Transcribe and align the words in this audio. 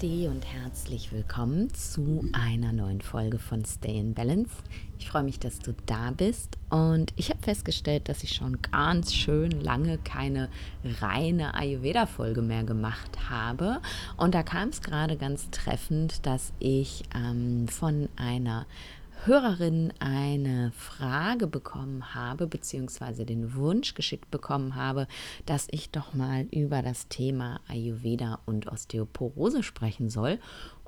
Namaste 0.00 0.30
und 0.30 0.46
herzlich 0.46 1.12
willkommen 1.12 1.72
zu 1.74 2.24
einer 2.32 2.72
neuen 2.72 3.00
Folge 3.00 3.38
von 3.38 3.64
Stay 3.64 3.98
in 3.98 4.14
Balance. 4.14 4.50
Ich 4.98 5.08
freue 5.08 5.22
mich, 5.22 5.38
dass 5.38 5.58
du 5.58 5.74
da 5.86 6.10
bist 6.10 6.56
und 6.70 7.12
ich 7.16 7.30
habe 7.30 7.42
festgestellt, 7.42 8.08
dass 8.08 8.22
ich 8.22 8.32
schon 8.32 8.58
ganz 8.62 9.14
schön 9.14 9.50
lange 9.50 9.98
keine 9.98 10.48
reine 11.00 11.54
Ayurveda-Folge 11.54 12.40
mehr 12.42 12.64
gemacht 12.64 13.28
habe. 13.28 13.80
Und 14.16 14.34
da 14.34 14.42
kam 14.42 14.70
es 14.70 14.80
gerade 14.80 15.16
ganz 15.16 15.50
treffend, 15.50 16.24
dass 16.24 16.52
ich 16.58 17.04
ähm, 17.14 17.68
von 17.68 18.08
einer 18.16 18.66
Hörerin 19.26 19.92
eine 19.98 20.72
Frage 20.72 21.46
bekommen 21.46 22.14
habe, 22.14 22.46
beziehungsweise 22.46 23.26
den 23.26 23.54
Wunsch 23.54 23.92
geschickt 23.92 24.30
bekommen 24.30 24.76
habe, 24.76 25.06
dass 25.44 25.68
ich 25.70 25.90
doch 25.90 26.14
mal 26.14 26.46
über 26.50 26.80
das 26.80 27.08
Thema 27.08 27.60
Ayurveda 27.68 28.38
und 28.46 28.66
Osteoporose 28.66 29.62
sprechen 29.62 30.08
soll. 30.08 30.38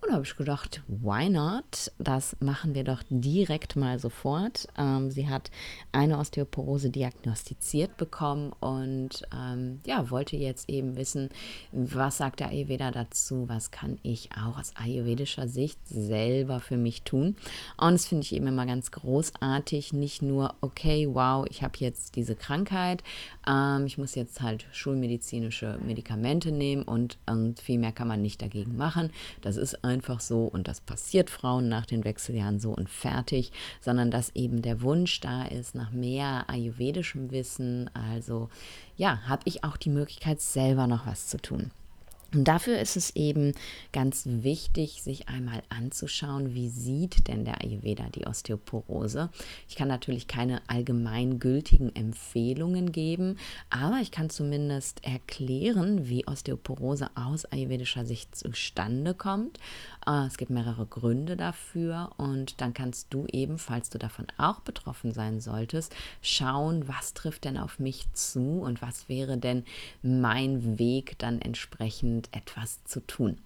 Und 0.02 0.08
da 0.08 0.14
habe 0.14 0.24
ich 0.24 0.36
gedacht, 0.36 0.82
why 0.88 1.28
not? 1.28 1.92
Das 1.98 2.36
machen 2.40 2.74
wir 2.74 2.82
doch 2.82 3.04
direkt 3.08 3.76
mal 3.76 4.00
sofort. 4.00 4.66
Ähm, 4.76 5.12
sie 5.12 5.28
hat 5.28 5.52
eine 5.92 6.18
Osteoporose 6.18 6.90
diagnostiziert 6.90 7.96
bekommen 7.96 8.52
und 8.58 9.22
ähm, 9.32 9.80
ja, 9.86 10.10
wollte 10.10 10.36
jetzt 10.36 10.68
eben 10.68 10.96
wissen, 10.96 11.28
was 11.70 12.16
sagt 12.16 12.40
der 12.40 12.48
Ayurveda 12.48 12.90
dazu? 12.90 13.48
Was 13.48 13.70
kann 13.70 14.00
ich 14.02 14.30
auch 14.32 14.58
aus 14.58 14.72
ayurvedischer 14.74 15.46
Sicht 15.46 15.78
selber 15.86 16.58
für 16.58 16.76
mich 16.76 17.02
tun? 17.02 17.36
Und 17.76 17.92
das 17.92 18.06
finde 18.06 18.24
ich 18.24 18.34
eben 18.34 18.48
immer 18.48 18.66
ganz 18.66 18.90
großartig. 18.90 19.92
Nicht 19.92 20.20
nur, 20.20 20.56
okay, 20.62 21.08
wow, 21.12 21.46
ich 21.48 21.62
habe 21.62 21.74
jetzt 21.78 22.16
diese 22.16 22.34
Krankheit, 22.34 23.04
ähm, 23.48 23.86
ich 23.86 23.98
muss 23.98 24.16
jetzt 24.16 24.42
halt 24.42 24.66
schulmedizinische 24.72 25.78
Medikamente 25.86 26.50
nehmen 26.50 26.82
und, 26.82 27.18
und 27.26 27.60
viel 27.60 27.78
mehr 27.78 27.92
kann 27.92 28.08
man 28.08 28.20
nicht 28.20 28.42
dagegen 28.42 28.76
machen. 28.76 29.12
Das 29.42 29.56
ist 29.56 29.84
ein 29.84 29.91
einfach 29.92 30.20
so 30.20 30.44
und 30.44 30.68
das 30.68 30.80
passiert 30.80 31.30
Frauen 31.30 31.68
nach 31.68 31.86
den 31.86 32.04
Wechseljahren 32.04 32.58
so 32.58 32.70
und 32.70 32.88
fertig, 32.88 33.52
sondern 33.80 34.10
dass 34.10 34.34
eben 34.34 34.62
der 34.62 34.82
Wunsch 34.82 35.20
da 35.20 35.44
ist 35.44 35.74
nach 35.74 35.92
mehr 35.92 36.48
ayurvedischem 36.48 37.30
Wissen. 37.30 37.90
Also 37.94 38.48
ja, 38.96 39.20
habe 39.28 39.42
ich 39.44 39.64
auch 39.64 39.76
die 39.76 39.90
Möglichkeit, 39.90 40.40
selber 40.40 40.86
noch 40.86 41.06
was 41.06 41.28
zu 41.28 41.38
tun. 41.38 41.70
Und 42.34 42.44
dafür 42.44 42.78
ist 42.78 42.96
es 42.96 43.14
eben 43.14 43.52
ganz 43.92 44.22
wichtig, 44.26 45.02
sich 45.02 45.28
einmal 45.28 45.62
anzuschauen, 45.68 46.54
wie 46.54 46.68
sieht 46.68 47.28
denn 47.28 47.44
der 47.44 47.62
Ayurveda 47.62 48.08
die 48.14 48.26
Osteoporose. 48.26 49.28
Ich 49.68 49.76
kann 49.76 49.88
natürlich 49.88 50.28
keine 50.28 50.62
allgemeingültigen 50.66 51.94
Empfehlungen 51.94 52.90
geben, 52.90 53.36
aber 53.68 53.98
ich 54.00 54.10
kann 54.10 54.30
zumindest 54.30 55.04
erklären, 55.04 56.08
wie 56.08 56.26
Osteoporose 56.26 57.10
aus 57.14 57.44
ayurvedischer 57.44 58.06
Sicht 58.06 58.34
zustande 58.34 59.12
kommt. 59.12 59.58
Äh, 60.06 60.26
es 60.26 60.36
gibt 60.36 60.50
mehrere 60.50 60.86
Gründe 60.86 61.36
dafür 61.36 62.10
und 62.16 62.60
dann 62.60 62.74
kannst 62.74 63.08
du 63.10 63.26
eben, 63.26 63.58
falls 63.58 63.90
du 63.90 63.98
davon 63.98 64.26
auch 64.38 64.60
betroffen 64.60 65.12
sein 65.12 65.40
solltest, 65.40 65.94
schauen, 66.20 66.88
was 66.88 67.14
trifft 67.14 67.44
denn 67.44 67.58
auf 67.58 67.78
mich 67.78 68.06
zu 68.12 68.60
und 68.60 68.82
was 68.82 69.08
wäre 69.08 69.38
denn 69.38 69.64
mein 70.02 70.78
Weg 70.78 71.18
dann 71.18 71.40
entsprechend 71.40 72.28
etwas 72.32 72.84
zu 72.84 73.00
tun. 73.00 73.38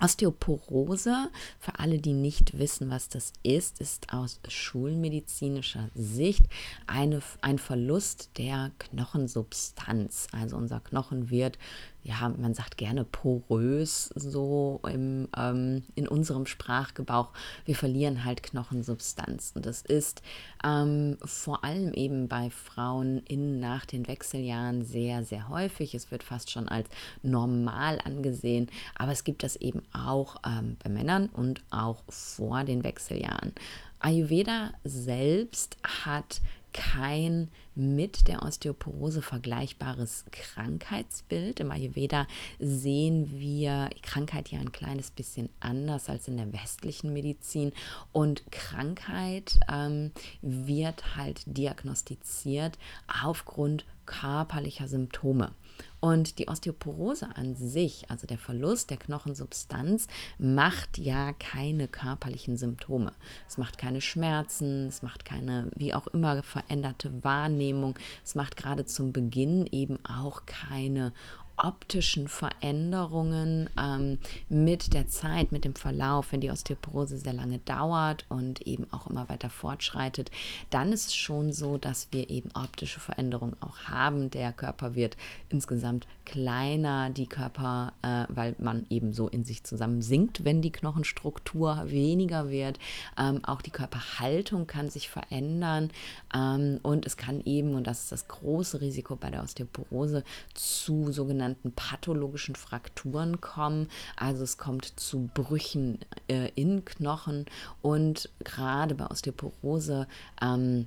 Osteoporose, 0.00 1.30
für 1.60 1.78
alle, 1.78 1.98
die 1.98 2.14
nicht 2.14 2.58
wissen, 2.58 2.90
was 2.90 3.08
das 3.08 3.32
ist, 3.44 3.80
ist 3.80 4.12
aus 4.12 4.40
schulmedizinischer 4.48 5.88
Sicht 5.94 6.44
eine, 6.88 7.22
ein 7.42 7.58
Verlust 7.58 8.30
der 8.36 8.72
Knochensubstanz. 8.78 10.26
Also 10.32 10.56
unser 10.56 10.80
Knochen 10.80 11.30
wird 11.30 11.58
ja, 12.04 12.28
man 12.28 12.52
sagt 12.52 12.76
gerne 12.76 13.04
porös 13.04 14.10
so 14.14 14.80
im, 14.86 15.26
ähm, 15.36 15.84
in 15.94 16.06
unserem 16.06 16.44
Sprachgebrauch. 16.44 17.30
Wir 17.64 17.74
verlieren 17.74 18.24
halt 18.24 18.42
Knochensubstanz. 18.42 19.52
Und 19.54 19.64
das 19.64 19.80
ist 19.80 20.20
ähm, 20.62 21.16
vor 21.24 21.64
allem 21.64 21.94
eben 21.94 22.28
bei 22.28 22.50
Frauen 22.50 23.22
in 23.26 23.58
nach 23.58 23.86
den 23.86 24.06
Wechseljahren 24.06 24.84
sehr, 24.84 25.24
sehr 25.24 25.48
häufig. 25.48 25.94
Es 25.94 26.10
wird 26.10 26.22
fast 26.22 26.50
schon 26.50 26.68
als 26.68 26.90
normal 27.22 27.98
angesehen. 28.04 28.68
Aber 28.94 29.12
es 29.12 29.24
gibt 29.24 29.42
das 29.42 29.56
eben 29.56 29.80
auch 29.94 30.36
ähm, 30.46 30.76
bei 30.84 30.90
Männern 30.90 31.30
und 31.30 31.62
auch 31.70 32.02
vor 32.10 32.64
den 32.64 32.84
Wechseljahren. 32.84 33.52
Ayurveda 33.98 34.72
selbst 34.84 35.78
hat 36.04 36.42
kein 36.74 37.48
mit 37.74 38.28
der 38.28 38.42
Osteoporose 38.42 39.22
vergleichbares 39.22 40.24
Krankheitsbild. 40.30 41.60
Im 41.60 41.70
Ayurveda 41.70 42.26
sehen 42.58 43.30
wir 43.32 43.90
Krankheit 44.02 44.48
ja 44.50 44.60
ein 44.60 44.72
kleines 44.72 45.10
bisschen 45.10 45.48
anders 45.60 46.08
als 46.08 46.28
in 46.28 46.36
der 46.36 46.52
westlichen 46.52 47.12
Medizin. 47.12 47.72
Und 48.12 48.50
Krankheit 48.50 49.58
ähm, 49.70 50.12
wird 50.42 51.16
halt 51.16 51.42
diagnostiziert 51.46 52.78
aufgrund 53.22 53.84
körperlicher 54.06 54.88
Symptome. 54.88 55.52
Und 56.00 56.38
die 56.38 56.48
Osteoporose 56.48 57.34
an 57.34 57.56
sich, 57.56 58.10
also 58.10 58.26
der 58.26 58.36
Verlust 58.36 58.90
der 58.90 58.98
Knochensubstanz, 58.98 60.06
macht 60.38 60.98
ja 60.98 61.32
keine 61.32 61.88
körperlichen 61.88 62.58
Symptome. 62.58 63.12
Es 63.48 63.56
macht 63.56 63.78
keine 63.78 64.02
Schmerzen, 64.02 64.88
es 64.88 65.02
macht 65.02 65.24
keine, 65.24 65.70
wie 65.74 65.94
auch 65.94 66.06
immer, 66.08 66.42
veränderte 66.42 67.24
Wahrnehmung. 67.24 67.98
Es 68.22 68.34
macht 68.34 68.56
gerade 68.56 68.84
zum 68.84 69.12
Beginn 69.12 69.66
eben 69.72 69.98
auch 70.04 70.44
keine 70.44 71.12
optischen 71.56 72.28
Veränderungen 72.28 73.70
ähm, 73.78 74.18
mit 74.48 74.92
der 74.92 75.06
Zeit, 75.08 75.52
mit 75.52 75.64
dem 75.64 75.74
Verlauf, 75.74 76.32
wenn 76.32 76.40
die 76.40 76.50
Osteoporose 76.50 77.18
sehr 77.18 77.32
lange 77.32 77.58
dauert 77.58 78.26
und 78.28 78.62
eben 78.62 78.86
auch 78.92 79.06
immer 79.06 79.28
weiter 79.28 79.50
fortschreitet, 79.50 80.30
dann 80.70 80.92
ist 80.92 81.08
es 81.08 81.14
schon 81.14 81.52
so, 81.52 81.78
dass 81.78 82.08
wir 82.10 82.28
eben 82.30 82.50
optische 82.54 83.00
Veränderungen 83.00 83.56
auch 83.60 83.84
haben. 83.84 84.30
Der 84.30 84.52
Körper 84.52 84.94
wird 84.94 85.16
insgesamt 85.48 86.06
kleiner, 86.24 87.10
die 87.10 87.26
Körper, 87.26 87.92
äh, 88.02 88.24
weil 88.28 88.56
man 88.58 88.86
eben 88.90 89.12
so 89.12 89.28
in 89.28 89.44
sich 89.44 89.62
zusammen 89.64 90.02
sinkt, 90.02 90.44
wenn 90.44 90.62
die 90.62 90.72
Knochenstruktur 90.72 91.84
weniger 91.86 92.50
wird. 92.50 92.78
Ähm, 93.18 93.44
auch 93.44 93.62
die 93.62 93.70
Körperhaltung 93.70 94.66
kann 94.66 94.90
sich 94.90 95.08
verändern 95.08 95.90
ähm, 96.34 96.80
und 96.82 97.06
es 97.06 97.16
kann 97.16 97.42
eben, 97.44 97.74
und 97.74 97.86
das 97.86 98.04
ist 98.04 98.12
das 98.12 98.28
große 98.28 98.80
Risiko 98.80 99.16
bei 99.16 99.30
der 99.30 99.42
Osteoporose, 99.42 100.24
zu 100.54 101.12
sogenannten 101.12 101.43
sogenannten 101.44 101.72
pathologischen 101.72 102.54
Frakturen 102.54 103.40
kommen. 103.40 103.88
Also 104.16 104.42
es 104.44 104.56
kommt 104.58 104.98
zu 104.98 105.30
Brüchen 105.34 105.98
äh, 106.28 106.50
in 106.54 106.84
Knochen 106.84 107.46
und 107.82 108.30
gerade 108.42 108.94
bei 108.94 109.06
Osteoporose 109.06 110.06
ähm, 110.40 110.86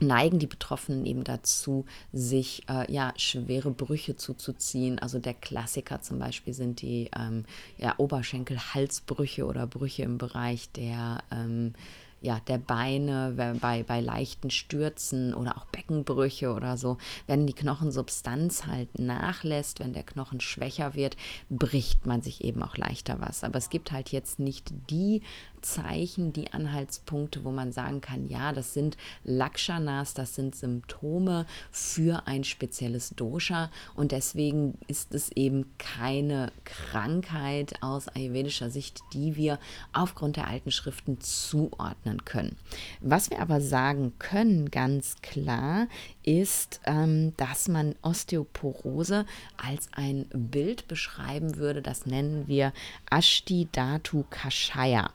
neigen 0.00 0.38
die 0.38 0.46
Betroffenen 0.46 1.04
eben 1.06 1.24
dazu, 1.24 1.84
sich 2.12 2.62
äh, 2.68 2.90
ja 2.92 3.12
schwere 3.16 3.72
Brüche 3.72 4.16
zuzuziehen. 4.16 5.00
Also 5.00 5.18
der 5.18 5.34
Klassiker 5.34 6.00
zum 6.02 6.20
Beispiel 6.20 6.54
sind 6.54 6.82
die 6.82 7.10
ähm, 7.18 7.44
ja, 7.78 7.94
Oberschenkel-Halsbrüche 7.98 9.44
oder 9.44 9.66
Brüche 9.66 10.04
im 10.04 10.18
Bereich 10.18 10.70
der 10.70 11.24
ähm, 11.32 11.72
ja, 12.20 12.40
der 12.48 12.58
Beine, 12.58 13.56
bei, 13.60 13.82
bei 13.82 14.00
leichten 14.00 14.50
Stürzen 14.50 15.34
oder 15.34 15.56
auch 15.56 15.66
Beckenbrüche 15.66 16.52
oder 16.52 16.76
so, 16.76 16.98
wenn 17.26 17.46
die 17.46 17.52
Knochensubstanz 17.52 18.66
halt 18.66 18.98
nachlässt, 18.98 19.80
wenn 19.80 19.92
der 19.92 20.02
Knochen 20.02 20.40
schwächer 20.40 20.94
wird, 20.94 21.16
bricht 21.48 22.06
man 22.06 22.22
sich 22.22 22.42
eben 22.44 22.62
auch 22.62 22.76
leichter 22.76 23.20
was. 23.20 23.44
Aber 23.44 23.58
es 23.58 23.70
gibt 23.70 23.92
halt 23.92 24.10
jetzt 24.10 24.38
nicht 24.38 24.72
die 24.90 25.22
Zeichen, 25.62 26.32
die 26.32 26.52
Anhaltspunkte, 26.52 27.44
wo 27.44 27.50
man 27.50 27.72
sagen 27.72 28.00
kann, 28.00 28.28
ja, 28.28 28.52
das 28.52 28.74
sind 28.74 28.96
Lakshanas, 29.24 30.14
das 30.14 30.34
sind 30.34 30.54
Symptome 30.54 31.46
für 31.70 32.26
ein 32.26 32.44
spezielles 32.44 33.10
Dosha 33.10 33.70
und 33.94 34.12
deswegen 34.12 34.78
ist 34.86 35.14
es 35.14 35.30
eben 35.32 35.66
keine 35.78 36.52
Krankheit 36.64 37.82
aus 37.82 38.08
ayurvedischer 38.08 38.70
Sicht, 38.70 39.00
die 39.12 39.36
wir 39.36 39.58
aufgrund 39.92 40.36
der 40.36 40.48
alten 40.48 40.70
Schriften 40.70 41.20
zuordnen 41.20 42.24
können. 42.24 42.56
Was 43.00 43.30
wir 43.30 43.40
aber 43.40 43.60
sagen 43.60 44.12
können, 44.18 44.70
ganz 44.70 45.16
klar, 45.22 45.86
ist, 46.22 46.80
ähm, 46.84 47.32
dass 47.36 47.68
man 47.68 47.94
Osteoporose 48.02 49.24
als 49.56 49.88
ein 49.92 50.26
Bild 50.32 50.88
beschreiben 50.88 51.56
würde, 51.56 51.82
das 51.82 52.06
nennen 52.06 52.46
wir 52.46 52.72
Ashti 53.10 53.68
Dhatu 53.72 54.24
Kashaya. 54.30 55.10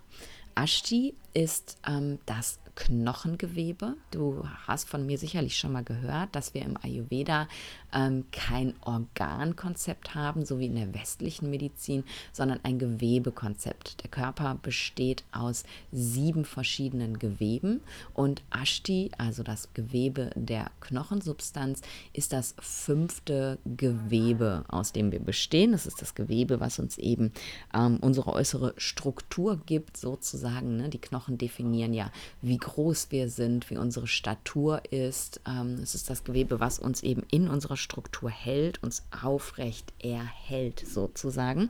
Ashti 0.56 1.16
ist 1.34 1.78
ähm, 1.88 2.20
das 2.26 2.60
Knochengewebe. 2.76 3.96
Du 4.12 4.48
hast 4.68 4.90
von 4.90 5.06
mir 5.06 5.18
sicherlich 5.18 5.58
schon 5.58 5.72
mal 5.72 5.84
gehört, 5.84 6.36
dass 6.36 6.54
wir 6.54 6.64
im 6.64 6.78
Ayurveda 6.82 7.48
ähm, 7.94 8.26
kein 8.32 8.74
Organkonzept 8.82 10.16
haben, 10.16 10.46
so 10.46 10.60
wie 10.60 10.66
in 10.66 10.76
der 10.76 10.94
westlichen 10.94 11.50
Medizin, 11.50 12.04
sondern 12.32 12.60
ein 12.64 12.80
Gewebekonzept. 12.80 14.04
Der 14.04 14.10
Körper 14.10 14.58
besteht 14.62 15.24
aus 15.32 15.64
sieben 15.92 16.46
verschiedenen 16.46 17.20
Geweben 17.20 17.82
und 18.14 18.42
Ashti, 18.50 19.12
also 19.18 19.44
das 19.44 19.74
Gewebe 19.74 20.32
der 20.36 20.72
Knochensubstanz, 20.82 21.82
ist 22.14 22.34
das 22.34 22.56
fünfte 22.60 23.60
Gewebe, 23.66 24.66
aus 24.68 24.92
dem 24.92 25.12
wir 25.12 25.20
bestehen. 25.20 25.72
Das 25.72 25.86
ist 25.86 26.02
das 26.02 26.16
Gewebe, 26.16 26.60
was 26.60 26.80
uns 26.80 26.98
eben 26.98 27.32
ähm, 27.74 27.98
unsere 28.02 28.34
äußere 28.34 28.74
Struktur 28.78 29.60
gibt, 29.66 29.98
sozusagen. 29.98 30.78
Ne? 30.78 30.90
Die 30.90 31.00
Knochen 31.00 31.38
definieren 31.38 31.94
ja, 31.94 32.12
wie 32.42 32.58
groß 32.58 33.08
wir 33.12 33.30
sind, 33.30 33.70
wie 33.70 33.78
unsere 33.78 34.08
Statur 34.08 34.82
ist. 34.92 35.42
Ähm, 35.48 35.80
es 35.82 35.96
ist 35.96 36.10
das 36.10 36.24
Gewebe, 36.24 36.60
was 36.60 36.80
uns 36.80 37.04
eben 37.04 37.24
in 37.32 37.48
unserer 37.48 37.78
Struktur 37.84 38.30
hält, 38.30 38.82
uns 38.82 39.04
aufrecht 39.24 39.94
erhält, 40.00 40.84
sozusagen. 40.88 41.70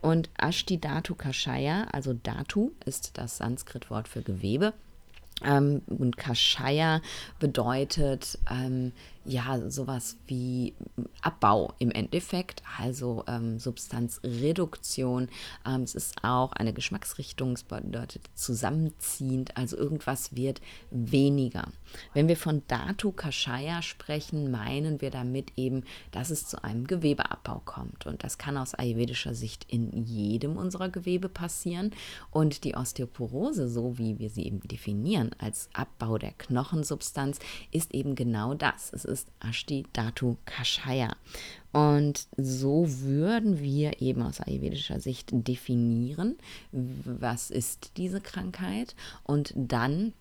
Und 0.00 0.30
Ashti 0.36 0.80
Dhatu 0.80 1.14
Kashaya, 1.14 1.84
also 1.92 2.14
Dhatu 2.14 2.72
ist 2.84 3.18
das 3.18 3.36
Sanskritwort 3.36 4.08
für 4.08 4.22
Gewebe. 4.22 4.72
Ähm, 5.42 5.82
und 5.86 6.16
Kashaya 6.16 7.00
bedeutet 7.38 8.38
ähm, 8.50 8.92
ja 9.24 9.70
sowas 9.70 10.16
wie 10.26 10.74
Abbau 11.22 11.74
im 11.78 11.90
Endeffekt, 11.90 12.62
also 12.78 13.24
ähm, 13.26 13.58
Substanzreduktion. 13.58 15.28
Ähm, 15.66 15.82
es 15.82 15.94
ist 15.94 16.24
auch 16.24 16.52
eine 16.52 16.72
Geschmacksrichtung, 16.72 17.52
es 17.52 17.62
bedeutet 17.62 18.22
zusammenziehend, 18.34 19.56
also 19.56 19.76
irgendwas 19.76 20.34
wird 20.34 20.60
weniger. 20.90 21.68
Wenn 22.14 22.28
wir 22.28 22.36
von 22.36 22.62
Datu 22.68 23.12
Kashaya 23.12 23.82
sprechen, 23.82 24.50
meinen 24.50 25.00
wir 25.00 25.10
damit 25.10 25.52
eben, 25.56 25.84
dass 26.12 26.30
es 26.30 26.46
zu 26.46 26.62
einem 26.64 26.86
Gewebeabbau 26.86 27.62
kommt. 27.64 28.06
Und 28.06 28.24
das 28.24 28.38
kann 28.38 28.56
aus 28.56 28.74
ayurvedischer 28.74 29.34
Sicht 29.34 29.66
in 29.68 30.04
jedem 30.04 30.56
unserer 30.56 30.88
Gewebe 30.88 31.28
passieren. 31.28 31.90
Und 32.30 32.64
die 32.64 32.74
Osteoporose, 32.74 33.68
so 33.68 33.98
wie 33.98 34.18
wir 34.18 34.30
sie 34.30 34.46
eben 34.46 34.60
definieren, 34.60 35.30
als 35.38 35.68
Abbau 35.72 36.18
der 36.18 36.32
Knochensubstanz, 36.32 37.38
ist 37.70 37.94
eben 37.94 38.14
genau 38.14 38.54
das. 38.54 38.92
Es 38.92 39.04
ist 39.10 39.28
Ashti 39.40 39.84
Dhatu 39.92 40.36
Kashaya. 40.46 41.14
Und 41.72 42.26
so 42.36 42.86
würden 43.00 43.60
wir 43.60 44.00
eben 44.00 44.22
aus 44.22 44.40
ayurvedischer 44.40 45.00
Sicht 45.00 45.28
definieren, 45.32 46.36
was 46.72 47.50
ist 47.50 47.92
diese 47.96 48.20
Krankheit 48.20 48.96
und 49.24 49.52
dann 49.54 50.12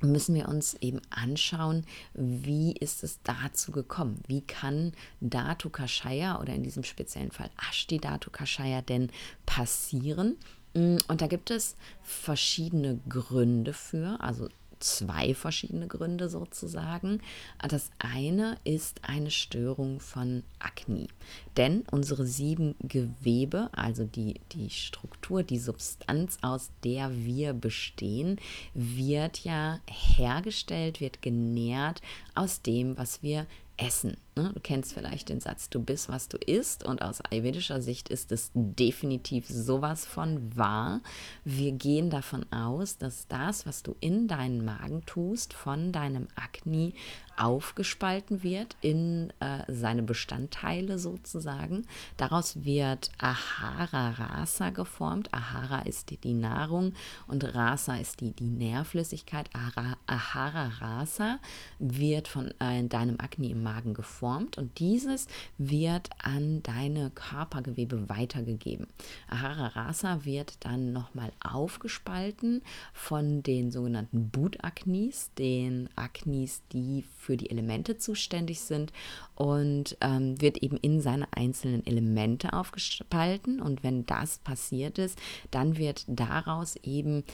müssen 0.00 0.34
wir 0.34 0.48
uns 0.48 0.74
eben 0.74 1.00
anschauen, 1.10 1.84
wie 2.14 2.72
ist 2.72 3.02
es 3.02 3.20
dazu 3.22 3.72
gekommen? 3.72 4.22
Wie 4.26 4.42
kann 4.42 4.92
Dhatu 5.20 5.70
Kashaya 5.70 6.40
oder 6.40 6.54
in 6.54 6.62
diesem 6.62 6.84
speziellen 6.84 7.32
Fall 7.32 7.50
Ashti 7.68 7.98
Dhatu 7.98 8.30
Kashaya 8.30 8.82
denn 8.82 9.10
passieren? 9.46 10.36
Und 10.74 11.20
da 11.20 11.26
gibt 11.26 11.50
es 11.50 11.76
verschiedene 12.02 13.00
Gründe 13.08 13.72
für, 13.72 14.20
also 14.20 14.48
zwei 14.80 15.34
verschiedene 15.34 15.86
Gründe 15.86 16.28
sozusagen. 16.28 17.20
Das 17.68 17.90
eine 17.98 18.56
ist 18.64 19.00
eine 19.02 19.30
Störung 19.30 20.00
von 20.00 20.42
Akne. 20.58 21.08
Denn 21.56 21.84
unsere 21.90 22.26
sieben 22.26 22.74
Gewebe, 22.80 23.68
also 23.72 24.04
die, 24.04 24.40
die 24.52 24.70
Struktur, 24.70 25.42
die 25.42 25.58
Substanz, 25.58 26.38
aus 26.42 26.70
der 26.84 27.14
wir 27.14 27.52
bestehen, 27.52 28.40
wird 28.74 29.44
ja 29.44 29.80
hergestellt, 29.88 31.00
wird 31.00 31.22
genährt 31.22 32.00
aus 32.34 32.62
dem, 32.62 32.96
was 32.96 33.22
wir 33.22 33.46
essen. 33.76 34.16
Ne? 34.38 34.52
Du 34.54 34.60
kennst 34.60 34.92
vielleicht 34.92 35.30
den 35.30 35.40
Satz, 35.40 35.68
du 35.68 35.80
bist, 35.82 36.08
was 36.08 36.28
du 36.28 36.36
isst. 36.36 36.84
Und 36.84 37.02
aus 37.02 37.20
ayurvedischer 37.20 37.82
Sicht 37.82 38.08
ist 38.08 38.30
es 38.30 38.52
definitiv 38.54 39.48
sowas 39.48 40.06
von 40.06 40.56
wahr. 40.56 41.00
Wir 41.44 41.72
gehen 41.72 42.08
davon 42.08 42.46
aus, 42.52 42.98
dass 42.98 43.26
das, 43.26 43.66
was 43.66 43.82
du 43.82 43.96
in 43.98 44.28
deinen 44.28 44.64
Magen 44.64 45.04
tust, 45.06 45.54
von 45.54 45.90
deinem 45.90 46.28
Akne 46.36 46.92
aufgespalten 47.36 48.42
wird 48.42 48.76
in 48.80 49.32
äh, 49.38 49.62
seine 49.68 50.02
Bestandteile 50.02 50.98
sozusagen. 50.98 51.86
Daraus 52.16 52.64
wird 52.64 53.10
Ahara 53.18 54.10
Rasa 54.10 54.70
geformt. 54.70 55.32
Ahara 55.32 55.82
ist 55.82 56.10
die, 56.10 56.16
die 56.16 56.34
Nahrung 56.34 56.94
und 57.28 57.44
Rasa 57.54 57.96
ist 57.96 58.20
die, 58.20 58.32
die 58.32 58.48
Nährflüssigkeit. 58.48 59.50
Ahara, 59.54 59.96
Ahara 60.06 60.68
Rasa 60.80 61.38
wird 61.78 62.26
von 62.26 62.52
äh, 62.58 62.82
deinem 62.88 63.20
Akne 63.20 63.50
im 63.50 63.62
Magen 63.62 63.94
geformt 63.94 64.27
geformt 64.28 64.58
und 64.58 64.78
dieses 64.78 65.26
wird 65.56 66.10
an 66.22 66.62
deine 66.62 67.10
Körpergewebe 67.10 68.08
weitergegeben. 68.08 68.86
Ahara 69.28 69.68
Rasa 69.68 70.24
wird 70.24 70.56
dann 70.60 70.92
nochmal 70.92 71.32
aufgespalten 71.42 72.62
von 72.92 73.42
den 73.42 73.70
sogenannten 73.70 74.28
Boot-Aknis, 74.30 75.30
den 75.38 75.88
Aknis, 75.96 76.62
die 76.72 77.04
für 77.16 77.36
die 77.36 77.50
Elemente 77.50 77.98
zuständig 77.98 78.60
sind 78.60 78.92
und 79.34 79.96
ähm, 80.00 80.40
wird 80.40 80.58
eben 80.58 80.76
in 80.76 81.00
seine 81.00 81.28
einzelnen 81.32 81.86
Elemente 81.86 82.52
aufgespalten 82.52 83.60
und 83.60 83.82
wenn 83.82 84.04
das 84.06 84.38
passiert 84.38 84.98
ist, 84.98 85.18
dann 85.50 85.78
wird 85.78 86.04
daraus 86.06 86.76
eben 86.76 87.24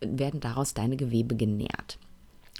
werden 0.00 0.40
daraus 0.40 0.74
deine 0.74 0.96
Gewebe 0.96 1.36
genährt. 1.36 1.98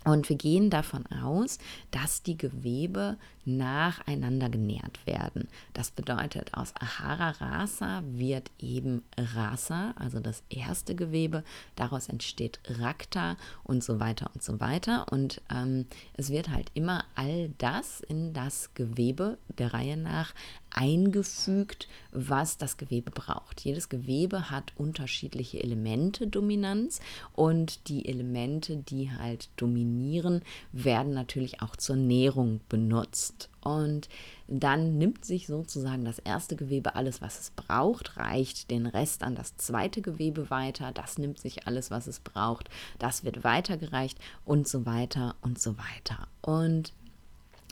Und 0.05 0.29
wir 0.29 0.37
gehen 0.37 0.69
davon 0.69 1.07
aus, 1.07 1.59
dass 1.91 2.23
die 2.23 2.37
Gewebe 2.37 3.17
nacheinander 3.47 4.49
genährt 4.49 5.07
werden. 5.07 5.49
Das 5.73 5.91
bedeutet, 5.91 6.55
aus 6.55 6.73
Ahara 6.79 7.31
Rasa 7.31 8.03
wird 8.07 8.51
eben 8.59 9.03
Rasa, 9.17 9.95
also 9.97 10.21
das 10.21 10.43
erste 10.49 10.95
Gewebe, 10.95 11.45
daraus 11.77 12.09
entsteht 12.09 12.61
Rakta 12.67 13.37
und 13.63 13.83
so 13.83 14.01
weiter 14.01 14.31
und 14.35 14.43
so 14.43 14.61
weiter. 14.61 15.07
Und 15.11 15.41
ähm, 15.51 15.87
es 16.17 16.31
wird 16.31 16.49
halt 16.51 16.71
immer 16.75 17.05
all 17.15 17.51
das 17.59 18.01
in 18.01 18.33
das 18.33 18.71
Gewebe 18.75 19.39
der 19.59 19.75
Reihe 19.75 19.97
nach 19.97 20.35
eingefügt, 20.75 21.89
was 22.11 22.59
das 22.59 22.77
Gewebe 22.77 23.11
braucht. 23.11 23.61
Jedes 23.61 23.89
Gewebe 23.89 24.51
hat 24.51 24.73
unterschiedliche 24.77 25.63
Elemente 25.63 26.27
Dominanz 26.27 27.01
und 27.35 27.89
die 27.89 28.07
Elemente, 28.09 28.77
die 28.77 29.11
halt 29.11 29.49
dominieren, 29.57 30.43
werden 30.73 31.15
natürlich 31.15 31.63
auch 31.63 31.77
zur 31.77 31.97
Nährung 31.97 32.61
benutzt. 32.69 33.34
Und 33.61 34.09
dann 34.47 34.99
nimmt 34.99 35.25
sich 35.25 35.47
sozusagen 35.47 36.05
das 36.05 36.19
erste 36.19 36.57
Gewebe 36.57 36.95
alles, 36.95 37.23
was 37.23 37.41
es 37.41 37.51
braucht, 37.51 38.17
reicht 38.17 38.71
den 38.71 38.87
Rest 38.87 39.23
an 39.23 39.35
das 39.35 39.57
zweite 39.57 40.03
Gewebe 40.03 40.51
weiter, 40.51 40.93
das 40.93 41.19
nimmt 41.19 41.39
sich 41.39 41.67
alles, 41.67 41.91
was 41.91 42.07
es 42.07 42.21
braucht, 42.21 42.69
das 42.99 43.25
wird 43.25 43.43
weitergereicht 43.45 44.19
und 44.45 44.69
so 44.69 44.85
weiter 44.85 45.35
und 45.41 45.59
so 45.59 45.77
weiter. 45.79 46.29
Und 46.43 46.93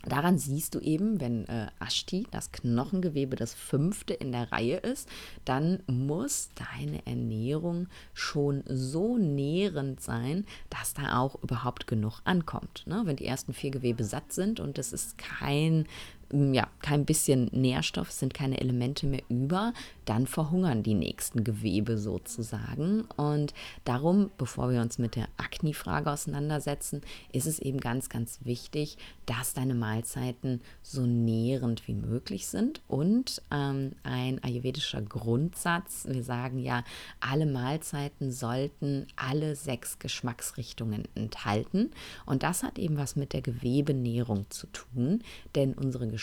Daran 0.05 0.39
siehst 0.39 0.75
du 0.75 0.81
eben, 0.81 1.21
wenn 1.21 1.47
äh, 1.47 1.69
Ashti, 1.79 2.27
das 2.31 2.51
Knochengewebe, 2.51 3.37
das 3.37 3.55
fünfte 3.55 4.15
in 4.15 4.33
der 4.33 4.51
Reihe 4.51 4.79
ist, 4.79 5.09
dann 5.45 5.81
muss 5.87 6.51
deine 6.55 7.07
Ernährung 7.07 7.87
schon 8.13 8.65
so 8.67 9.17
nährend 9.17 10.01
sein, 10.01 10.45
dass 10.71 10.95
da 10.95 11.19
auch 11.19 11.43
überhaupt 11.43 11.87
genug 11.87 12.21
ankommt. 12.25 12.85
Ne? 12.87 13.03
Wenn 13.05 13.17
die 13.17 13.27
ersten 13.27 13.53
vier 13.53 13.71
Gewebe 13.71 14.05
satt 14.05 14.33
sind 14.33 14.61
und 14.61 14.79
es 14.79 14.93
ist 14.93 15.19
kein 15.19 15.87
ja, 16.33 16.69
kein 16.81 17.05
bisschen 17.05 17.51
Nährstoff, 17.53 18.11
sind 18.11 18.35
keine 18.35 18.61
Elemente 18.61 19.07
mehr 19.07 19.23
über, 19.29 19.73
dann 20.05 20.27
verhungern 20.27 20.83
die 20.83 20.95
nächsten 20.95 21.45
Gewebe 21.45 21.99
sozusagen. 21.99 23.03
Und 23.17 23.53
darum, 23.85 24.31
bevor 24.39 24.71
wir 24.71 24.81
uns 24.81 24.99
mit 24.99 25.17
der 25.17 25.29
Akne-Frage 25.37 26.11
auseinandersetzen, 26.11 27.03
ist 27.33 27.47
es 27.47 27.59
eben 27.59 27.81
ganz, 27.81 28.09
ganz 28.09 28.41
wichtig, 28.45 28.97
dass 29.27 29.55
deine 29.55 29.75
Mahlzeiten 29.75 30.61
so 30.83 31.03
nährend 31.03 31.87
wie 31.87 31.95
möglich 31.95 32.47
sind. 32.47 32.81
Und 32.89 33.43
ähm, 33.51 33.93
ein 34.03 34.43
ayurvedischer 34.43 35.03
Grundsatz, 35.03 36.07
wir 36.09 36.23
sagen 36.23 36.59
ja, 36.59 36.83
alle 37.21 37.47
Mahlzeiten 37.47 38.33
sollten 38.33 39.07
alle 39.17 39.55
sechs 39.55 39.99
Geschmacksrichtungen 39.99 41.07
enthalten. 41.15 41.91
Und 42.27 42.43
das 42.43 42.63
hat 42.63 42.79
eben 42.79 42.97
was 42.97 43.17
mit 43.17 43.33
der 43.33 43.43
Gewebenährung 43.43 44.47
zu 44.51 44.67
tun, 44.69 45.23
denn 45.55 45.75
unsere 45.75 46.09
Geschmacksrichtungen 46.09 46.22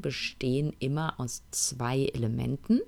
bestehen 0.00 0.72
immer 0.78 1.18
aus 1.18 1.42
zwei 1.50 2.06
Elementen. 2.06 2.80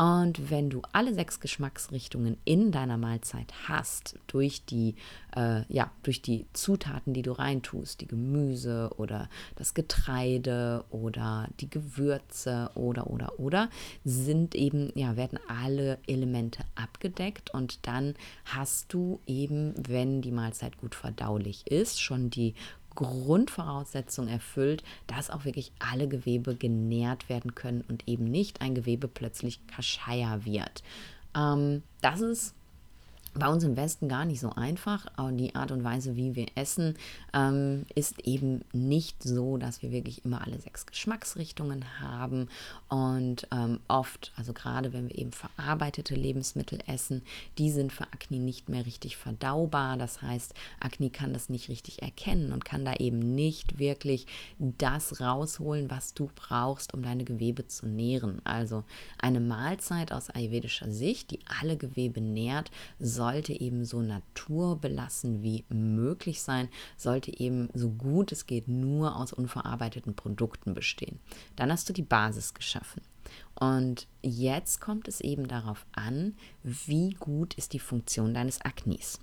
Und 0.00 0.50
wenn 0.50 0.70
du 0.70 0.80
alle 0.92 1.12
sechs 1.12 1.40
Geschmacksrichtungen 1.40 2.38
in 2.46 2.72
deiner 2.72 2.96
Mahlzeit 2.96 3.52
hast, 3.68 4.18
durch 4.28 4.64
die, 4.64 4.94
äh, 5.36 5.60
ja, 5.68 5.90
durch 6.04 6.22
die 6.22 6.46
Zutaten, 6.54 7.12
die 7.12 7.20
du 7.20 7.32
reintust, 7.32 8.00
die 8.00 8.06
Gemüse 8.06 8.90
oder 8.96 9.28
das 9.56 9.74
Getreide 9.74 10.86
oder 10.88 11.50
die 11.60 11.68
Gewürze 11.68 12.70
oder 12.74 13.10
oder 13.10 13.38
oder, 13.38 13.68
sind 14.02 14.54
eben, 14.54 14.90
ja, 14.94 15.16
werden 15.16 15.38
alle 15.48 15.98
Elemente 16.06 16.64
abgedeckt. 16.76 17.52
Und 17.52 17.86
dann 17.86 18.14
hast 18.46 18.94
du 18.94 19.20
eben, 19.26 19.74
wenn 19.76 20.22
die 20.22 20.32
Mahlzeit 20.32 20.78
gut 20.78 20.94
verdaulich 20.94 21.66
ist, 21.66 22.00
schon 22.00 22.30
die 22.30 22.54
Grundvoraussetzung 23.00 24.28
erfüllt, 24.28 24.84
dass 25.06 25.30
auch 25.30 25.44
wirklich 25.44 25.72
alle 25.78 26.08
Gewebe 26.08 26.54
genährt 26.54 27.28
werden 27.28 27.54
können 27.54 27.82
und 27.88 28.06
eben 28.06 28.24
nicht 28.24 28.60
ein 28.60 28.74
Gewebe 28.74 29.08
plötzlich 29.08 29.66
kascheier 29.66 30.44
wird. 30.44 30.82
Ähm, 31.34 31.82
das 32.00 32.20
ist 32.20 32.54
bei 33.34 33.48
uns 33.48 33.62
im 33.64 33.76
Westen 33.76 34.08
gar 34.08 34.24
nicht 34.24 34.40
so 34.40 34.50
einfach. 34.50 35.06
Aber 35.16 35.32
die 35.32 35.54
Art 35.54 35.70
und 35.70 35.84
Weise, 35.84 36.16
wie 36.16 36.34
wir 36.34 36.46
essen, 36.54 36.96
ähm, 37.32 37.86
ist 37.94 38.26
eben 38.26 38.62
nicht 38.72 39.22
so, 39.22 39.56
dass 39.56 39.82
wir 39.82 39.92
wirklich 39.92 40.24
immer 40.24 40.44
alle 40.44 40.60
sechs 40.60 40.86
Geschmacksrichtungen 40.86 41.84
haben. 42.00 42.48
Und 42.88 43.46
ähm, 43.52 43.80
oft, 43.88 44.32
also 44.36 44.52
gerade 44.52 44.92
wenn 44.92 45.08
wir 45.08 45.16
eben 45.16 45.32
verarbeitete 45.32 46.14
Lebensmittel 46.14 46.80
essen, 46.86 47.22
die 47.58 47.70
sind 47.70 47.92
für 47.92 48.04
Akne 48.04 48.38
nicht 48.38 48.68
mehr 48.68 48.84
richtig 48.84 49.16
verdaubar. 49.16 49.96
Das 49.96 50.22
heißt, 50.22 50.54
Akne 50.80 51.10
kann 51.10 51.32
das 51.32 51.48
nicht 51.48 51.68
richtig 51.68 52.02
erkennen 52.02 52.52
und 52.52 52.64
kann 52.64 52.84
da 52.84 52.94
eben 52.94 53.18
nicht 53.18 53.78
wirklich 53.78 54.26
das 54.58 55.20
rausholen, 55.20 55.90
was 55.90 56.14
du 56.14 56.30
brauchst, 56.34 56.94
um 56.94 57.02
deine 57.02 57.24
Gewebe 57.24 57.66
zu 57.66 57.86
nähren. 57.86 58.40
Also 58.44 58.84
eine 59.18 59.40
Mahlzeit 59.40 60.12
aus 60.12 60.30
ayurvedischer 60.30 60.90
Sicht, 60.90 61.30
die 61.30 61.40
alle 61.60 61.76
Gewebe 61.76 62.20
nährt, 62.20 62.70
sollte 63.20 63.52
eben 63.52 63.84
so 63.84 64.00
naturbelassen 64.00 65.42
wie 65.42 65.66
möglich 65.68 66.40
sein, 66.40 66.70
sollte 66.96 67.38
eben 67.38 67.68
so 67.74 67.90
gut 67.90 68.32
es 68.32 68.46
geht 68.46 68.66
nur 68.66 69.14
aus 69.14 69.34
unverarbeiteten 69.34 70.14
Produkten 70.14 70.72
bestehen. 70.72 71.20
Dann 71.54 71.70
hast 71.70 71.86
du 71.86 71.92
die 71.92 72.00
Basis 72.00 72.54
geschaffen. 72.54 73.02
Und 73.54 74.06
jetzt 74.22 74.80
kommt 74.80 75.06
es 75.06 75.20
eben 75.20 75.48
darauf 75.48 75.84
an, 75.92 76.34
wie 76.62 77.10
gut 77.10 77.52
ist 77.58 77.74
die 77.74 77.78
Funktion 77.78 78.32
deines 78.32 78.62
Aknis 78.62 79.20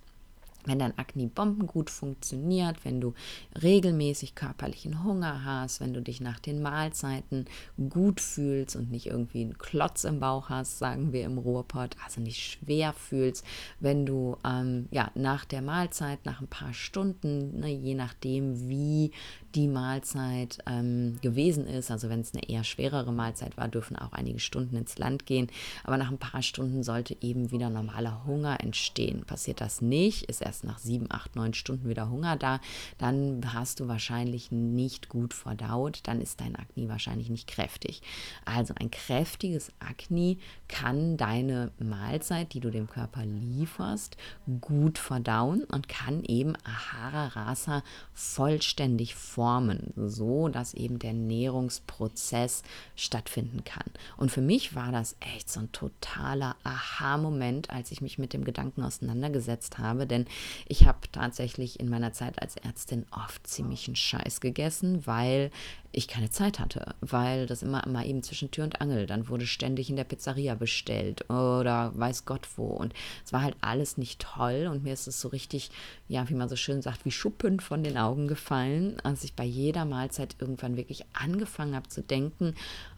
wenn 0.67 0.79
dein 0.79 0.97
Akne-Bomben 0.97 1.67
gut 1.67 1.89
funktioniert, 1.89 2.83
wenn 2.85 3.01
du 3.01 3.13
regelmäßig 3.61 4.35
körperlichen 4.35 5.03
Hunger 5.03 5.43
hast, 5.43 5.79
wenn 5.79 5.93
du 5.93 6.01
dich 6.01 6.21
nach 6.21 6.39
den 6.39 6.61
Mahlzeiten 6.61 7.45
gut 7.89 8.21
fühlst 8.21 8.75
und 8.75 8.91
nicht 8.91 9.07
irgendwie 9.07 9.41
einen 9.41 9.57
Klotz 9.57 10.03
im 10.03 10.19
Bauch 10.19 10.49
hast, 10.49 10.77
sagen 10.77 11.13
wir 11.13 11.23
im 11.25 11.37
Ruhrpott, 11.37 11.95
also 12.03 12.21
nicht 12.21 12.39
schwer 12.39 12.93
fühlst, 12.93 13.45
wenn 13.79 14.05
du 14.05 14.37
ähm, 14.45 14.87
ja 14.91 15.11
nach 15.15 15.45
der 15.45 15.61
Mahlzeit, 15.61 16.25
nach 16.25 16.41
ein 16.41 16.47
paar 16.47 16.73
Stunden, 16.73 17.59
ne, 17.59 17.69
je 17.69 17.95
nachdem 17.95 18.69
wie 18.69 19.11
die 19.57 19.67
Mahlzeit 19.67 20.59
ähm, 20.67 21.17
gewesen 21.21 21.65
ist, 21.65 21.89
also 21.89 22.09
wenn 22.09 22.19
es 22.19 22.31
eine 22.31 22.47
eher 22.47 22.63
schwerere 22.63 23.11
Mahlzeit 23.11 23.57
war, 23.57 23.67
dürfen 23.67 23.95
auch 23.95 24.13
einige 24.13 24.39
Stunden 24.39 24.75
ins 24.75 24.99
Land 24.99 25.25
gehen, 25.25 25.47
aber 25.83 25.97
nach 25.97 26.11
ein 26.11 26.19
paar 26.19 26.43
Stunden 26.43 26.83
sollte 26.83 27.17
eben 27.21 27.49
wieder 27.49 27.71
normaler 27.71 28.23
Hunger 28.27 28.61
entstehen. 28.61 29.25
Passiert 29.25 29.59
das 29.59 29.81
nicht, 29.81 30.29
ist 30.29 30.43
erst 30.43 30.63
nach 30.63 30.77
sieben, 30.77 31.07
acht, 31.09 31.35
neun 31.35 31.55
Stunden 31.55 31.89
wieder 31.89 32.11
Hunger 32.11 32.35
da, 32.37 32.59
dann 32.99 33.41
hast 33.51 33.79
du 33.79 33.87
wahrscheinlich 33.87 34.51
nicht 34.51 35.09
gut 35.09 35.33
verdaut, 35.33 36.01
dann 36.03 36.21
ist 36.21 36.39
dein 36.39 36.55
Akne 36.55 36.87
wahrscheinlich 36.87 37.31
nicht 37.31 37.47
kräftig. 37.47 38.03
Also 38.45 38.75
ein 38.79 38.91
kräftiges 38.91 39.71
Akne 39.79 40.37
kann 40.67 41.17
deine 41.17 41.71
Mahlzeit, 41.79 42.53
die 42.53 42.59
du 42.59 42.69
dem 42.69 42.87
Körper 42.87 43.25
lieferst, 43.25 44.17
gut 44.61 44.99
verdauen 44.99 45.63
und 45.63 45.89
kann 45.89 46.23
eben 46.25 46.53
Ahara 46.63 47.29
Rasa 47.29 47.81
vollständig 48.13 49.15
formen, 49.15 49.46
so 49.95 50.47
dass 50.49 50.73
eben 50.73 50.99
der 50.99 51.13
Nährungsprozess 51.13 52.63
stattfinden 52.95 53.63
kann. 53.63 53.85
Und 54.17 54.31
für 54.31 54.41
mich 54.41 54.75
war 54.75 54.91
das 54.91 55.15
echt 55.19 55.49
so 55.49 55.59
ein 55.61 55.71
totaler 55.71 56.55
Aha-Moment, 56.63 57.69
als 57.69 57.91
ich 57.91 58.01
mich 58.01 58.17
mit 58.17 58.33
dem 58.33 58.43
Gedanken 58.43 58.83
auseinandergesetzt 58.83 59.77
habe, 59.77 60.07
denn 60.07 60.25
ich 60.67 60.85
habe 60.85 60.99
tatsächlich 61.11 61.79
in 61.79 61.89
meiner 61.89 62.13
Zeit 62.13 62.41
als 62.41 62.55
Ärztin 62.57 63.05
oft 63.11 63.45
ziemlich 63.47 63.87
einen 63.87 63.95
Scheiß 63.95 64.41
gegessen, 64.41 65.05
weil 65.05 65.51
ich 65.91 66.07
keine 66.07 66.29
Zeit 66.29 66.59
hatte, 66.59 66.95
weil 67.01 67.45
das 67.45 67.63
immer 67.63 67.87
mal 67.87 68.05
eben 68.05 68.23
zwischen 68.23 68.51
Tür 68.51 68.65
und 68.65 68.81
Angel, 68.81 69.07
dann 69.07 69.29
wurde 69.29 69.47
ständig 69.47 69.89
in 69.89 69.95
der 69.95 70.03
Pizzeria 70.03 70.55
bestellt 70.55 71.29
oder 71.29 71.91
weiß 71.95 72.25
Gott 72.25 72.47
wo. 72.55 72.67
Und 72.67 72.93
es 73.25 73.33
war 73.33 73.41
halt 73.41 73.55
alles 73.61 73.97
nicht 73.97 74.19
toll 74.19 74.67
und 74.71 74.83
mir 74.83 74.93
ist 74.93 75.07
es 75.07 75.21
so 75.21 75.29
richtig, 75.29 75.71
ja, 76.07 76.27
wie 76.29 76.35
man 76.35 76.49
so 76.49 76.55
schön 76.55 76.81
sagt, 76.81 77.05
wie 77.05 77.11
Schuppen 77.11 77.59
von 77.59 77.83
den 77.83 77.97
Augen 77.97 78.27
gefallen, 78.27 78.97
als 79.03 79.23
ich 79.23 79.33
bei 79.33 79.45
jeder 79.45 79.85
Mahlzeit 79.85 80.35
irgendwann 80.39 80.77
wirklich 80.77 81.05
angefangen 81.13 81.75
habe 81.75 81.87
zu 81.87 82.01
denken, 82.01 82.53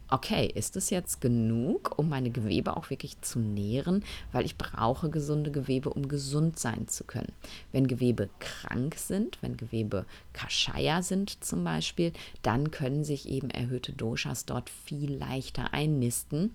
okay, 0.10 0.51
ist 0.54 0.75
es 0.75 0.89
jetzt 0.89 1.22
genug, 1.22 1.98
um 1.98 2.10
meine 2.10 2.30
Gewebe 2.30 2.75
auch 2.75 2.89
wirklich 2.89 3.20
zu 3.22 3.39
nähren, 3.39 4.04
weil 4.32 4.46
ich 4.46 4.58
brauche 4.58 5.10
gesunde 5.10 5.51
Gewebe, 5.51 5.89
um 5.89 6.08
gesund 6.08 6.60
sein 6.60 6.88
zu 6.88 7.04
können. 7.04 7.32
Wenn 7.72 7.88
Gewebe 7.88 8.30
krank 8.39 8.96
sind, 8.96 9.38
wenn 9.42 9.58
Gewebe 9.58 10.06
Kashaya 10.34 11.01
sind 11.01 11.44
zum 11.44 11.63
Beispiel, 11.63 12.13
dann 12.42 12.72
können 12.72 13.04
sich 13.04 13.28
eben 13.30 13.50
erhöhte 13.50 13.94
Doshas 13.94 14.46
dort 14.46 14.70
viel 14.70 15.13
leichter 15.13 15.74
einnisten 15.74 16.51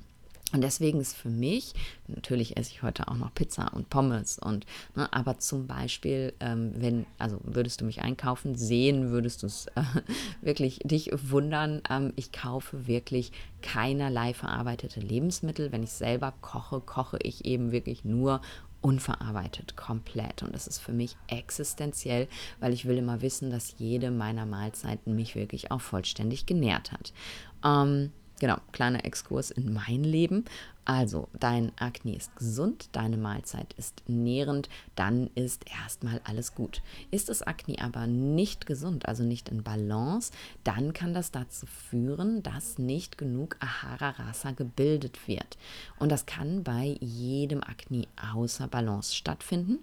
und 0.53 0.61
deswegen 0.61 1.01
ist 1.01 1.17
für 1.17 1.31
mich, 1.31 1.73
natürlich 2.07 2.57
esse 2.57 2.71
ich 2.71 2.83
heute 2.83 3.09
auch 3.09 3.17
noch 3.17 3.35
Pizza 3.35 3.73
und 3.75 3.91
Pommes 3.91 4.39
und, 4.39 4.67
ne, 4.95 5.13
aber 5.13 5.39
zum 5.39 5.67
Beispiel, 5.67 6.33
ähm, 6.39 6.73
wenn, 6.77 7.07
also 7.19 7.41
würdest 7.43 7.81
du 7.81 7.85
mich 7.85 8.03
einkaufen, 8.03 8.55
sehen, 8.55 9.11
würdest 9.11 9.43
du 9.43 9.47
es 9.47 9.67
äh, 9.75 9.83
wirklich 10.43 10.79
dich 10.85 11.11
wundern. 11.13 11.83
Ähm, 11.91 12.13
ich 12.15 12.31
kaufe 12.31 12.87
wirklich 12.87 13.33
keinerlei 13.63 14.33
verarbeitete 14.33 15.01
Lebensmittel. 15.01 15.73
Wenn 15.73 15.83
ich 15.83 15.93
selber 15.93 16.33
koche, 16.41 16.81
koche 16.81 17.19
ich 17.23 17.45
eben 17.47 17.73
wirklich 17.73 18.05
nur 18.05 18.41
unverarbeitet, 18.81 19.77
komplett. 19.77 20.43
Und 20.43 20.55
das 20.55 20.67
ist 20.69 20.79
für 20.79 20.93
mich 20.93 21.17
existenziell, 21.27 22.29
weil 22.61 22.75
ich 22.75 22.85
will 22.85 22.99
immer 22.99 23.23
wissen, 23.23 23.51
dass 23.51 23.75
jede 23.79 24.11
meiner 24.11 24.45
Mahlzeiten 24.45 25.17
mich 25.17 25.35
wirklich 25.35 25.71
auch 25.71 25.81
vollständig 25.81 26.45
genährt 26.45 26.93
hat. 26.93 27.13
Ähm, 27.65 28.13
Genau, 28.41 28.57
kleiner 28.73 29.05
Exkurs 29.05 29.50
in 29.50 29.73
mein 29.73 30.03
Leben. 30.03 30.45
Also, 30.85 31.29
dein 31.33 31.73
Akne 31.79 32.17
ist 32.17 32.37
gesund, 32.37 32.88
deine 32.93 33.17
Mahlzeit 33.17 33.73
ist 33.75 34.03
nährend, 34.07 34.69
dann 34.97 35.31
ist 35.35 35.64
erstmal 35.83 36.21
alles 36.25 36.55
gut. 36.55 36.83
Ist 37.11 37.31
das 37.31 37.43
Akne 37.43 37.76
aber 37.81 38.07
nicht 38.07 38.67
gesund, 38.67 39.07
also 39.07 39.23
nicht 39.23 39.49
in 39.49 39.62
Balance, 39.62 40.33
dann 40.62 40.93
kann 40.93 41.14
das 41.14 41.31
dazu 41.31 41.64
führen, 41.67 42.43
dass 42.43 42.79
nicht 42.79 43.17
genug 43.17 43.57
Ahara 43.61 44.11
Rasa 44.11 44.50
gebildet 44.50 45.26
wird. 45.26 45.57
Und 45.99 46.11
das 46.11 46.26
kann 46.26 46.64
bei 46.64 46.99
jedem 47.00 47.62
Akne 47.62 48.07
außer 48.35 48.69
Balance 48.69 49.14
stattfinden. 49.14 49.79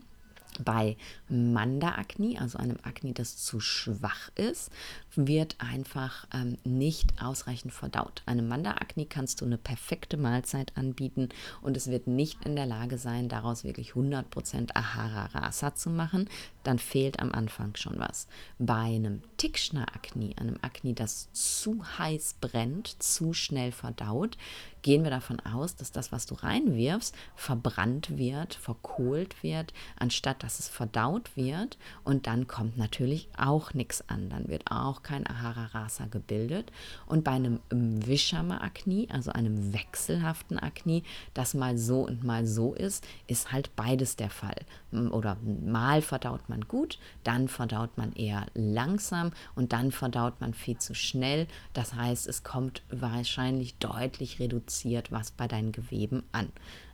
Bei 0.59 0.97
Manda-Akne, 1.29 2.39
also 2.39 2.57
einem 2.57 2.77
Akne, 2.83 3.13
das 3.13 3.37
zu 3.37 3.59
schwach 3.59 4.29
ist, 4.35 4.69
wird 5.15 5.55
einfach 5.59 6.27
ähm, 6.33 6.57
nicht 6.63 7.21
ausreichend 7.21 7.73
verdaut. 7.73 8.21
Einem 8.25 8.47
Manda-Akne 8.47 9.05
kannst 9.05 9.41
du 9.41 9.45
eine 9.45 9.57
perfekte 9.57 10.17
Mahlzeit 10.17 10.75
anbieten 10.77 11.29
und 11.61 11.77
es 11.77 11.87
wird 11.87 12.07
nicht 12.07 12.45
in 12.45 12.55
der 12.55 12.65
Lage 12.65 12.97
sein, 12.97 13.29
daraus 13.29 13.63
wirklich 13.63 13.91
100% 13.91 14.75
Ahara 14.75 15.25
Rasa 15.27 15.75
zu 15.75 15.89
machen. 15.89 16.29
Dann 16.63 16.79
fehlt 16.79 17.19
am 17.19 17.31
Anfang 17.31 17.75
schon 17.75 17.97
was. 17.97 18.27
Bei 18.59 18.73
einem 18.73 19.21
Tikschner-Akne, 19.37 20.33
einem 20.37 20.57
Akne, 20.61 20.93
das 20.93 21.29
zu 21.31 21.83
heiß 21.97 22.35
brennt, 22.41 23.01
zu 23.01 23.33
schnell 23.33 23.71
verdaut, 23.71 24.37
gehen 24.81 25.03
wir 25.03 25.11
davon 25.11 25.39
aus, 25.41 25.75
dass 25.75 25.91
das, 25.91 26.11
was 26.11 26.25
du 26.25 26.35
reinwirfst, 26.35 27.15
verbrannt 27.35 28.17
wird, 28.17 28.53
verkohlt 28.55 29.43
wird, 29.43 29.73
anstatt 29.97 30.43
dass 30.43 30.59
es 30.59 30.67
verdaut 30.69 31.35
wird. 31.35 31.77
Und 32.03 32.27
dann 32.27 32.47
kommt 32.47 32.77
natürlich 32.77 33.29
auch 33.37 33.73
nichts 33.73 34.07
an. 34.09 34.29
Dann 34.29 34.47
wird 34.47 34.63
auch 34.71 35.03
kein 35.03 35.27
Ahara 35.27 35.67
Rasa 35.67 36.05
gebildet. 36.05 36.71
Und 37.05 37.23
bei 37.23 37.31
einem 37.31 37.59
Vishama-Akne, 37.69 39.07
also 39.09 39.31
einem 39.31 39.73
wechselhaften 39.73 40.57
Akne, 40.57 41.03
das 41.33 41.53
mal 41.53 41.77
so 41.77 42.01
und 42.01 42.23
mal 42.23 42.45
so 42.47 42.73
ist, 42.73 43.05
ist 43.27 43.51
halt 43.51 43.75
beides 43.75 44.15
der 44.15 44.29
Fall. 44.29 44.65
Oder 44.91 45.37
mal 45.43 46.01
verdaut 46.01 46.49
man 46.49 46.61
gut, 46.61 46.99
dann 47.23 47.47
verdaut 47.47 47.97
man 47.97 48.13
eher 48.13 48.47
langsam 48.53 49.31
und 49.55 49.73
dann 49.73 49.91
verdaut 49.91 50.41
man 50.41 50.53
viel 50.53 50.77
zu 50.77 50.93
schnell. 50.93 51.47
Das 51.73 51.93
heißt, 51.93 52.27
es 52.27 52.43
kommt 52.43 52.81
wahrscheinlich 52.89 53.75
deutlich 53.75 54.39
reduziert 54.39 54.70
reduziert 54.71 55.11
was 55.11 55.31
bei 55.31 55.47
deinen 55.47 55.71
Geweben 55.71 56.23
an. 56.31 56.49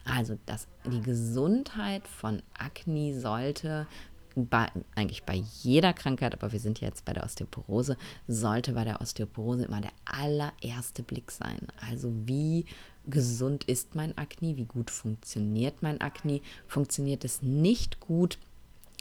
Also 0.06 0.38
das, 0.46 0.68
die 0.86 1.02
Gesundheit 1.02 2.08
von 2.08 2.42
Akne 2.58 3.20
sollte 3.20 3.88
bei, 4.36 4.68
eigentlich 4.96 5.24
bei 5.24 5.36
jeder 5.64 5.94
Krankheit, 5.94 6.34
aber 6.34 6.52
wir 6.52 6.60
sind 6.60 6.80
jetzt 6.80 7.06
bei 7.06 7.14
der 7.14 7.24
Osteoporose, 7.24 7.98
sollte 8.28 8.74
bei 8.74 8.84
der 8.84 9.02
Osteoporose 9.02 9.66
immer 9.66 9.82
der 9.82 9.92
allererste 10.06 11.04
Blick 11.04 11.32
sein. 11.32 11.68
Also 11.90 12.14
wie 12.26 12.66
gesund 13.08 13.64
ist 13.64 13.96
mein 13.96 14.18
Akne, 14.18 14.58
wie 14.58 14.66
gut 14.66 14.92
funktioniert 14.92 15.82
mein 15.82 16.02
Akne, 16.02 16.42
funktioniert 16.68 17.26
es 17.26 17.42
nicht 17.42 18.00
gut, 18.00 18.38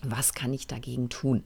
was 0.03 0.33
kann 0.33 0.53
ich 0.53 0.67
dagegen 0.67 1.09
tun? 1.09 1.43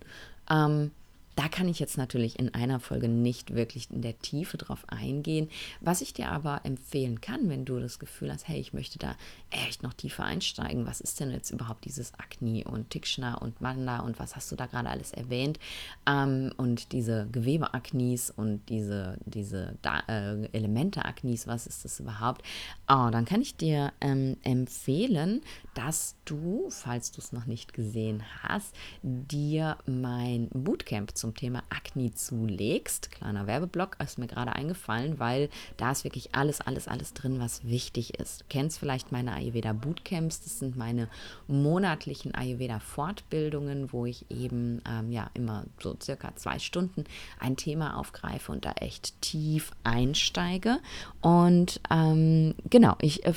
Ähm, 0.48 0.92
Da 1.36 1.48
kann 1.48 1.68
ich 1.68 1.78
jetzt 1.78 1.96
natürlich 1.96 2.38
in 2.38 2.54
einer 2.54 2.80
Folge 2.80 3.08
nicht 3.08 3.54
wirklich 3.54 3.90
in 3.90 4.02
der 4.02 4.18
Tiefe 4.18 4.58
drauf 4.58 4.84
eingehen. 4.88 5.48
Was 5.80 6.00
ich 6.00 6.12
dir 6.12 6.30
aber 6.30 6.60
empfehlen 6.64 7.20
kann, 7.20 7.48
wenn 7.48 7.64
du 7.64 7.78
das 7.78 7.98
Gefühl 7.98 8.32
hast, 8.32 8.48
hey, 8.48 8.60
ich 8.60 8.72
möchte 8.72 8.98
da 8.98 9.16
echt 9.50 9.82
noch 9.82 9.94
tiefer 9.94 10.24
einsteigen, 10.24 10.86
was 10.86 11.00
ist 11.00 11.20
denn 11.20 11.30
jetzt 11.30 11.50
überhaupt 11.50 11.84
dieses 11.84 12.14
Akne 12.14 12.64
und 12.64 12.90
Tikschna 12.90 13.34
und 13.34 13.60
Manda 13.60 14.00
und 14.00 14.18
was 14.18 14.36
hast 14.36 14.50
du 14.52 14.56
da 14.56 14.66
gerade 14.66 14.90
alles 14.90 15.12
erwähnt? 15.12 15.58
Ähm, 16.06 16.52
und 16.56 16.92
diese 16.92 17.28
Gewebeaknis 17.30 18.30
und 18.30 18.68
diese, 18.68 19.16
diese 19.24 19.76
äh, 20.08 20.46
Elemente-Aknis, 20.52 21.46
was 21.46 21.66
ist 21.66 21.84
das 21.84 22.00
überhaupt? 22.00 22.42
Oh, 22.88 23.08
dann 23.10 23.24
kann 23.24 23.40
ich 23.40 23.56
dir 23.56 23.92
ähm, 24.00 24.36
empfehlen, 24.42 25.42
dass 25.74 26.16
du, 26.24 26.68
falls 26.70 27.12
du 27.12 27.20
es 27.20 27.32
noch 27.32 27.46
nicht 27.46 27.72
gesehen 27.72 28.22
hast, 28.42 28.74
dir 29.02 29.78
mein 29.86 30.48
Bootcamp 30.52 31.16
zum 31.20 31.34
Thema 31.34 31.62
Akne 31.68 32.12
zulegst. 32.14 33.10
Kleiner 33.10 33.46
Werbeblock 33.46 33.96
ist 34.02 34.18
mir 34.18 34.26
gerade 34.26 34.54
eingefallen, 34.54 35.18
weil 35.18 35.50
da 35.76 35.92
ist 35.92 36.04
wirklich 36.04 36.34
alles, 36.34 36.60
alles, 36.60 36.88
alles 36.88 37.12
drin, 37.12 37.38
was 37.38 37.64
wichtig 37.64 38.18
ist. 38.18 38.40
Du 38.40 38.44
kennst 38.48 38.78
vielleicht 38.78 39.12
meine 39.12 39.34
Ayurveda 39.34 39.72
Bootcamps, 39.72 40.40
das 40.42 40.58
sind 40.58 40.76
meine 40.76 41.08
monatlichen 41.46 42.34
Ayurveda 42.34 42.80
Fortbildungen, 42.80 43.92
wo 43.92 44.06
ich 44.06 44.24
eben 44.30 44.82
ähm, 44.88 45.12
ja 45.12 45.30
immer 45.34 45.64
so 45.80 45.96
circa 46.00 46.34
zwei 46.36 46.58
Stunden 46.58 47.04
ein 47.38 47.56
Thema 47.56 47.98
aufgreife 47.98 48.50
und 48.50 48.64
da 48.64 48.72
echt 48.72 49.20
tief 49.20 49.72
einsteige. 49.84 50.78
Und 51.20 51.80
ähm, 51.90 52.54
genau, 52.68 52.96
ich, 53.00 53.26
äh, 53.26 53.34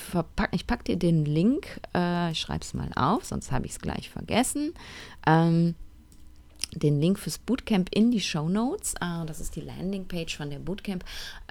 ich 0.51 0.67
packe 0.67 0.85
dir 0.85 0.97
den 0.97 1.25
Link, 1.25 1.81
äh, 1.93 2.31
ich 2.31 2.47
es 2.49 2.73
mal 2.73 2.89
auf, 2.95 3.25
sonst 3.25 3.51
habe 3.51 3.65
ich 3.65 3.73
es 3.73 3.79
gleich 3.79 4.09
vergessen. 4.09 4.73
Ähm, 5.27 5.75
den 6.75 6.99
Link 6.99 7.19
fürs 7.19 7.37
Bootcamp 7.37 7.89
in 7.93 8.11
die 8.11 8.21
Show 8.21 8.49
Notes. 8.49 8.95
Uh, 9.03 9.25
das 9.25 9.39
ist 9.39 9.55
die 9.55 9.61
Landingpage 9.61 10.35
von 10.35 10.49
der 10.49 10.59
Bootcamp, 10.59 11.03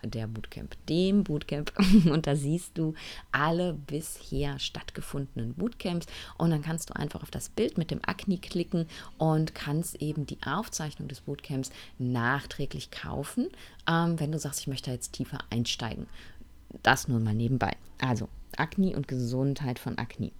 der 0.04 0.26
Bootcamp, 0.26 0.76
dem 0.88 1.24
Bootcamp. 1.24 1.72
Und 2.10 2.26
da 2.26 2.36
siehst 2.36 2.78
du 2.78 2.94
alle 3.30 3.74
bisher 3.74 4.58
stattgefundenen 4.58 5.54
Bootcamps. 5.54 6.06
Und 6.38 6.50
dann 6.50 6.62
kannst 6.62 6.90
du 6.90 6.96
einfach 6.96 7.22
auf 7.22 7.30
das 7.30 7.48
Bild 7.48 7.78
mit 7.78 7.90
dem 7.90 8.00
Akne 8.04 8.38
klicken 8.38 8.86
und 9.18 9.54
kannst 9.54 10.00
eben 10.02 10.26
die 10.26 10.38
Aufzeichnung 10.44 11.08
des 11.08 11.22
Bootcamps 11.22 11.70
nachträglich 11.98 12.90
kaufen, 12.90 13.48
ähm, 13.88 14.18
wenn 14.18 14.32
du 14.32 14.38
sagst, 14.38 14.60
ich 14.60 14.66
möchte 14.66 14.90
jetzt 14.90 15.12
tiefer 15.12 15.38
einsteigen. 15.50 16.06
Das 16.82 17.08
nur 17.08 17.20
mal 17.20 17.34
nebenbei. 17.34 17.76
Also 18.00 18.28
Akne 18.56 18.96
und 18.96 19.08
Gesundheit 19.08 19.78
von 19.78 19.98
Akne. 19.98 20.32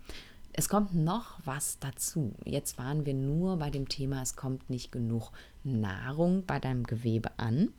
Es 0.55 0.69
kommt 0.69 0.95
noch 0.95 1.39
was 1.45 1.79
dazu. 1.79 2.35
Jetzt 2.45 2.77
waren 2.77 3.07
wir 3.07 3.15
nur 3.15 3.57
bei 3.57 3.71
dem 3.71 3.89
Thema, 3.89 4.21
es 4.21 4.37
kommt 4.37 4.69
nicht 4.69 4.93
genug 4.93 5.33
Nahrung 5.65 6.45
bei 6.45 6.59
deinem 6.59 6.85
Gewebe 6.85 7.31
an. 7.39 7.73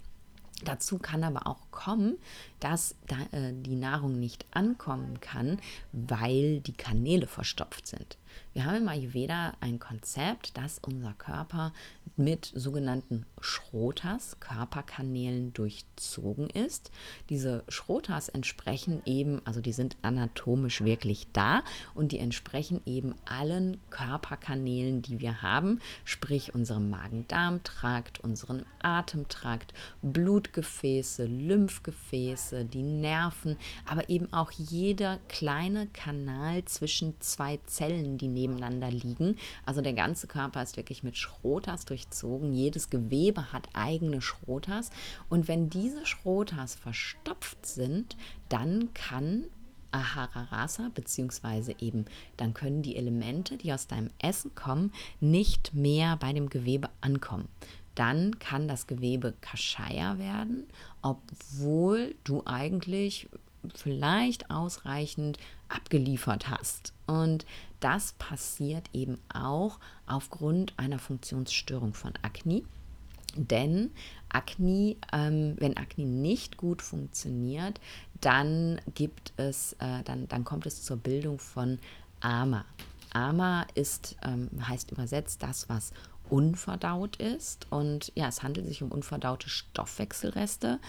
Dazu 0.63 0.97
kann 0.97 1.23
aber 1.23 1.45
auch 1.45 1.69
kommen, 1.71 2.17
dass 2.59 2.95
da, 3.07 3.17
äh, 3.37 3.53
die 3.53 3.75
Nahrung 3.75 4.19
nicht 4.19 4.45
ankommen 4.51 5.19
kann, 5.19 5.59
weil 5.91 6.61
die 6.61 6.73
Kanäle 6.73 7.27
verstopft 7.27 7.85
sind. 7.85 8.17
Wir 8.53 8.65
haben 8.65 8.75
im 8.75 8.87
Ayurveda 8.87 9.53
ein 9.61 9.79
Konzept, 9.79 10.55
dass 10.57 10.77
unser 10.77 11.13
Körper 11.13 11.73
mit 12.15 12.51
sogenannten 12.53 13.25
Schrotas, 13.41 14.39
Körperkanälen 14.39 15.53
durchzogen 15.53 16.51
ist. 16.51 16.91
Diese 17.29 17.63
Schrotas 17.67 18.29
entsprechen 18.29 19.01
eben, 19.05 19.41
also 19.45 19.59
die 19.59 19.73
sind 19.73 19.97
anatomisch 20.03 20.81
wirklich 20.83 21.27
da 21.33 21.63
und 21.95 22.11
die 22.11 22.19
entsprechen 22.19 22.81
eben 22.85 23.15
allen 23.25 23.79
Körperkanälen, 23.89 25.01
die 25.01 25.19
wir 25.19 25.41
haben, 25.41 25.79
sprich 26.05 26.53
unserem 26.53 26.91
Magen-Darm-Trakt, 26.91 28.19
unserem 28.19 28.63
Atemtrakt, 28.83 29.73
Blutgefäße, 30.03 31.25
Lymphgefäße, 31.25 32.65
die 32.65 32.83
Nerven, 32.83 33.57
aber 33.87 34.09
eben 34.09 34.31
auch 34.31 34.51
jeder 34.51 35.17
kleine 35.27 35.87
Kanal 35.87 36.63
zwischen 36.65 37.19
zwei 37.19 37.59
Zellen, 37.65 38.19
die 38.19 38.27
nebeneinander 38.47 38.91
liegen. 38.91 39.37
Also 39.65 39.81
der 39.81 39.93
ganze 39.93 40.27
Körper 40.27 40.61
ist 40.61 40.77
wirklich 40.77 41.03
mit 41.03 41.17
Schrotas 41.17 41.85
durchzogen. 41.85 42.53
Jedes 42.53 42.89
Gewebe 42.89 43.51
hat 43.53 43.69
eigene 43.73 44.21
Schrotas. 44.21 44.89
Und 45.29 45.47
wenn 45.47 45.69
diese 45.69 46.05
Schrotas 46.05 46.75
verstopft 46.75 47.65
sind, 47.65 48.17
dann 48.49 48.93
kann 48.93 49.45
Ahara 49.91 50.43
Rasa, 50.45 50.89
beziehungsweise 50.93 51.75
eben 51.79 52.05
dann 52.37 52.53
können 52.53 52.81
die 52.81 52.95
Elemente, 52.95 53.57
die 53.57 53.71
aus 53.71 53.87
deinem 53.87 54.09
Essen 54.19 54.55
kommen, 54.55 54.91
nicht 55.19 55.73
mehr 55.73 56.17
bei 56.17 56.33
dem 56.33 56.49
Gewebe 56.49 56.89
ankommen. 57.01 57.47
Dann 57.95 58.39
kann 58.39 58.67
das 58.67 58.87
Gewebe 58.87 59.35
Kashaya 59.41 60.17
werden, 60.17 60.65
obwohl 61.03 62.15
du 62.23 62.41
eigentlich 62.45 63.29
vielleicht 63.75 64.49
ausreichend 64.49 65.37
abgeliefert 65.69 66.49
hast. 66.49 66.93
Und 67.07 67.45
das 67.79 68.13
passiert 68.13 68.89
eben 68.93 69.17
auch 69.33 69.79
aufgrund 70.05 70.77
einer 70.77 70.99
Funktionsstörung 70.99 71.93
von 71.93 72.13
Akne. 72.21 72.63
Denn 73.35 73.91
Akne, 74.29 74.95
ähm, 75.11 75.55
wenn 75.57 75.77
Akne 75.77 76.05
nicht 76.05 76.57
gut 76.57 76.81
funktioniert, 76.81 77.79
dann 78.21 78.79
gibt 78.93 79.33
es, 79.37 79.73
äh, 79.79 80.03
dann, 80.03 80.27
dann 80.27 80.43
kommt 80.43 80.65
es 80.65 80.83
zur 80.83 80.97
Bildung 80.97 81.39
von 81.39 81.79
Ama. 82.21 82.65
Ama 83.13 83.65
ist, 83.75 84.15
ähm, 84.23 84.49
heißt 84.67 84.91
übersetzt 84.91 85.43
das, 85.43 85.67
was 85.67 85.93
unverdaut 86.29 87.17
ist. 87.17 87.67
Und 87.69 88.11
ja, 88.15 88.27
es 88.27 88.43
handelt 88.43 88.67
sich 88.67 88.81
um 88.81 88.91
unverdaute 88.91 89.49
Stoffwechselreste, 89.49 90.79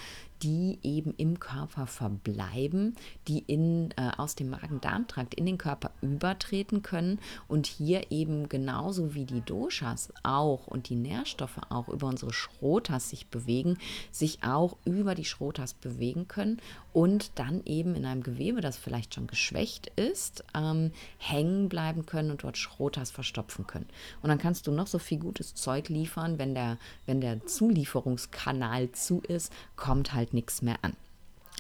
die 0.42 0.78
eben 0.82 1.14
im 1.16 1.40
Körper 1.40 1.86
verbleiben, 1.86 2.94
die 3.28 3.38
in, 3.38 3.92
äh, 3.96 4.10
aus 4.16 4.34
dem 4.34 4.50
Magen-Darm-Trakt 4.50 5.34
in 5.34 5.46
den 5.46 5.58
Körper 5.58 5.90
übertreten 6.02 6.82
können 6.82 7.18
und 7.48 7.66
hier 7.66 8.10
eben 8.10 8.48
genauso 8.48 9.14
wie 9.14 9.24
die 9.24 9.40
Doshas 9.40 10.12
auch 10.22 10.66
und 10.66 10.88
die 10.88 10.96
Nährstoffe 10.96 11.60
auch 11.70 11.88
über 11.88 12.08
unsere 12.08 12.32
Schrotas 12.32 13.10
sich 13.10 13.28
bewegen, 13.28 13.78
sich 14.10 14.42
auch 14.42 14.76
über 14.84 15.14
die 15.14 15.24
Schrotas 15.24 15.74
bewegen 15.74 16.28
können 16.28 16.60
und 16.92 17.32
dann 17.38 17.62
eben 17.64 17.94
in 17.94 18.04
einem 18.04 18.22
Gewebe, 18.22 18.60
das 18.60 18.76
vielleicht 18.76 19.14
schon 19.14 19.26
geschwächt 19.26 19.88
ist, 19.96 20.44
ähm, 20.54 20.92
hängen 21.18 21.68
bleiben 21.68 22.06
können 22.06 22.30
und 22.30 22.44
dort 22.44 22.58
Schrotas 22.58 23.10
verstopfen 23.10 23.66
können. 23.66 23.88
Und 24.22 24.28
dann 24.28 24.38
kannst 24.38 24.66
du 24.66 24.72
noch 24.72 24.86
so 24.86 24.98
viel 24.98 25.18
gutes 25.18 25.54
Zeug 25.54 25.88
liefern, 25.88 26.38
wenn 26.38 26.54
der, 26.54 26.78
wenn 27.06 27.20
der 27.20 27.46
Zulieferungskanal 27.46 28.92
zu 28.92 29.20
ist, 29.22 29.52
kommt 29.76 30.12
halt 30.12 30.33
nichts 30.34 30.60
mehr 30.60 30.76
an. 30.82 30.94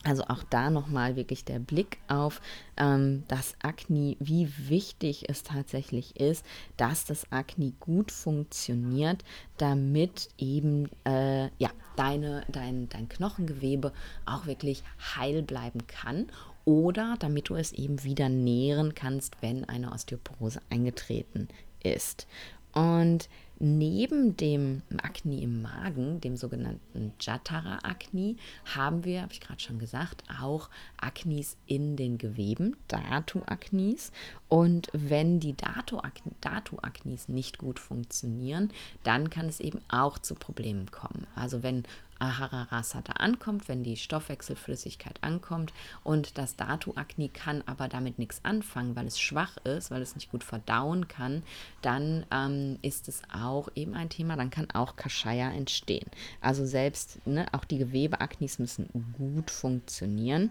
Also 0.04 0.24
auch 0.24 0.42
da 0.50 0.68
nochmal 0.68 1.16
wirklich 1.16 1.46
der 1.46 1.58
Blick 1.58 1.98
auf 2.08 2.42
ähm, 2.76 3.24
das 3.26 3.54
Akne, 3.62 4.16
wie 4.20 4.52
wichtig 4.68 5.30
es 5.30 5.42
tatsächlich 5.42 6.20
ist, 6.20 6.44
dass 6.76 7.06
das 7.06 7.32
Akne 7.32 7.72
gut 7.80 8.12
funktioniert, 8.12 9.24
damit 9.56 10.28
eben 10.36 10.90
äh, 11.06 11.44
ja, 11.56 11.70
deine, 11.96 12.44
dein, 12.48 12.88
dein 12.90 13.08
Knochengewebe 13.08 13.92
auch 14.26 14.44
wirklich 14.44 14.82
heil 15.16 15.42
bleiben 15.42 15.86
kann 15.86 16.26
oder 16.66 17.16
damit 17.18 17.48
du 17.48 17.56
es 17.56 17.72
eben 17.72 18.04
wieder 18.04 18.28
nähren 18.28 18.94
kannst, 18.94 19.40
wenn 19.40 19.64
eine 19.64 19.90
Osteoporose 19.90 20.60
eingetreten 20.68 21.48
ist. 21.82 22.26
Und 22.72 23.28
Neben 23.58 24.36
dem 24.36 24.82
Akne 25.02 25.40
im 25.40 25.62
Magen, 25.62 26.20
dem 26.20 26.36
sogenannten 26.36 27.12
Jatara-Akne, 27.20 28.36
haben 28.74 29.04
wir, 29.04 29.22
habe 29.22 29.32
ich 29.32 29.40
gerade 29.40 29.60
schon 29.60 29.78
gesagt, 29.78 30.24
auch 30.40 30.68
Aknis 30.96 31.56
in 31.66 31.96
den 31.96 32.18
Geweben, 32.18 32.76
Datu-Aknis. 32.88 34.10
Und 34.48 34.88
wenn 34.92 35.38
die 35.38 35.54
Datu-Aknis 35.54 37.28
nicht 37.28 37.58
gut 37.58 37.78
funktionieren, 37.78 38.70
dann 39.04 39.30
kann 39.30 39.46
es 39.46 39.60
eben 39.60 39.80
auch 39.88 40.18
zu 40.18 40.34
Problemen 40.34 40.90
kommen. 40.90 41.26
Also 41.36 41.62
wenn 41.62 41.84
Ahararasata 42.24 43.14
ankommt, 43.14 43.68
wenn 43.68 43.82
die 43.82 43.96
Stoffwechselflüssigkeit 43.96 45.18
ankommt 45.22 45.72
und 46.02 46.38
das 46.38 46.56
Datu-Akne 46.56 47.28
kann 47.28 47.62
aber 47.66 47.88
damit 47.88 48.18
nichts 48.18 48.40
anfangen, 48.44 48.96
weil 48.96 49.06
es 49.06 49.20
schwach 49.20 49.56
ist, 49.64 49.90
weil 49.90 50.02
es 50.02 50.14
nicht 50.14 50.30
gut 50.30 50.44
verdauen 50.44 51.08
kann, 51.08 51.42
dann 51.82 52.24
ähm, 52.30 52.78
ist 52.82 53.08
es 53.08 53.22
auch 53.32 53.68
eben 53.74 53.94
ein 53.94 54.08
Thema, 54.08 54.36
dann 54.36 54.50
kann 54.50 54.70
auch 54.70 54.96
Kashaya 54.96 55.50
entstehen. 55.50 56.08
Also 56.40 56.64
selbst, 56.64 57.26
ne, 57.26 57.46
auch 57.52 57.64
die 57.64 57.78
Gewebeaknis 57.78 58.58
müssen 58.58 58.88
gut 59.16 59.50
funktionieren. 59.50 60.50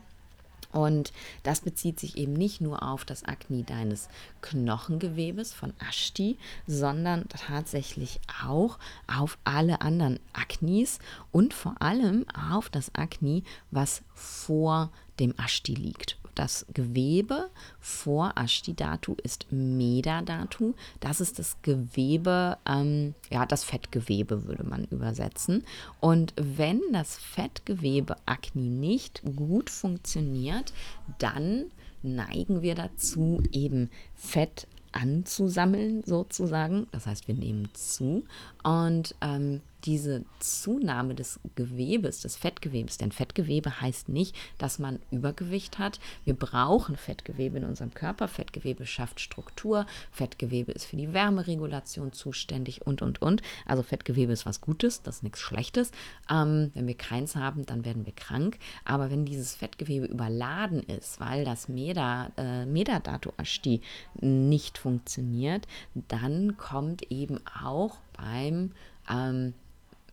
Und 0.73 1.13
das 1.43 1.61
bezieht 1.61 1.99
sich 1.99 2.17
eben 2.17 2.33
nicht 2.33 2.59
nur 2.59 2.83
auf 2.83 3.05
das 3.05 3.23
Akne 3.23 3.63
deines 3.63 4.09
Knochengewebes 4.41 5.53
von 5.53 5.71
Ashti, 5.87 6.37
sondern 6.67 7.29
tatsächlich 7.29 8.19
auch 8.43 8.79
auf 9.07 9.37
alle 9.43 9.81
anderen 9.81 10.19
Aknis 10.33 10.99
und 11.31 11.53
vor 11.53 11.75
allem 11.79 12.25
auf 12.51 12.69
das 12.69 12.93
Akne, 12.95 13.43
was 13.71 14.01
vor 14.15 14.91
dem 15.19 15.33
Ashti 15.37 15.75
liegt. 15.75 16.17
Das 16.35 16.65
Gewebe 16.73 17.49
vor 17.79 18.33
Ashtidatu 18.35 19.15
ist 19.23 19.47
Medadatu. 19.51 20.73
Das 20.99 21.21
ist 21.21 21.39
das 21.39 21.57
Gewebe, 21.61 22.57
ähm, 22.65 23.13
ja, 23.29 23.45
das 23.45 23.63
Fettgewebe 23.63 24.45
würde 24.45 24.63
man 24.63 24.85
übersetzen. 24.85 25.63
Und 25.99 26.33
wenn 26.37 26.81
das 26.91 27.17
Fettgewebe 27.17 28.15
Akni 28.25 28.69
nicht 28.69 29.21
gut 29.35 29.69
funktioniert, 29.69 30.73
dann 31.19 31.65
neigen 32.01 32.61
wir 32.61 32.75
dazu, 32.75 33.41
eben 33.51 33.89
Fett 34.15 34.67
anzusammeln 34.91 36.03
sozusagen. 36.05 36.87
Das 36.91 37.05
heißt, 37.05 37.27
wir 37.27 37.35
nehmen 37.35 37.69
zu 37.73 38.23
und 38.63 39.15
ähm, 39.21 39.61
diese 39.85 40.23
Zunahme 40.39 41.15
des 41.15 41.39
Gewebes, 41.55 42.21
des 42.21 42.35
Fettgewebes, 42.35 42.97
denn 42.97 43.11
Fettgewebe 43.11 43.81
heißt 43.81 44.09
nicht, 44.09 44.35
dass 44.57 44.79
man 44.79 44.99
Übergewicht 45.11 45.79
hat. 45.79 45.99
Wir 46.23 46.35
brauchen 46.35 46.95
Fettgewebe 46.95 47.57
in 47.57 47.65
unserem 47.65 47.93
Körper. 47.93 48.27
Fettgewebe 48.27 48.85
schafft 48.85 49.19
Struktur. 49.19 49.85
Fettgewebe 50.11 50.71
ist 50.71 50.85
für 50.85 50.95
die 50.95 51.13
Wärmeregulation 51.13 52.13
zuständig 52.13 52.85
und, 52.85 53.01
und, 53.01 53.21
und. 53.21 53.41
Also 53.65 53.83
Fettgewebe 53.83 54.31
ist 54.31 54.45
was 54.45 54.61
Gutes, 54.61 55.01
das 55.01 55.17
ist 55.17 55.23
nichts 55.23 55.39
Schlechtes. 55.39 55.91
Ähm, 56.29 56.71
wenn 56.73 56.87
wir 56.87 56.97
keins 56.97 57.35
haben, 57.35 57.65
dann 57.65 57.85
werden 57.85 58.05
wir 58.05 58.13
krank. 58.13 58.57
Aber 58.85 59.11
wenn 59.11 59.25
dieses 59.25 59.55
Fettgewebe 59.55 60.05
überladen 60.05 60.81
ist, 60.83 61.19
weil 61.19 61.45
das 61.45 61.67
Meda, 61.67 62.31
äh, 62.37 62.65
Medadatu-Ashti 62.65 63.81
nicht 64.21 64.77
funktioniert, 64.77 65.67
dann 66.07 66.57
kommt 66.57 67.11
eben 67.11 67.39
auch 67.63 67.97
beim 68.13 68.71
ähm, 69.09 69.53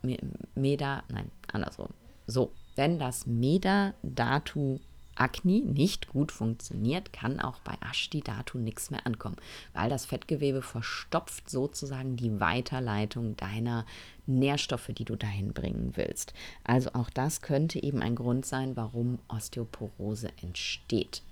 Meda, 0.03 1.03
nein, 1.09 1.31
andersrum. 1.53 1.89
So, 2.27 2.53
wenn 2.77 2.99
das 2.99 3.27
Meda-Datu 3.27 4.79
Akni 5.21 5.61
nicht 5.61 6.09
gut 6.09 6.33
funktioniert, 6.33 7.13
kann 7.13 7.41
auch 7.41 7.59
bei 7.61 7.75
Ashti-Datu 7.81 8.59
nichts 8.59 8.91
mehr 8.91 9.07
ankommen, 9.07 9.37
weil 9.75 9.91
das 9.91 10.07
Fettgewebe 10.07 10.63
verstopft 10.63 11.51
sozusagen 11.51 12.17
die 12.17 12.41
Weiterleitung 12.41 13.37
deiner 13.37 13.85
Nährstoffe, 14.27 14.91
die 14.97 15.05
du 15.05 15.17
dahin 15.17 15.53
bringen 15.53 15.93
willst. 15.97 16.33
Also 16.65 16.91
auch 16.95 17.11
das 17.11 17.43
könnte 17.43 17.83
eben 17.83 18.01
ein 18.01 18.15
Grund 18.15 18.47
sein, 18.47 18.77
warum 18.77 19.19
Osteoporose 19.29 20.31
entsteht. 20.41 21.23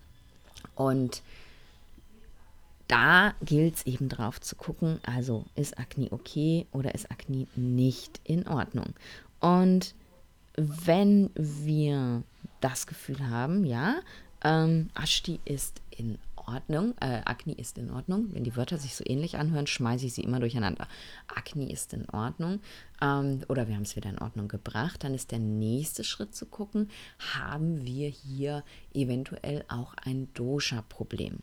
Und 0.74 1.22
da 2.88 3.34
gilt 3.42 3.76
es 3.76 3.86
eben 3.86 4.08
drauf 4.08 4.40
zu 4.40 4.56
gucken, 4.56 4.98
also 5.04 5.44
ist 5.54 5.78
Akne 5.78 6.10
okay 6.10 6.66
oder 6.72 6.94
ist 6.94 7.10
Akne 7.10 7.46
nicht 7.54 8.20
in 8.24 8.48
Ordnung. 8.48 8.94
Und 9.40 9.94
wenn 10.56 11.30
wir 11.34 12.22
das 12.60 12.86
Gefühl 12.86 13.28
haben, 13.28 13.64
ja, 13.64 14.00
ähm, 14.42 14.90
Ashti 14.94 15.38
ist 15.44 15.80
in 15.90 16.18
Ordnung, 16.48 16.94
äh, 17.00 17.20
Akne 17.24 17.52
ist 17.52 17.76
in 17.76 17.90
Ordnung. 17.90 18.28
Wenn 18.32 18.42
die 18.42 18.56
Wörter 18.56 18.78
sich 18.78 18.96
so 18.96 19.04
ähnlich 19.06 19.36
anhören, 19.36 19.66
schmeiße 19.66 20.06
ich 20.06 20.14
sie 20.14 20.22
immer 20.22 20.40
durcheinander. 20.40 20.88
Akne 21.26 21.70
ist 21.70 21.92
in 21.92 22.08
Ordnung 22.08 22.60
ähm, 23.02 23.42
oder 23.48 23.68
wir 23.68 23.74
haben 23.74 23.82
es 23.82 23.96
wieder 23.96 24.08
in 24.08 24.18
Ordnung 24.18 24.48
gebracht. 24.48 25.04
Dann 25.04 25.14
ist 25.14 25.30
der 25.30 25.40
nächste 25.40 26.04
Schritt 26.04 26.34
zu 26.34 26.46
gucken, 26.46 26.88
haben 27.34 27.84
wir 27.84 28.08
hier 28.08 28.64
eventuell 28.94 29.64
auch 29.68 29.94
ein 30.02 30.32
Dosha-Problem. 30.32 31.40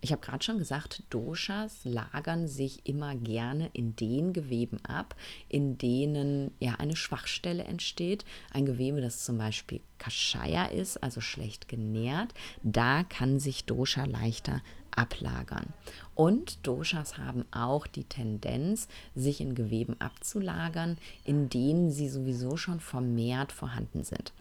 Ich 0.00 0.12
habe 0.12 0.22
gerade 0.22 0.44
schon 0.44 0.58
gesagt, 0.58 1.02
Doshas 1.10 1.84
lagern 1.84 2.46
sich 2.46 2.86
immer 2.86 3.16
gerne 3.16 3.68
in 3.72 3.96
den 3.96 4.32
Geweben 4.32 4.78
ab, 4.84 5.16
in 5.48 5.76
denen 5.76 6.52
ja 6.60 6.74
eine 6.74 6.94
Schwachstelle 6.94 7.64
entsteht. 7.64 8.24
Ein 8.52 8.64
Gewebe, 8.64 9.00
das 9.00 9.24
zum 9.24 9.38
Beispiel 9.38 9.80
Kashaya 9.98 10.66
ist, 10.66 11.02
also 11.02 11.20
schlecht 11.20 11.68
genährt, 11.68 12.32
da 12.62 13.02
kann 13.02 13.40
sich 13.40 13.64
Dosha 13.64 14.04
leichter 14.04 14.62
ablagern. 14.92 15.72
Und 16.14 16.64
Doshas 16.66 17.18
haben 17.18 17.44
auch 17.50 17.88
die 17.88 18.04
Tendenz, 18.04 18.86
sich 19.16 19.40
in 19.40 19.56
Geweben 19.56 20.00
abzulagern, 20.00 20.96
in 21.24 21.48
denen 21.48 21.90
sie 21.90 22.08
sowieso 22.08 22.56
schon 22.56 22.78
vermehrt 22.78 23.50
vorhanden 23.50 24.04
sind. 24.04 24.32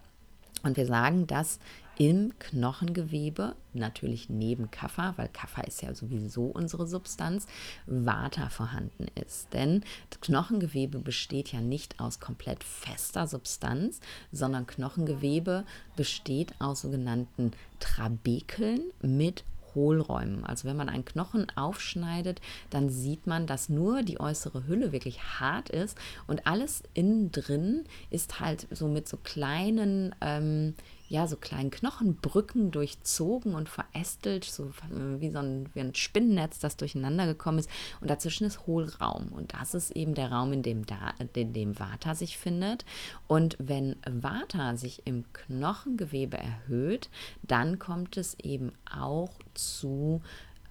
Und 0.64 0.78
wir 0.78 0.86
sagen, 0.86 1.28
dass 1.28 1.60
im 1.98 2.34
Knochengewebe, 2.38 3.56
natürlich 3.74 4.30
neben 4.30 4.70
Kaffer, 4.70 5.14
weil 5.18 5.30
Kaffer 5.30 5.68
ist 5.68 5.82
ja 5.82 5.96
sowieso 5.96 6.46
unsere 6.46 6.88
Substanz, 6.88 7.48
Vata 7.88 8.50
vorhanden 8.50 9.08
ist. 9.16 9.54
Denn 9.54 9.84
das 10.10 10.22
Knochengewebe 10.22 11.00
besteht 11.00 11.52
ja 11.52 11.62
nicht 11.62 12.00
aus 12.00 12.20
komplett 12.20 12.64
fester 12.64 13.28
Substanz, 13.28 14.00
sondern 14.32 14.68
Knochengewebe 14.68 15.66
besteht 15.96 16.54
aus 16.60 16.82
sogenannten 16.82 17.52
Trabekeln 17.80 18.82
mit 19.02 19.44
Hohlräumen. 19.78 20.44
Also 20.44 20.68
wenn 20.68 20.76
man 20.76 20.90
einen 20.90 21.06
Knochen 21.06 21.48
aufschneidet, 21.56 22.42
dann 22.70 22.90
sieht 22.90 23.28
man, 23.28 23.48
dass 23.48 23.70
nur 23.70 24.02
die 24.04 24.20
äußere 24.20 24.68
Hülle 24.68 24.92
wirklich 24.92 25.22
hart 25.40 25.70
ist 25.70 25.98
und 26.26 26.48
alles 26.48 26.84
innen 26.94 27.32
drin 27.32 27.86
ist 28.10 28.40
halt 28.40 28.68
so 28.72 28.88
mit 28.88 29.08
so 29.08 29.18
kleinen 29.18 30.16
ähm, 30.22 30.74
ja, 31.10 31.26
so 31.28 31.38
kleinen 31.38 31.72
Knochenbrücken 31.72 32.72
durchzogen 32.72 33.56
und 33.56 33.70
verästelt, 33.70 34.44
so 34.44 34.72
wie 34.90 35.30
so 35.30 35.40
ein, 35.40 35.70
wie 35.74 35.80
ein 35.80 35.96
Spinnennetz, 35.96 36.60
das 36.60 36.76
durcheinander 36.76 37.26
gekommen 37.26 37.60
ist. 37.60 37.70
Und 38.02 38.10
dazwischen 38.10 38.46
ist 38.46 38.68
Hohlraum. 38.68 39.30
Und 39.30 39.54
das 39.54 39.74
ist 39.74 39.92
eben 39.92 40.16
der 40.16 40.32
Raum, 40.32 40.52
in 40.52 40.64
dem, 40.64 40.86
da, 40.86 41.14
in 41.34 41.54
dem 41.54 41.80
Vata 41.80 42.14
sich 42.14 42.38
findet. 42.38 42.84
Und 43.28 43.56
wenn 43.60 43.96
Vata 44.06 44.76
sich 44.76 45.04
im 45.06 45.24
Knochengewebe 45.32 46.38
erhöht, 46.38 47.10
dann 47.42 47.80
kommt 47.80 48.18
es 48.18 48.38
eben 48.40 48.74
auch 48.90 49.32
zu 49.54 50.22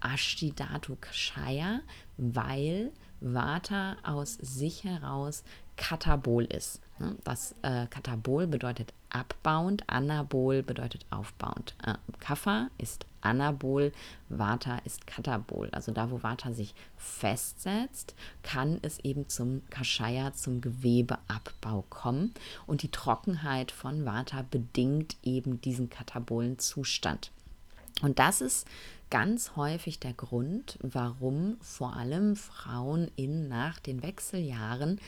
Ashtidatu 0.01 0.97
Kashaya, 1.01 1.81
weil 2.19 2.93
Vata 3.21 3.97
aus 4.03 4.35
sich 4.35 4.85
heraus 4.85 5.43
katabol 5.77 6.45
ist. 6.45 6.81
Ne? 6.99 7.17
Das 7.25 7.55
äh, 7.63 7.87
katabol 7.87 8.47
bedeutet 8.47 8.93
abbauend, 9.11 9.89
anabol 9.89 10.63
bedeutet 10.63 11.07
aufbauend. 11.11 11.75
Äh, 11.85 11.95
Kapha 12.21 12.69
ist 12.79 13.07
anabol, 13.21 13.93
Vata 14.29 14.79
ist 14.85 15.07
katabol. 15.07 15.69
Also 15.73 15.93
da, 15.93 16.11
wo 16.11 16.23
Vata 16.23 16.53
sich 16.53 16.75
festsetzt, 16.97 18.15
kann 18.43 18.79
es 18.83 18.99
eben 19.01 19.29
zum 19.29 19.63
Kashaya, 19.71 20.33
zum 20.33 20.61
Gewebeabbau 20.61 21.85
kommen. 21.89 22.35
Und 22.67 22.83
die 22.83 22.91
Trockenheit 22.91 23.71
von 23.71 24.05
Vata 24.05 24.45
bedingt 24.51 25.17
eben 25.23 25.61
diesen 25.61 25.91
katabolen 25.91 26.59
Zustand. 26.59 27.31
Und 28.03 28.19
das 28.19 28.41
ist 28.41 28.67
ganz 29.11 29.57
häufig 29.57 29.99
der 30.01 30.13
Grund, 30.13 30.79
warum 30.83 31.57
vor 31.61 31.97
allem 31.97 32.37
Frauen 32.37 33.11
in 33.17 33.49
nach 33.49 33.79
den 33.79 34.03
Wechseljahren 34.03 35.01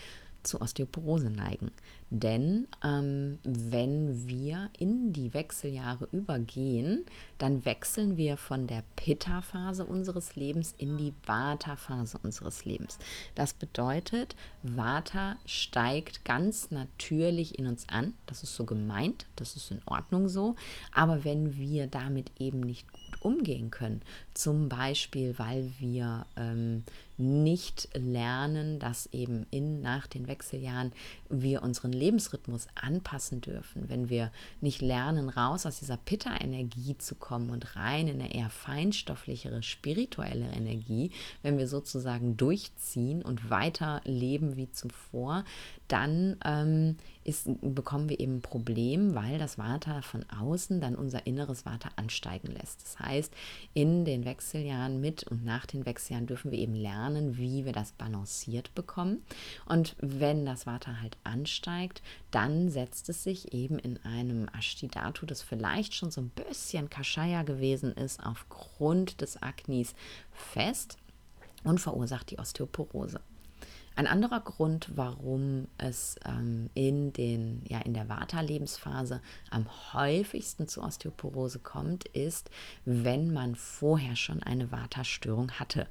zu 0.42 0.60
Osteoporose 0.60 1.30
neigen. 1.30 1.70
Denn 2.10 2.66
ähm, 2.82 3.38
wenn 3.44 4.26
wir 4.28 4.70
in 4.78 5.12
die 5.12 5.34
Wechseljahre 5.34 6.08
übergehen, 6.10 7.04
dann 7.36 7.66
wechseln 7.66 8.16
wir 8.16 8.38
von 8.38 8.66
der 8.66 8.82
Pitta-Phase 8.96 9.84
unseres 9.84 10.34
Lebens 10.34 10.74
in 10.78 10.96
die 10.96 11.12
Vata-Phase 11.26 12.18
unseres 12.22 12.64
Lebens. 12.64 12.98
Das 13.34 13.52
bedeutet, 13.52 14.36
Vata 14.62 15.36
steigt 15.44 16.24
ganz 16.24 16.70
natürlich 16.70 17.58
in 17.58 17.66
uns 17.66 17.86
an. 17.88 18.14
Das 18.24 18.42
ist 18.42 18.56
so 18.56 18.64
gemeint, 18.64 19.26
das 19.36 19.56
ist 19.56 19.70
in 19.70 19.82
Ordnung 19.84 20.28
so. 20.28 20.56
Aber 20.92 21.24
wenn 21.24 21.58
wir 21.58 21.88
damit 21.88 22.30
eben 22.38 22.60
nicht 22.60 22.90
gut 22.90 23.20
umgehen 23.20 23.70
können, 23.70 24.00
zum 24.32 24.68
Beispiel 24.70 25.38
weil 25.38 25.72
wir 25.78 26.26
ähm, 26.36 26.84
nicht 27.18 27.88
lernen, 27.94 28.78
dass 28.78 29.06
eben 29.12 29.46
in 29.50 29.80
nach 29.80 30.06
den 30.06 30.28
Wechseljahren 30.28 30.92
wir 31.28 31.62
unseren 31.62 31.92
Lebensrhythmus 31.92 32.68
anpassen 32.74 33.40
dürfen, 33.40 33.88
wenn 33.88 34.08
wir 34.08 34.30
nicht 34.60 34.80
lernen, 34.80 35.28
raus 35.28 35.66
aus 35.66 35.80
dieser 35.80 35.96
Pitta-Energie 35.96 36.96
zu 36.98 37.16
kommen 37.16 37.50
und 37.50 37.76
rein 37.76 38.06
in 38.06 38.20
eine 38.20 38.34
eher 38.34 38.50
feinstofflichere, 38.50 39.62
spirituelle 39.62 40.48
Energie, 40.52 41.10
wenn 41.42 41.58
wir 41.58 41.66
sozusagen 41.66 42.36
durchziehen 42.36 43.22
und 43.22 43.50
weiter 43.50 44.00
leben 44.04 44.56
wie 44.56 44.70
zuvor, 44.70 45.44
dann 45.88 46.36
ähm, 46.44 46.96
ist, 47.24 47.48
bekommen 47.60 48.08
wir 48.08 48.20
eben 48.20 48.36
ein 48.36 48.42
Problem, 48.42 49.14
weil 49.14 49.38
das 49.38 49.58
Vata 49.58 50.02
von 50.02 50.24
außen 50.30 50.80
dann 50.80 50.94
unser 50.94 51.26
inneres 51.26 51.66
Vata 51.66 51.90
ansteigen 51.96 52.48
lässt. 52.48 52.82
Das 52.82 52.98
heißt, 53.00 53.32
in 53.74 54.04
den 54.04 54.24
Wechseljahren 54.24 55.00
mit 55.00 55.24
und 55.24 55.44
nach 55.44 55.66
den 55.66 55.84
Wechseljahren 55.84 56.26
dürfen 56.26 56.50
wir 56.50 56.58
eben 56.58 56.74
lernen, 56.74 57.07
wie 57.16 57.64
wir 57.64 57.72
das 57.72 57.92
balanciert 57.92 58.74
bekommen. 58.74 59.22
Und 59.66 59.96
wenn 60.00 60.44
das 60.44 60.66
Vata 60.66 61.00
halt 61.00 61.16
ansteigt, 61.24 62.02
dann 62.30 62.70
setzt 62.70 63.08
es 63.08 63.22
sich 63.22 63.52
eben 63.52 63.78
in 63.78 63.98
einem 64.04 64.48
Ashtidatu, 64.56 65.26
das 65.26 65.42
vielleicht 65.42 65.94
schon 65.94 66.10
so 66.10 66.20
ein 66.20 66.30
bisschen 66.30 66.90
Kashaya 66.90 67.42
gewesen 67.42 67.92
ist, 67.92 68.24
aufgrund 68.24 69.20
des 69.20 69.42
Agnis 69.42 69.94
fest 70.32 70.96
und 71.64 71.80
verursacht 71.80 72.30
die 72.30 72.38
Osteoporose. 72.38 73.20
Ein 73.98 74.06
anderer 74.06 74.38
Grund, 74.38 74.90
warum 74.94 75.66
es 75.76 76.14
ähm, 76.24 76.70
in, 76.74 77.12
den, 77.12 77.62
ja, 77.66 77.80
in 77.80 77.94
der 77.94 78.08
Vata-Lebensphase 78.08 79.20
am 79.50 79.66
häufigsten 79.92 80.68
zu 80.68 80.84
Osteoporose 80.84 81.58
kommt, 81.58 82.04
ist, 82.04 82.48
wenn 82.84 83.32
man 83.32 83.56
vorher 83.56 84.14
schon 84.14 84.40
eine 84.40 84.70
Vata-Störung 84.70 85.50
hatte. 85.50 85.88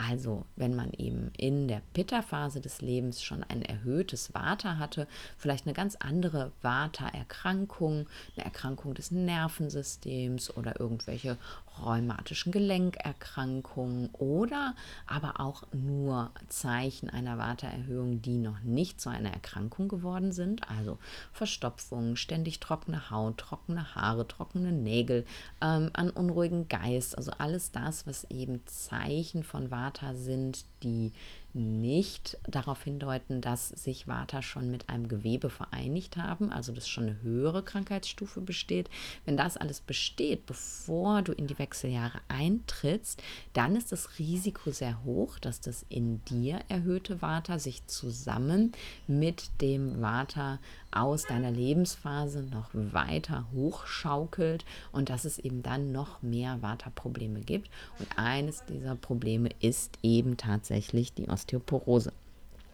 Also, 0.00 0.46
wenn 0.54 0.76
man 0.76 0.92
eben 0.92 1.32
in 1.36 1.66
der 1.66 1.82
Pitta-Phase 1.92 2.60
des 2.60 2.80
Lebens 2.80 3.20
schon 3.20 3.42
ein 3.42 3.62
erhöhtes 3.62 4.32
Vata 4.32 4.78
hatte, 4.78 5.08
vielleicht 5.36 5.66
eine 5.66 5.74
ganz 5.74 5.96
andere 5.96 6.52
Vata-Erkrankung, 6.62 8.06
eine 8.36 8.44
Erkrankung 8.44 8.94
des 8.94 9.10
Nervensystems 9.10 10.56
oder 10.56 10.78
irgendwelche 10.78 11.36
rheumatischen 11.84 12.52
Gelenkerkrankungen 12.52 14.10
oder 14.12 14.74
aber 15.06 15.40
auch 15.40 15.64
nur 15.72 16.30
Zeichen 16.48 17.10
einer 17.10 17.38
Vata-Erhöhung, 17.38 18.22
die 18.22 18.38
noch 18.38 18.60
nicht 18.60 19.00
zu 19.00 19.08
einer 19.08 19.32
Erkrankung 19.32 19.88
geworden 19.88 20.32
sind, 20.32 20.68
also 20.70 20.98
Verstopfung, 21.32 22.16
ständig 22.16 22.60
trockene 22.60 23.10
Haut, 23.10 23.38
trockene 23.38 23.94
Haare, 23.94 24.26
trockene 24.26 24.72
Nägel, 24.72 25.24
ähm, 25.60 25.90
an 25.92 26.10
unruhigen 26.10 26.68
Geist, 26.68 27.16
also 27.16 27.32
alles 27.38 27.72
das, 27.72 28.06
was 28.06 28.24
eben 28.30 28.64
Zeichen 28.66 29.42
von 29.42 29.70
Vata 29.88 30.14
sind, 30.14 30.64
die 30.82 31.12
nicht 31.54 32.36
darauf 32.46 32.84
hindeuten, 32.84 33.40
dass 33.40 33.70
sich 33.70 34.06
Vata 34.06 34.42
schon 34.42 34.70
mit 34.70 34.90
einem 34.90 35.08
Gewebe 35.08 35.48
vereinigt 35.48 36.18
haben, 36.18 36.52
also 36.52 36.72
dass 36.72 36.86
schon 36.86 37.04
eine 37.04 37.22
höhere 37.22 37.62
Krankheitsstufe 37.62 38.42
besteht. 38.42 38.90
Wenn 39.24 39.38
das 39.38 39.56
alles 39.56 39.80
besteht, 39.80 40.44
bevor 40.44 41.22
du 41.22 41.32
in 41.32 41.46
die 41.46 41.58
Wechseljahre 41.58 42.20
eintrittst, 42.28 43.22
dann 43.54 43.76
ist 43.76 43.92
das 43.92 44.18
Risiko 44.18 44.70
sehr 44.70 45.02
hoch, 45.04 45.38
dass 45.38 45.60
das 45.60 45.86
in 45.88 46.22
dir 46.26 46.60
erhöhte 46.68 47.22
Vata 47.22 47.58
sich 47.58 47.86
zusammen 47.86 48.72
mit 49.06 49.50
dem 49.62 50.02
Vata 50.02 50.58
aus 50.90 51.24
deiner 51.24 51.50
Lebensphase 51.50 52.42
noch 52.42 52.70
weiter 52.72 53.46
hochschaukelt 53.52 54.64
und 54.92 55.10
dass 55.10 55.24
es 55.24 55.38
eben 55.38 55.62
dann 55.62 55.92
noch 55.92 56.22
mehr 56.22 56.62
Vata-Probleme 56.62 57.40
gibt. 57.40 57.70
Und 57.98 58.08
eines 58.16 58.64
dieser 58.64 58.94
Probleme 58.94 59.50
ist 59.60 59.98
eben 60.02 60.36
tatsächlich 60.36 61.12
die 61.12 61.28
Osteoporose. 61.28 62.12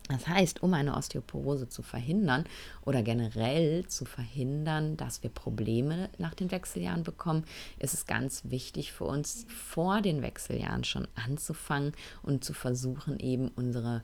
Das 0.09 0.29
heißt, 0.29 0.63
um 0.63 0.75
eine 0.75 0.95
Osteoporose 0.97 1.71
zu 1.71 1.83
verhindern 1.83 2.45
oder 2.83 3.03
generell 3.03 3.87
zu 3.87 4.05
verhindern, 4.05 4.99
dass 4.99 5.23
wir 5.23 5.31
Probleme 5.31 6.11
nach 6.19 6.35
den 6.35 6.51
Wechseljahren 6.51 7.05
bekommen, 7.05 7.45
ist 7.79 7.95
es 7.95 8.05
ganz 8.05 8.43
wichtig 8.45 8.93
für 8.93 9.05
uns, 9.05 9.47
vor 9.49 10.03
den 10.03 10.21
Wechseljahren 10.21 10.85
schon 10.85 11.09
anzufangen 11.15 11.93
und 12.23 12.45
zu 12.45 12.53
versuchen, 12.53 13.19
eben 13.19 13.49
unsere, 13.57 14.03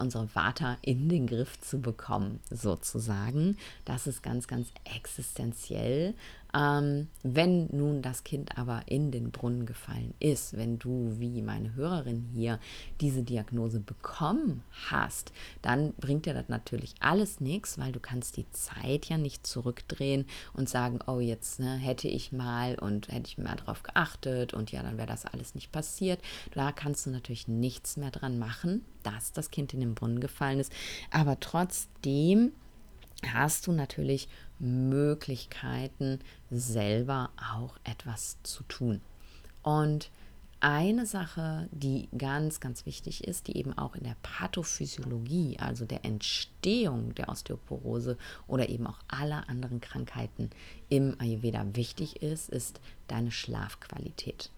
unsere 0.00 0.34
Vata 0.34 0.78
in 0.82 1.08
den 1.08 1.28
Griff 1.28 1.60
zu 1.60 1.80
bekommen, 1.80 2.40
sozusagen. 2.50 3.56
Das 3.84 4.08
ist 4.08 4.24
ganz, 4.24 4.48
ganz 4.48 4.72
existenziell. 4.96 6.14
Ähm, 6.56 7.08
wenn 7.22 7.68
nun 7.70 8.00
das 8.00 8.24
Kind 8.24 8.56
aber 8.56 8.82
in 8.86 9.10
den 9.10 9.30
Brunnen 9.30 9.66
gefallen 9.66 10.14
ist, 10.20 10.56
wenn 10.56 10.78
du 10.78 11.14
wie 11.18 11.42
meine 11.42 11.74
Hörerin 11.74 12.30
hier 12.32 12.58
diese 13.02 13.22
Diagnose 13.22 13.78
bekommen 13.78 14.62
hast, 14.88 15.32
dann 15.60 15.92
bringt 15.94 16.24
dir 16.24 16.32
das 16.32 16.48
natürlich 16.48 16.94
alles 17.00 17.40
nichts, 17.40 17.78
weil 17.78 17.92
du 17.92 18.00
kannst 18.00 18.38
die 18.38 18.50
Zeit 18.52 19.06
ja 19.06 19.18
nicht 19.18 19.46
zurückdrehen 19.46 20.24
und 20.54 20.68
sagen, 20.70 21.00
oh 21.06 21.20
jetzt 21.20 21.60
ne, 21.60 21.76
hätte 21.76 22.08
ich 22.08 22.32
mal 22.32 22.76
und 22.76 23.08
hätte 23.08 23.28
ich 23.28 23.36
mal 23.36 23.56
darauf 23.56 23.82
geachtet 23.82 24.54
und 24.54 24.72
ja, 24.72 24.82
dann 24.82 24.96
wäre 24.96 25.08
das 25.08 25.26
alles 25.26 25.54
nicht 25.54 25.72
passiert. 25.72 26.20
Da 26.54 26.72
kannst 26.72 27.04
du 27.04 27.10
natürlich 27.10 27.48
nichts 27.48 27.98
mehr 27.98 28.10
dran 28.10 28.38
machen, 28.38 28.82
dass 29.02 29.32
das 29.32 29.50
Kind 29.50 29.74
in 29.74 29.80
den 29.80 29.94
Brunnen 29.94 30.20
gefallen 30.20 30.60
ist. 30.60 30.72
Aber 31.10 31.38
trotzdem 31.38 32.52
hast 33.34 33.66
du 33.66 33.72
natürlich 33.72 34.28
Möglichkeiten, 34.58 36.20
selber 36.50 37.30
auch 37.54 37.76
etwas 37.84 38.38
zu 38.42 38.62
tun. 38.64 39.00
Und 39.62 40.10
eine 40.60 41.04
Sache, 41.04 41.68
die 41.70 42.08
ganz, 42.16 42.60
ganz 42.60 42.86
wichtig 42.86 43.24
ist, 43.24 43.46
die 43.46 43.58
eben 43.58 43.76
auch 43.76 43.94
in 43.94 44.04
der 44.04 44.16
Pathophysiologie, 44.22 45.58
also 45.58 45.84
der 45.84 46.04
Entstehung 46.04 47.14
der 47.14 47.28
Osteoporose 47.28 48.16
oder 48.46 48.68
eben 48.68 48.86
auch 48.86 48.98
aller 49.08 49.48
anderen 49.48 49.80
Krankheiten 49.80 50.50
im 50.88 51.14
Ayurveda 51.20 51.64
wichtig 51.74 52.22
ist, 52.22 52.48
ist 52.48 52.80
deine 53.06 53.30
Schlafqualität. 53.30 54.50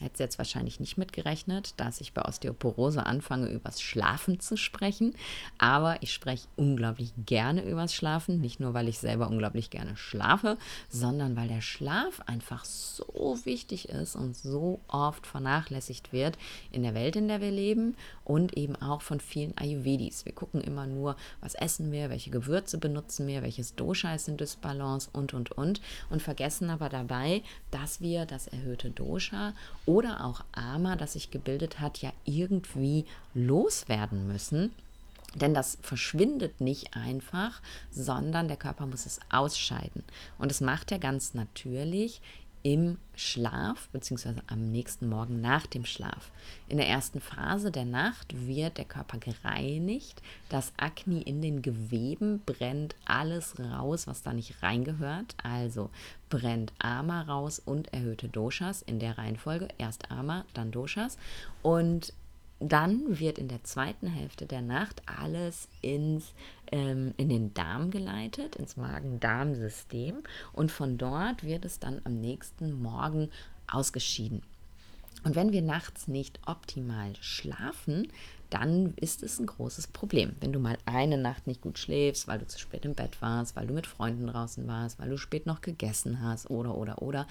Hätte 0.00 0.22
jetzt 0.22 0.38
wahrscheinlich 0.38 0.80
nicht 0.80 0.96
mitgerechnet, 0.96 1.74
dass 1.76 2.00
ich 2.00 2.14
bei 2.14 2.22
Osteoporose 2.22 3.04
anfange, 3.04 3.48
übers 3.48 3.82
Schlafen 3.82 4.40
zu 4.40 4.56
sprechen. 4.56 5.14
Aber 5.58 6.02
ich 6.02 6.12
spreche 6.12 6.48
unglaublich 6.56 7.12
gerne 7.26 7.62
übers 7.62 7.94
Schlafen. 7.94 8.40
Nicht 8.40 8.60
nur, 8.60 8.72
weil 8.72 8.88
ich 8.88 8.98
selber 8.98 9.28
unglaublich 9.28 9.68
gerne 9.68 9.96
schlafe, 9.96 10.56
sondern 10.88 11.36
weil 11.36 11.48
der 11.48 11.60
Schlaf 11.60 12.20
einfach 12.26 12.64
so 12.64 13.38
wichtig 13.44 13.90
ist 13.90 14.16
und 14.16 14.36
so 14.36 14.80
oft 14.88 15.26
vernachlässigt 15.26 16.12
wird 16.12 16.38
in 16.72 16.82
der 16.82 16.94
Welt, 16.94 17.16
in 17.16 17.28
der 17.28 17.42
wir 17.42 17.50
leben 17.50 17.94
und 18.24 18.56
eben 18.56 18.76
auch 18.76 19.02
von 19.02 19.20
vielen 19.20 19.56
Ayurvedis. 19.58 20.24
Wir 20.24 20.32
gucken 20.32 20.60
immer 20.60 20.86
nur, 20.86 21.16
was 21.40 21.54
essen 21.54 21.92
wir, 21.92 22.10
welche 22.10 22.30
Gewürze 22.30 22.78
benutzen 22.78 23.26
wir, 23.26 23.42
welches 23.42 23.74
Dosha 23.74 24.14
ist 24.14 24.28
in 24.28 24.36
Dysbalance 24.36 25.10
und, 25.12 25.34
und, 25.34 25.52
und. 25.52 25.80
Und 26.08 26.22
vergessen 26.22 26.70
aber 26.70 26.88
dabei, 26.88 27.42
dass 27.70 28.00
wir 28.00 28.26
das 28.26 28.46
erhöhte 28.46 28.90
Dosha 28.90 29.52
oder 29.90 30.24
auch 30.24 30.44
Ama, 30.52 30.94
das 30.94 31.14
sich 31.14 31.32
gebildet 31.32 31.80
hat, 31.80 31.98
ja 31.98 32.12
irgendwie 32.24 33.06
loswerden 33.34 34.28
müssen. 34.28 34.70
Denn 35.34 35.52
das 35.52 35.78
verschwindet 35.82 36.60
nicht 36.60 36.94
einfach, 36.94 37.60
sondern 37.90 38.46
der 38.46 38.56
Körper 38.56 38.86
muss 38.86 39.04
es 39.04 39.18
ausscheiden. 39.30 40.04
Und 40.38 40.52
das 40.52 40.60
macht 40.60 40.92
er 40.92 41.00
ganz 41.00 41.34
natürlich, 41.34 42.20
im 42.62 42.98
Schlaf 43.14 43.88
beziehungsweise 43.88 44.42
am 44.46 44.70
nächsten 44.70 45.08
Morgen 45.08 45.40
nach 45.40 45.66
dem 45.66 45.84
Schlaf. 45.84 46.30
In 46.68 46.78
der 46.78 46.88
ersten 46.88 47.20
Phase 47.20 47.70
der 47.70 47.84
Nacht 47.84 48.46
wird 48.46 48.78
der 48.78 48.84
Körper 48.84 49.18
gereinigt, 49.18 50.22
das 50.48 50.72
Akne 50.76 51.22
in 51.22 51.42
den 51.42 51.62
Geweben 51.62 52.42
brennt 52.44 52.94
alles 53.04 53.58
raus, 53.58 54.06
was 54.06 54.22
da 54.22 54.32
nicht 54.32 54.62
reingehört. 54.62 55.34
Also 55.42 55.90
brennt 56.28 56.72
Ama 56.78 57.22
raus 57.22 57.60
und 57.64 57.92
erhöhte 57.92 58.28
Doshas 58.28 58.82
in 58.82 58.98
der 58.98 59.18
Reihenfolge. 59.18 59.68
Erst 59.78 60.10
Ama, 60.10 60.44
dann 60.54 60.70
Doshas. 60.70 61.18
Und 61.62 62.14
dann 62.60 63.18
wird 63.18 63.38
in 63.38 63.48
der 63.48 63.64
zweiten 63.64 64.06
Hälfte 64.06 64.46
der 64.46 64.62
Nacht 64.62 65.02
alles 65.06 65.68
ins, 65.80 66.32
ähm, 66.70 67.14
in 67.16 67.28
den 67.28 67.54
Darm 67.54 67.90
geleitet, 67.90 68.56
ins 68.56 68.76
Magen-Darm-System 68.76 70.16
und 70.52 70.70
von 70.70 70.98
dort 70.98 71.42
wird 71.42 71.64
es 71.64 71.78
dann 71.78 72.00
am 72.04 72.20
nächsten 72.20 72.80
Morgen 72.80 73.30
ausgeschieden. 73.66 74.42
Und 75.24 75.36
wenn 75.36 75.52
wir 75.52 75.62
nachts 75.62 76.08
nicht 76.08 76.38
optimal 76.46 77.12
schlafen, 77.20 78.08
dann 78.48 78.94
ist 78.96 79.22
es 79.22 79.38
ein 79.38 79.46
großes 79.46 79.86
Problem. 79.88 80.34
Wenn 80.40 80.52
du 80.52 80.58
mal 80.58 80.76
eine 80.84 81.18
Nacht 81.18 81.46
nicht 81.46 81.60
gut 81.60 81.78
schläfst, 81.78 82.26
weil 82.26 82.38
du 82.38 82.46
zu 82.46 82.58
spät 82.58 82.84
im 82.84 82.94
Bett 82.94 83.20
warst, 83.22 83.54
weil 83.54 83.66
du 83.66 83.74
mit 83.74 83.86
Freunden 83.86 84.26
draußen 84.26 84.66
warst, 84.66 84.98
weil 84.98 85.08
du 85.08 85.18
spät 85.18 85.46
noch 85.46 85.60
gegessen 85.60 86.20
hast 86.22 86.50
oder, 86.50 86.74
oder, 86.76 87.00
oder, 87.00 87.26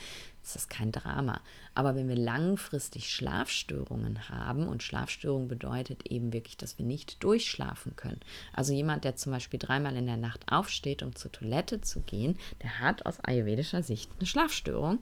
ist 0.49 0.55
das 0.55 0.69
kein 0.69 0.91
Drama. 0.91 1.41
Aber 1.75 1.95
wenn 1.95 2.07
wir 2.07 2.15
langfristig 2.15 3.09
Schlafstörungen 3.11 4.29
haben 4.29 4.67
und 4.67 4.83
Schlafstörung 4.83 5.47
bedeutet 5.47 6.07
eben 6.07 6.33
wirklich, 6.33 6.57
dass 6.57 6.77
wir 6.77 6.85
nicht 6.85 7.23
durchschlafen 7.23 7.95
können. 7.95 8.19
Also 8.53 8.73
jemand, 8.73 9.03
der 9.03 9.15
zum 9.15 9.31
Beispiel 9.31 9.59
dreimal 9.59 9.95
in 9.95 10.07
der 10.07 10.17
Nacht 10.17 10.51
aufsteht, 10.51 11.03
um 11.03 11.15
zur 11.15 11.31
Toilette 11.31 11.81
zu 11.81 12.01
gehen, 12.01 12.37
der 12.63 12.79
hat 12.79 13.05
aus 13.05 13.19
ayurvedischer 13.19 13.83
Sicht 13.83 14.09
eine 14.17 14.25
Schlafstörung 14.25 14.99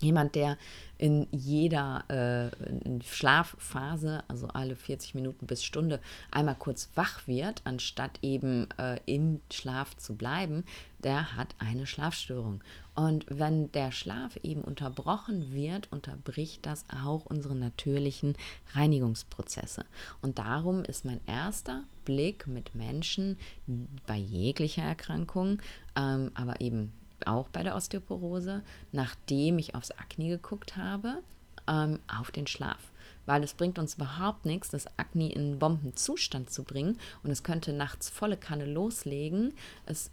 Jemand, 0.00 0.34
der 0.34 0.58
in 0.98 1.26
jeder 1.30 2.04
äh, 2.08 3.02
Schlafphase, 3.02 4.22
also 4.28 4.48
alle 4.48 4.76
40 4.76 5.14
Minuten 5.14 5.46
bis 5.46 5.64
Stunde, 5.64 6.00
einmal 6.30 6.56
kurz 6.56 6.90
wach 6.94 7.26
wird, 7.26 7.62
anstatt 7.64 8.18
eben 8.22 8.68
äh, 8.78 9.00
im 9.06 9.40
Schlaf 9.50 9.96
zu 9.96 10.14
bleiben, 10.14 10.64
der 11.02 11.36
hat 11.36 11.54
eine 11.58 11.86
Schlafstörung. 11.86 12.62
Und 12.94 13.26
wenn 13.28 13.72
der 13.72 13.90
Schlaf 13.90 14.36
eben 14.42 14.60
unterbrochen 14.62 15.52
wird, 15.52 15.90
unterbricht 15.90 16.64
das 16.64 16.84
auch 17.04 17.26
unsere 17.26 17.56
natürlichen 17.56 18.36
Reinigungsprozesse. 18.72 19.84
Und 20.22 20.38
darum 20.38 20.84
ist 20.84 21.04
mein 21.04 21.20
erster 21.26 21.82
Blick 22.04 22.46
mit 22.46 22.74
Menschen 22.74 23.36
bei 24.06 24.16
jeglicher 24.16 24.82
Erkrankung, 24.82 25.60
ähm, 25.96 26.30
aber 26.34 26.60
eben 26.60 26.92
auch 27.26 27.48
bei 27.48 27.62
der 27.62 27.74
Osteoporose, 27.74 28.62
nachdem 28.92 29.58
ich 29.58 29.74
aufs 29.74 29.90
Akne 29.92 30.28
geguckt 30.28 30.76
habe, 30.76 31.22
ähm, 31.66 31.98
auf 32.06 32.30
den 32.30 32.46
Schlaf. 32.46 32.92
Weil 33.26 33.42
es 33.42 33.54
bringt 33.54 33.78
uns 33.78 33.94
überhaupt 33.94 34.44
nichts, 34.44 34.70
das 34.70 34.86
Akne 34.98 35.32
in 35.32 35.40
einen 35.40 35.58
Bombenzustand 35.58 36.50
zu 36.50 36.64
bringen 36.64 36.98
und 37.22 37.30
es 37.30 37.42
könnte 37.42 37.72
nachts 37.72 38.08
volle 38.08 38.36
Kanne 38.36 38.66
loslegen. 38.66 39.54
Es 39.86 40.10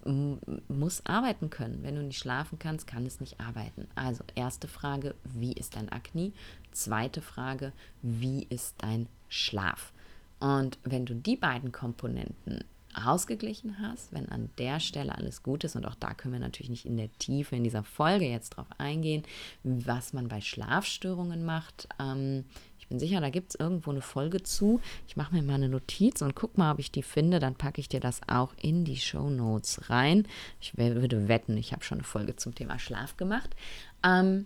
muss 0.68 1.06
arbeiten 1.06 1.50
können. 1.50 1.84
Wenn 1.84 1.96
du 1.96 2.04
nicht 2.04 2.20
schlafen 2.20 2.60
kannst, 2.60 2.88
kann 2.88 3.06
es 3.06 3.20
nicht 3.20 3.40
arbeiten. 3.40 3.88
Also 3.96 4.24
erste 4.36 4.68
Frage, 4.68 5.16
wie 5.24 5.54
ist 5.54 5.76
dein 5.76 5.90
Akne? 5.90 6.32
Zweite 6.72 7.22
Frage, 7.22 7.74
wie 8.02 8.44
ist 8.50 8.76
dein 8.80 9.08
Schlaf? 9.30 9.94
Und 10.40 10.80
wenn 10.84 11.06
du 11.06 11.14
die 11.14 11.36
beiden 11.36 11.72
Komponenten 11.72 12.64
ausgeglichen 12.94 13.80
hast, 13.80 14.12
wenn 14.12 14.28
an 14.30 14.50
der 14.58 14.80
Stelle 14.80 15.16
alles 15.16 15.44
gut 15.44 15.64
ist, 15.64 15.76
und 15.76 15.86
auch 15.86 15.96
da 15.96 16.14
können 16.14 16.34
wir 16.34 16.40
natürlich 16.40 16.70
nicht 16.70 16.86
in 16.86 16.98
der 16.98 17.12
Tiefe 17.20 17.56
in 17.56 17.64
dieser 17.64 17.84
Folge 17.84 18.26
jetzt 18.26 18.52
drauf 18.52 18.68
eingehen, 18.78 19.24
was 19.64 20.14
man 20.14 20.28
bei 20.28 20.42
Schlafstörungen 20.42 21.46
macht. 21.46 21.88
Ähm, 22.00 22.46
bin 22.92 23.00
sicher, 23.00 23.22
da 23.22 23.30
gibt 23.30 23.52
es 23.52 23.60
irgendwo 23.60 23.90
eine 23.92 24.02
Folge 24.02 24.44
zu. 24.44 24.82
Ich 25.08 25.16
mache 25.16 25.34
mir 25.34 25.42
mal 25.42 25.56
eine 25.56 25.70
Notiz 25.70 26.22
und 26.22 26.36
guck 26.36 26.58
mal, 26.58 26.74
ob 26.74 26.80
ich 26.80 26.92
die 26.92 27.04
finde. 27.04 27.40
Dann 27.40 27.56
packe 27.56 27.80
ich 27.80 27.88
dir 27.88 28.02
das 28.02 28.20
auch 28.28 28.54
in 28.62 28.84
die 28.84 28.98
Show 28.98 29.30
Notes 29.30 29.90
rein. 29.90 30.28
Ich 30.60 30.78
würde 30.78 31.30
wetten, 31.30 31.56
ich 31.56 31.72
habe 31.72 31.86
schon 31.86 32.00
eine 32.00 32.04
Folge 32.04 32.36
zum 32.36 32.54
Thema 32.54 32.80
Schlaf 32.80 33.16
gemacht. 33.16 33.56
Ähm, 34.04 34.46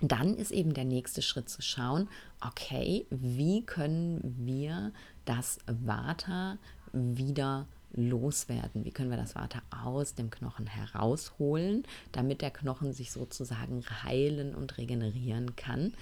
dann 0.00 0.36
ist 0.36 0.52
eben 0.52 0.74
der 0.74 0.84
nächste 0.84 1.22
Schritt 1.22 1.48
zu 1.48 1.60
schauen, 1.60 2.08
okay, 2.40 3.04
wie 3.10 3.62
können 3.62 4.20
wir 4.38 4.92
das 5.24 5.58
Vata 5.66 6.58
wieder 6.92 7.66
loswerden? 7.96 8.84
Wie 8.84 8.90
können 8.90 9.10
wir 9.10 9.16
das 9.16 9.34
Vata 9.34 9.62
aus 9.84 10.14
dem 10.14 10.30
Knochen 10.30 10.66
herausholen, 10.66 11.84
damit 12.12 12.42
der 12.42 12.50
Knochen 12.50 12.92
sich 12.92 13.10
sozusagen 13.10 13.82
heilen 14.04 14.54
und 14.54 14.78
regenerieren 14.78 15.56
kann? 15.56 15.94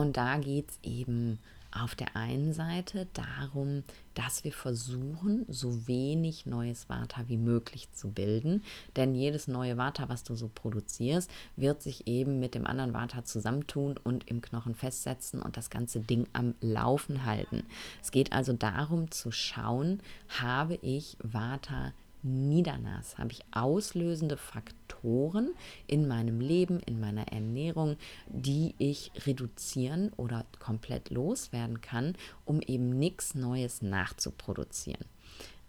Und 0.00 0.18
da 0.18 0.36
geht 0.36 0.70
es 0.70 0.78
eben 0.82 1.38
auf 1.70 1.94
der 1.94 2.16
einen 2.16 2.52
Seite 2.52 3.06
darum, 3.14 3.82
dass 4.14 4.44
wir 4.44 4.52
versuchen, 4.52 5.46
so 5.48 5.86
wenig 5.86 6.44
neues 6.44 6.88
Vata 6.88 7.24
wie 7.28 7.38
möglich 7.38 7.90
zu 7.92 8.10
bilden. 8.10 8.62
Denn 8.96 9.14
jedes 9.14 9.48
neue 9.48 9.78
Vata, 9.78 10.08
was 10.10 10.22
du 10.22 10.34
so 10.34 10.50
produzierst, 10.54 11.30
wird 11.56 11.82
sich 11.82 12.06
eben 12.06 12.40
mit 12.40 12.54
dem 12.54 12.66
anderen 12.66 12.92
Vata 12.92 13.24
zusammentun 13.24 13.96
und 14.02 14.28
im 14.28 14.42
Knochen 14.42 14.74
festsetzen 14.74 15.40
und 15.40 15.56
das 15.56 15.70
ganze 15.70 16.00
Ding 16.00 16.26
am 16.34 16.54
Laufen 16.60 17.24
halten. 17.24 17.64
Es 18.02 18.10
geht 18.10 18.32
also 18.32 18.52
darum 18.52 19.10
zu 19.10 19.32
schauen, 19.32 20.00
habe 20.28 20.78
ich 20.82 21.16
Vata 21.22 21.92
Niedernas 22.26 23.18
habe 23.18 23.32
ich 23.32 23.44
auslösende 23.52 24.36
Faktoren 24.36 25.50
in 25.86 26.08
meinem 26.08 26.40
Leben, 26.40 26.80
in 26.80 26.98
meiner 26.98 27.28
Ernährung, 27.28 27.96
die 28.26 28.74
ich 28.78 29.12
reduzieren 29.26 30.12
oder 30.16 30.44
komplett 30.58 31.10
loswerden 31.10 31.80
kann, 31.80 32.14
um 32.44 32.60
eben 32.60 32.90
nichts 32.90 33.34
Neues 33.36 33.80
nachzuproduzieren. 33.80 35.04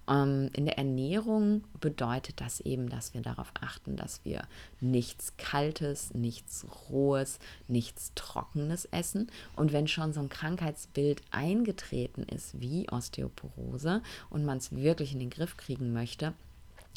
Ähm, 0.09 0.49
in 0.53 0.65
der 0.65 0.77
Ernährung 0.77 1.63
bedeutet 1.79 2.39
das 2.41 2.59
eben, 2.61 2.89
dass 2.89 3.13
wir 3.13 3.21
darauf 3.21 3.51
achten, 3.59 3.95
dass 3.95 4.23
wir 4.23 4.47
nichts 4.79 5.35
Kaltes, 5.37 6.13
nichts 6.13 6.65
Rohes, 6.89 7.39
nichts 7.67 8.13
Trockenes 8.15 8.85
essen. 8.85 9.29
Und 9.55 9.73
wenn 9.73 9.87
schon 9.87 10.13
so 10.13 10.21
ein 10.21 10.29
Krankheitsbild 10.29 11.21
eingetreten 11.31 12.23
ist 12.23 12.59
wie 12.59 12.89
Osteoporose 12.89 14.01
und 14.29 14.45
man 14.45 14.57
es 14.57 14.75
wirklich 14.75 15.13
in 15.13 15.19
den 15.19 15.29
Griff 15.29 15.57
kriegen 15.57 15.93
möchte, 15.93 16.33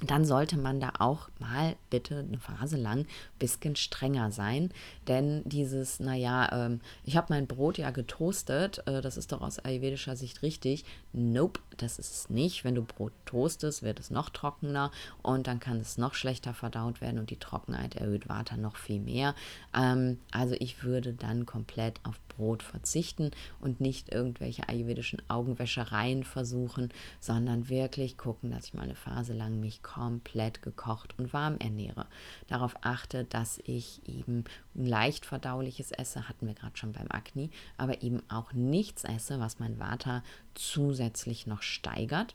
dann 0.05 0.25
sollte 0.25 0.57
man 0.57 0.81
da 0.81 0.93
auch 0.99 1.29
mal 1.39 1.77
bitte 1.91 2.19
eine 2.19 2.39
Phase 2.39 2.77
lang 2.77 3.01
ein 3.01 3.07
bisschen 3.39 3.77
strenger 3.77 4.31
sein. 4.31 4.71
Denn 5.09 5.43
dieses, 5.45 6.01
naja, 6.01 6.49
ähm, 6.53 6.81
ich 7.05 7.17
habe 7.17 7.27
mein 7.31 7.47
Brot 7.47 7.79
ja 7.79 7.91
getoastet, 7.91 8.83
äh, 8.87 9.01
das 9.03 9.17
ist 9.17 9.33
doch 9.33 9.43
aus 9.43 9.59
ayurvedischer 9.59 10.17
Sicht 10.17 10.43
richtig. 10.43 10.85
Nope, 11.13 11.61
das 11.77 11.99
ist 11.99 12.15
es 12.15 12.31
nicht. 12.31 12.65
Wenn 12.65 12.75
du 12.75 12.83
Brot 12.83 13.13
toastest, 13.27 13.83
wird 13.83 14.01
es 14.01 14.11
noch 14.11 14.31
trockener 14.31 14.91
und 15.23 15.47
dann 15.47 15.61
kann 15.61 15.79
es 15.79 15.99
noch 15.99 16.15
schlechter 16.15 16.55
verdaut 16.55 17.01
werden 17.01 17.19
und 17.19 17.31
die 17.31 17.39
Trockenheit 17.39 17.97
erhöht 17.97 18.29
Vata 18.29 18.57
noch 18.57 18.77
viel 18.77 19.01
mehr. 19.01 19.35
Ähm, 19.75 20.19
also 20.31 20.55
ich 20.59 20.83
würde 20.83 21.13
dann 21.13 21.47
komplett 21.47 22.01
auf 22.05 22.17
Brot 22.41 22.63
verzichten 22.63 23.31
und 23.61 23.81
nicht 23.81 24.13
irgendwelche 24.13 24.69
ayurvedischen 24.69 25.21
Augenwäschereien 25.29 26.25
versuchen, 26.25 26.89
sondern 27.21 27.69
wirklich 27.69 28.17
gucken, 28.17 28.51
dass 28.51 28.65
ich 28.65 28.75
mal 28.75 28.83
eine 28.83 28.95
Phase 28.95 29.35
lang 29.35 29.61
mich 29.61 29.83
komplett 29.83 30.63
gekocht 30.63 31.15
und 31.19 31.35
warm 31.35 31.59
ernähre. 31.59 32.07
Darauf 32.49 32.75
achte, 32.81 33.25
dass 33.25 33.61
ich 33.65 34.01
eben 34.09 34.45
leicht 34.75 35.27
verdauliches 35.27 35.93
esse, 35.93 36.29
hatten 36.29 36.47
wir 36.47 36.55
gerade 36.55 36.77
schon 36.79 36.93
beim 36.93 37.11
Akne, 37.11 37.51
aber 37.77 38.03
eben 38.03 38.23
auch 38.31 38.55
nichts 38.55 39.05
esse, 39.05 39.39
was 39.39 39.59
mein 39.59 39.79
Vata 39.79 40.23
zusätzlich 40.55 41.47
noch 41.47 41.61
steigert 41.61 42.35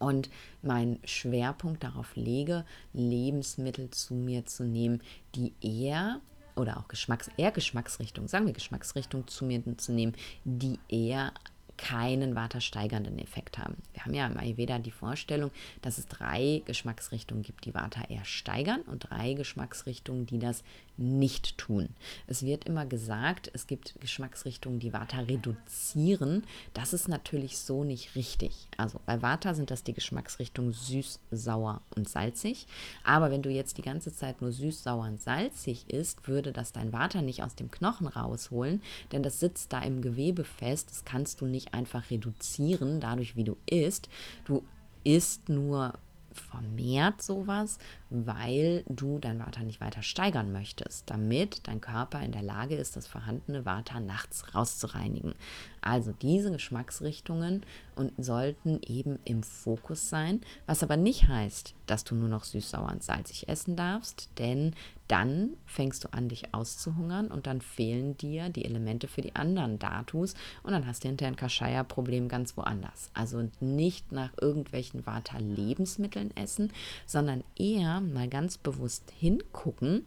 und 0.00 0.28
meinen 0.62 0.98
Schwerpunkt 1.04 1.84
darauf 1.84 2.16
lege, 2.16 2.64
Lebensmittel 2.92 3.90
zu 3.90 4.14
mir 4.14 4.44
zu 4.44 4.64
nehmen, 4.64 5.00
die 5.36 5.52
eher 5.60 6.20
oder 6.56 6.78
auch 6.78 6.88
Geschmacks, 6.88 7.30
eher 7.36 7.52
Geschmacksrichtung, 7.52 8.28
sagen 8.28 8.46
wir 8.46 8.52
Geschmacksrichtung 8.52 9.26
zu 9.26 9.44
mir 9.44 9.62
zu 9.76 9.92
nehmen, 9.92 10.14
die 10.44 10.78
eher 10.88 11.32
keinen 11.76 12.34
Vata-steigernden 12.36 13.18
Effekt 13.18 13.58
haben. 13.58 13.76
Wir 13.92 14.04
haben 14.04 14.14
ja 14.14 14.26
im 14.26 14.36
Ayurveda 14.36 14.78
die 14.78 14.90
Vorstellung, 14.90 15.50
dass 15.82 15.98
es 15.98 16.06
drei 16.06 16.62
Geschmacksrichtungen 16.66 17.42
gibt, 17.42 17.64
die 17.64 17.74
Vata 17.74 18.02
eher 18.08 18.24
steigern 18.24 18.82
und 18.82 19.10
drei 19.10 19.34
Geschmacksrichtungen, 19.34 20.26
die 20.26 20.38
das 20.38 20.62
nicht 20.96 21.58
tun. 21.58 21.88
Es 22.28 22.44
wird 22.44 22.64
immer 22.66 22.86
gesagt, 22.86 23.50
es 23.52 23.66
gibt 23.66 23.94
Geschmacksrichtungen, 24.00 24.78
die 24.78 24.92
Vata 24.92 25.20
reduzieren. 25.20 26.44
Das 26.74 26.92
ist 26.92 27.08
natürlich 27.08 27.58
so 27.58 27.82
nicht 27.82 28.14
richtig. 28.14 28.68
Also 28.76 29.00
bei 29.06 29.20
Vata 29.20 29.54
sind 29.54 29.70
das 29.72 29.82
die 29.82 29.94
Geschmacksrichtungen 29.94 30.72
süß, 30.72 31.18
sauer 31.32 31.80
und 31.96 32.08
salzig. 32.08 32.68
Aber 33.02 33.32
wenn 33.32 33.42
du 33.42 33.50
jetzt 33.50 33.78
die 33.78 33.82
ganze 33.82 34.14
Zeit 34.14 34.40
nur 34.40 34.52
süß, 34.52 34.84
sauer 34.84 35.06
und 35.06 35.20
salzig 35.20 35.90
isst, 35.90 36.28
würde 36.28 36.52
das 36.52 36.72
dein 36.72 36.92
Vata 36.92 37.20
nicht 37.20 37.42
aus 37.42 37.56
dem 37.56 37.70
Knochen 37.70 38.06
rausholen, 38.06 38.80
denn 39.10 39.24
das 39.24 39.40
sitzt 39.40 39.72
da 39.72 39.80
im 39.80 40.02
Gewebe 40.02 40.44
fest. 40.44 40.90
Das 40.90 41.04
kannst 41.04 41.40
du 41.40 41.46
nicht 41.46 41.64
nicht 41.64 41.74
einfach 41.74 42.10
reduzieren, 42.10 43.00
dadurch 43.00 43.36
wie 43.36 43.44
du 43.44 43.56
isst. 43.66 44.08
Du 44.44 44.62
isst 45.04 45.48
nur 45.48 45.94
vermehrt 46.38 47.22
sowas, 47.22 47.78
weil 48.10 48.84
du 48.88 49.18
dein 49.18 49.38
Vata 49.38 49.62
nicht 49.62 49.80
weiter 49.80 50.02
steigern 50.02 50.52
möchtest, 50.52 51.10
damit 51.10 51.66
dein 51.66 51.80
Körper 51.80 52.20
in 52.20 52.32
der 52.32 52.42
Lage 52.42 52.76
ist, 52.76 52.96
das 52.96 53.06
vorhandene 53.06 53.64
Vata 53.64 54.00
nachts 54.00 54.54
rauszureinigen. 54.54 55.34
Also 55.80 56.12
diese 56.12 56.50
Geschmacksrichtungen 56.50 57.64
und 57.96 58.12
sollten 58.16 58.80
eben 58.86 59.18
im 59.24 59.42
Fokus 59.42 60.08
sein, 60.08 60.40
was 60.66 60.82
aber 60.82 60.96
nicht 60.96 61.28
heißt, 61.28 61.74
dass 61.86 62.04
du 62.04 62.14
nur 62.14 62.28
noch 62.28 62.44
süß, 62.44 62.70
sauer 62.70 62.90
und 62.90 63.02
salzig 63.02 63.48
essen 63.48 63.76
darfst, 63.76 64.28
denn 64.38 64.74
dann 65.08 65.56
fängst 65.66 66.04
du 66.04 66.12
an, 66.12 66.28
dich 66.28 66.54
auszuhungern 66.54 67.28
und 67.28 67.46
dann 67.46 67.60
fehlen 67.60 68.16
dir 68.16 68.48
die 68.48 68.64
Elemente 68.64 69.08
für 69.08 69.20
die 69.20 69.36
anderen 69.36 69.78
Datus 69.78 70.34
und 70.62 70.72
dann 70.72 70.86
hast 70.86 71.04
du 71.04 71.08
hinterher 71.08 71.32
ein 71.32 71.36
Kashaya-Problem 71.36 72.28
ganz 72.28 72.56
woanders. 72.56 73.10
Also 73.12 73.48
nicht 73.60 74.12
nach 74.12 74.32
irgendwelchen 74.40 75.06
Vata-Lebensmitteln 75.06 76.34
essen, 76.36 76.72
sondern 77.06 77.44
eher 77.56 78.00
mal 78.00 78.28
ganz 78.28 78.56
bewusst 78.56 79.12
hingucken, 79.18 80.06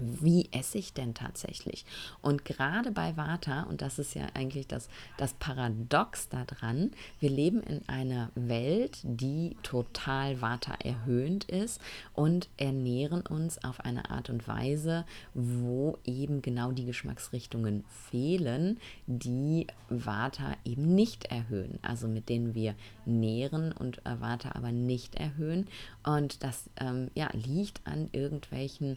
wie 0.00 0.48
esse 0.52 0.78
ich 0.78 0.92
denn 0.92 1.14
tatsächlich? 1.14 1.84
Und 2.22 2.44
gerade 2.44 2.90
bei 2.90 3.16
Vata, 3.16 3.62
und 3.64 3.82
das 3.82 3.98
ist 3.98 4.14
ja 4.14 4.26
eigentlich 4.34 4.66
das, 4.66 4.88
das 5.16 5.34
Paradox 5.34 6.28
daran, 6.28 6.90
wir 7.20 7.30
leben 7.30 7.62
in 7.62 7.88
einer 7.88 8.30
Welt, 8.34 8.98
die 9.02 9.56
total 9.62 10.40
Vata 10.40 10.74
erhöhend 10.82 11.44
ist 11.44 11.80
und 12.14 12.48
ernähren 12.56 13.22
uns 13.22 13.62
auf 13.64 13.80
eine 13.80 14.10
Art 14.10 14.30
und 14.30 14.46
Weise, 14.48 15.04
wo 15.34 15.98
eben 16.04 16.42
genau 16.42 16.72
die 16.72 16.86
Geschmacksrichtungen 16.86 17.84
fehlen, 17.88 18.78
die 19.06 19.66
Vata 19.88 20.56
eben 20.64 20.94
nicht 20.94 21.26
erhöhen, 21.26 21.78
also 21.82 22.08
mit 22.08 22.28
denen 22.28 22.54
wir 22.54 22.74
nähren 23.04 23.72
und 23.72 24.00
Vata 24.04 24.52
aber 24.54 24.72
nicht 24.72 25.14
erhöhen. 25.14 25.66
Und 26.04 26.42
das 26.42 26.70
ähm, 26.80 27.10
ja, 27.14 27.28
liegt 27.32 27.86
an 27.86 28.08
irgendwelchen 28.12 28.96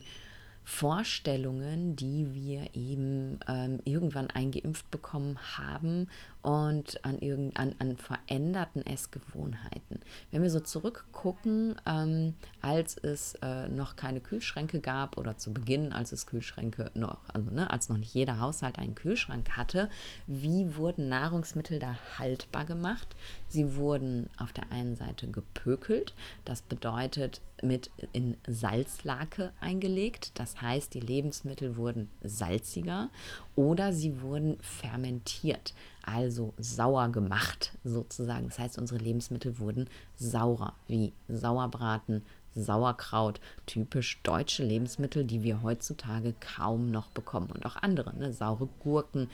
Vorstellungen, 0.64 1.96
die 1.96 2.34
wir 2.34 2.76
eben 2.76 3.40
ähm, 3.48 3.80
irgendwann 3.84 4.30
eingeimpft 4.30 4.90
bekommen 4.92 5.38
haben 5.58 6.08
und 6.42 7.04
an, 7.06 7.20
an, 7.56 7.76
an 7.78 7.98
veränderten 7.98 8.86
Essgewohnheiten. 8.86 10.00
Wenn 10.32 10.42
wir 10.42 10.50
so 10.50 10.60
zurückgucken, 10.60 11.76
ähm, 11.86 12.34
als 12.62 12.98
es 12.98 13.36
äh, 13.42 13.68
noch 13.68 13.96
keine 13.96 14.22
Kühlschränke 14.22 14.80
gab 14.80 15.18
oder 15.18 15.38
zu 15.38 15.54
Beginn, 15.54 15.94
als 15.94 16.12
es 16.12 16.26
Kühlschränke 16.26 16.92
noch, 16.96 17.20
also 17.32 17.52
ne, 17.52 17.70
als 17.70 17.90
noch 17.90 17.98
nicht 17.98 18.14
jeder 18.14 18.40
Haushalt 18.40 18.80
einen 18.80 18.96
Kühlschrank 18.96 19.52
hatte, 19.52 19.90
wie 20.26 20.76
wurden 20.76 21.10
Nahrungsmittel 21.10 21.80
da 21.80 21.96
haltbar 22.18 22.66
gemacht? 22.66 23.16
Sie 23.48 23.76
wurden 23.76 24.30
auf 24.38 24.52
der 24.54 24.72
einen 24.72 24.96
Seite 24.96 25.28
gepökelt, 25.28 26.14
das 26.46 26.62
bedeutet 26.62 27.42
mit 27.62 27.92
in 28.14 28.38
Salzlake 28.48 29.54
eingelegt, 29.60 30.32
das 30.40 30.62
heißt, 30.62 30.94
die 30.94 31.00
Lebensmittel 31.00 31.76
wurden 31.76 32.10
salziger 32.24 33.10
oder 33.56 33.94
sie 33.94 34.22
wurden 34.22 34.58
fermentiert 34.62 35.74
also 36.04 36.54
sauer 36.58 37.10
gemacht 37.10 37.78
sozusagen. 37.84 38.48
Das 38.48 38.60
heißt, 38.60 38.78
unsere 38.78 39.00
Lebensmittel 39.00 39.60
wurden 39.60 39.90
saurer, 40.16 40.74
wie 40.88 41.14
Sauerbraten, 41.28 42.24
Sauerkraut, 42.56 43.40
typisch 43.66 44.20
deutsche 44.24 44.64
Lebensmittel, 44.64 45.24
die 45.24 45.44
wir 45.44 45.62
heutzutage 45.62 46.34
kaum 46.40 46.92
noch 46.92 47.10
bekommen. 47.10 47.50
Und 47.52 47.66
auch 47.66 47.78
andere, 47.78 48.16
ne? 48.16 48.34
saure 48.34 48.68
Gurken, 48.80 49.30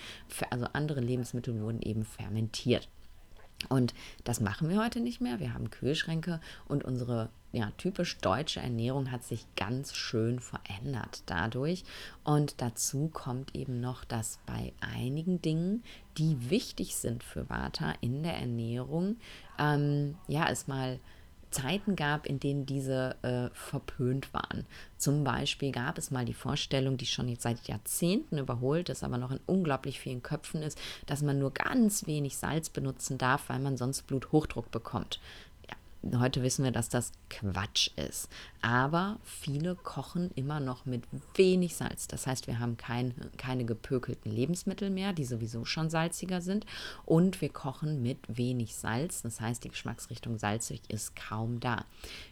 also 0.52 0.68
andere 0.74 1.02
Lebensmittel 1.02 1.60
wurden 1.62 1.82
eben 1.82 2.06
fermentiert. 2.06 2.88
Und 3.70 3.96
das 4.24 4.40
machen 4.40 4.70
wir 4.70 4.84
heute 4.84 5.00
nicht 5.00 5.20
mehr. 5.20 5.40
Wir 5.40 5.54
haben 5.54 5.72
Kühlschränke 5.72 6.40
und 6.68 6.86
unsere 6.86 7.30
ja, 7.52 7.72
typisch 7.78 8.18
deutsche 8.18 8.60
Ernährung 8.60 9.12
hat 9.12 9.24
sich 9.24 9.46
ganz 9.56 9.96
schön 9.96 10.40
verändert 10.40 11.24
dadurch. 11.28 11.84
Und 12.24 12.62
dazu 12.62 13.10
kommt 13.12 13.56
eben 13.56 13.80
noch, 13.80 14.04
dass 14.04 14.40
bei 14.46 14.74
einigen 14.82 15.42
Dingen, 15.42 15.84
die 16.18 16.50
wichtig 16.50 16.96
sind 16.96 17.24
für 17.24 17.50
Vata 17.50 17.94
in 18.02 18.24
der 18.24 18.36
Ernährung, 18.36 19.18
ähm, 19.58 20.16
ja, 20.28 20.50
es 20.50 20.68
mal 20.68 21.00
Zeiten 21.50 21.96
gab, 21.96 22.26
in 22.26 22.40
denen 22.40 22.66
diese 22.66 23.16
äh, 23.22 23.50
verpönt 23.54 24.34
waren. 24.34 24.66
Zum 24.98 25.24
Beispiel 25.24 25.72
gab 25.72 25.98
es 25.98 26.12
mal 26.12 26.26
die 26.26 26.34
Vorstellung, 26.34 26.98
die 26.98 27.06
schon 27.06 27.30
jetzt 27.30 27.44
seit 27.44 27.68
Jahrzehnten 27.68 28.38
überholt 28.38 28.90
ist, 28.90 29.04
aber 29.04 29.18
noch 29.18 29.32
in 29.32 29.40
unglaublich 29.46 30.00
vielen 30.00 30.22
Köpfen 30.22 30.62
ist, 30.62 30.78
dass 31.06 31.22
man 31.22 31.40
nur 31.40 31.52
ganz 31.52 32.06
wenig 32.06 32.38
Salz 32.38 32.70
benutzen 32.70 33.18
darf, 33.18 33.48
weil 33.48 33.60
man 33.60 33.78
sonst 33.78 34.08
Bluthochdruck 34.08 34.72
bekommt. 34.72 35.20
Heute 36.18 36.44
wissen 36.44 36.64
wir, 36.64 36.72
dass 36.72 36.90
das 36.90 37.12
Quatsch 37.30 37.90
ist. 37.96 38.30
Aber 38.62 39.18
viele 39.24 39.76
kochen 39.76 40.32
immer 40.36 40.60
noch 40.60 40.86
mit 40.86 41.04
wenig 41.36 41.76
Salz. 41.76 42.08
Das 42.08 42.28
heißt, 42.28 42.48
wir 42.48 42.60
haben 42.60 42.78
kein, 42.78 43.14
keine 43.38 43.66
gepökelten 43.66 44.32
Lebensmittel 44.32 44.90
mehr, 44.90 45.14
die 45.14 45.26
sowieso 45.26 45.66
schon 45.66 45.90
salziger 45.90 46.42
sind. 46.42 46.66
Und 47.06 47.42
wir 47.42 47.50
kochen 47.50 48.02
mit 48.02 48.20
wenig 48.28 48.76
Salz. 48.76 49.22
Das 49.22 49.42
heißt, 49.42 49.64
die 49.64 49.70
Geschmacksrichtung 49.70 50.38
salzig 50.38 50.82
ist 50.90 51.16
kaum 51.16 51.60
da. 51.60 51.86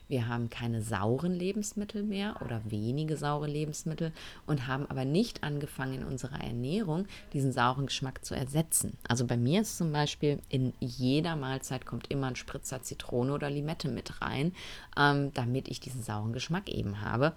Wir 0.07 0.27
haben 0.27 0.49
keine 0.49 0.81
sauren 0.81 1.33
Lebensmittel 1.33 2.03
mehr 2.03 2.41
oder 2.43 2.61
wenige 2.65 3.17
saure 3.17 3.47
Lebensmittel 3.47 4.11
und 4.45 4.67
haben 4.67 4.85
aber 4.87 5.05
nicht 5.05 5.43
angefangen 5.43 6.01
in 6.01 6.03
unserer 6.03 6.41
Ernährung 6.41 7.07
diesen 7.33 7.51
sauren 7.51 7.87
Geschmack 7.87 8.23
zu 8.23 8.35
ersetzen. 8.35 8.97
Also 9.07 9.25
bei 9.25 9.37
mir 9.37 9.61
ist 9.61 9.77
zum 9.77 9.91
Beispiel 9.91 10.39
in 10.49 10.73
jeder 10.79 11.35
Mahlzeit 11.35 11.85
kommt 11.85 12.11
immer 12.11 12.27
ein 12.27 12.35
Spritzer 12.35 12.81
Zitrone 12.81 13.33
oder 13.33 13.49
Limette 13.49 13.87
mit 13.87 14.21
rein, 14.21 14.53
ähm, 14.97 15.31
damit 15.33 15.67
ich 15.67 15.79
diesen 15.79 16.03
sauren 16.03 16.33
Geschmack 16.33 16.69
eben 16.69 17.01
habe. 17.01 17.33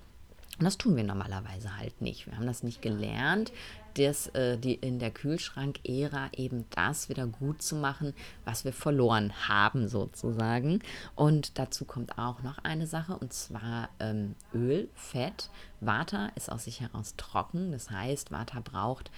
Und 0.59 0.65
das 0.65 0.77
tun 0.77 0.97
wir 0.97 1.05
normalerweise 1.05 1.77
halt 1.77 2.01
nicht. 2.01 2.27
Wir 2.27 2.37
haben 2.37 2.47
das 2.47 2.65
nicht 2.65 2.83
gelernt, 2.83 3.53
das, 3.95 4.29
äh, 4.29 4.59
die 4.59 4.75
in 4.75 4.99
der 4.99 5.11
Kühlschrank-Ära 5.11 6.31
eben 6.33 6.65
das 6.71 7.09
wieder 7.09 7.27
gut 7.27 7.63
zu 7.63 7.77
machen, 7.77 8.13
was 8.45 8.65
wir 8.65 8.73
verloren 8.73 9.33
haben, 9.49 9.89
sozusagen. 9.89 10.81
Und 11.15 11.59
dazu 11.59 11.85
kommt 11.85 12.19
auch 12.19 12.43
noch 12.43 12.59
eine 12.65 12.87
Sache, 12.87 13.17
und 13.17 13.33
zwar 13.33 13.89
ähm, 14.01 14.35
Öl, 14.55 14.89
Fett. 14.95 15.51
Vata 15.81 16.31
ist 16.35 16.51
aus 16.51 16.65
sich 16.65 16.81
heraus 16.81 17.15
trocken. 17.17 17.71
Das 17.71 17.91
heißt, 17.91 18.33
Vata 18.33 18.61
braucht 18.61 19.11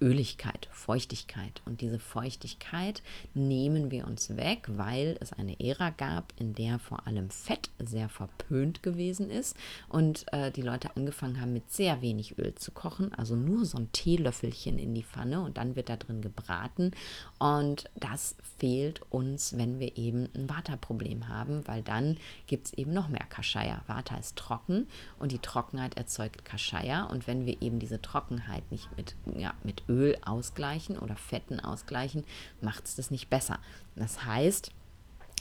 Öligkeit, 0.00 0.68
Feuchtigkeit. 0.72 1.62
Und 1.64 1.80
diese 1.80 1.98
Feuchtigkeit 1.98 3.02
nehmen 3.32 3.90
wir 3.90 4.06
uns 4.06 4.36
weg, 4.36 4.66
weil 4.68 5.16
es 5.20 5.32
eine 5.32 5.58
Ära 5.60 5.90
gab, 5.90 6.32
in 6.38 6.54
der 6.54 6.78
vor 6.78 7.06
allem 7.06 7.30
Fett 7.30 7.70
sehr 7.78 8.08
verpönt 8.08 8.82
gewesen 8.82 9.30
ist 9.30 9.56
und 9.88 10.26
äh, 10.32 10.50
die 10.50 10.62
Leute 10.62 10.96
angefangen 10.96 11.40
haben, 11.40 11.52
mit 11.52 11.70
sehr 11.70 12.02
wenig 12.02 12.38
Öl 12.38 12.54
zu 12.54 12.72
kochen, 12.72 13.14
also 13.14 13.36
nur 13.36 13.64
so 13.64 13.78
ein 13.78 13.92
Teelöffelchen 13.92 14.78
in 14.78 14.94
die 14.94 15.04
Pfanne 15.04 15.40
und 15.40 15.56
dann 15.56 15.76
wird 15.76 15.88
da 15.88 15.96
drin 15.96 16.22
gebraten. 16.22 16.90
Und 17.38 17.84
das 17.94 18.36
fehlt 18.58 19.00
uns, 19.10 19.56
wenn 19.56 19.78
wir 19.78 19.96
eben 19.96 20.28
ein 20.34 20.48
Vata-Problem 20.48 21.28
haben, 21.28 21.66
weil 21.66 21.82
dann 21.82 22.18
gibt 22.46 22.66
es 22.66 22.72
eben 22.74 22.92
noch 22.92 23.08
mehr 23.08 23.26
Kaschaya. 23.28 23.82
Vata 23.86 24.16
ist 24.16 24.36
trocken 24.36 24.86
und 25.18 25.32
die 25.32 25.38
Trockenheit 25.38 25.96
erzeugt 25.96 26.44
Kaschaya. 26.44 27.04
Und 27.04 27.26
wenn 27.26 27.46
wir 27.46 27.62
eben 27.62 27.78
diese 27.78 28.00
Trockenheit 28.02 28.70
nicht 28.70 28.88
mit, 28.96 29.14
ja, 29.36 29.54
mit 29.62 29.83
Öl 29.88 30.16
ausgleichen 30.24 30.98
oder 30.98 31.16
Fetten 31.16 31.60
ausgleichen, 31.60 32.24
macht 32.60 32.84
es 32.84 32.96
das 32.96 33.10
nicht 33.10 33.30
besser. 33.30 33.58
Das 33.96 34.24
heißt, 34.24 34.70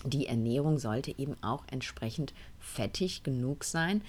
die 0.05 0.27
Ernährung 0.27 0.79
sollte 0.79 1.17
eben 1.17 1.35
auch 1.41 1.63
entsprechend 1.71 2.33
fettig 2.59 3.23
genug 3.23 3.63
sein, 3.63 4.01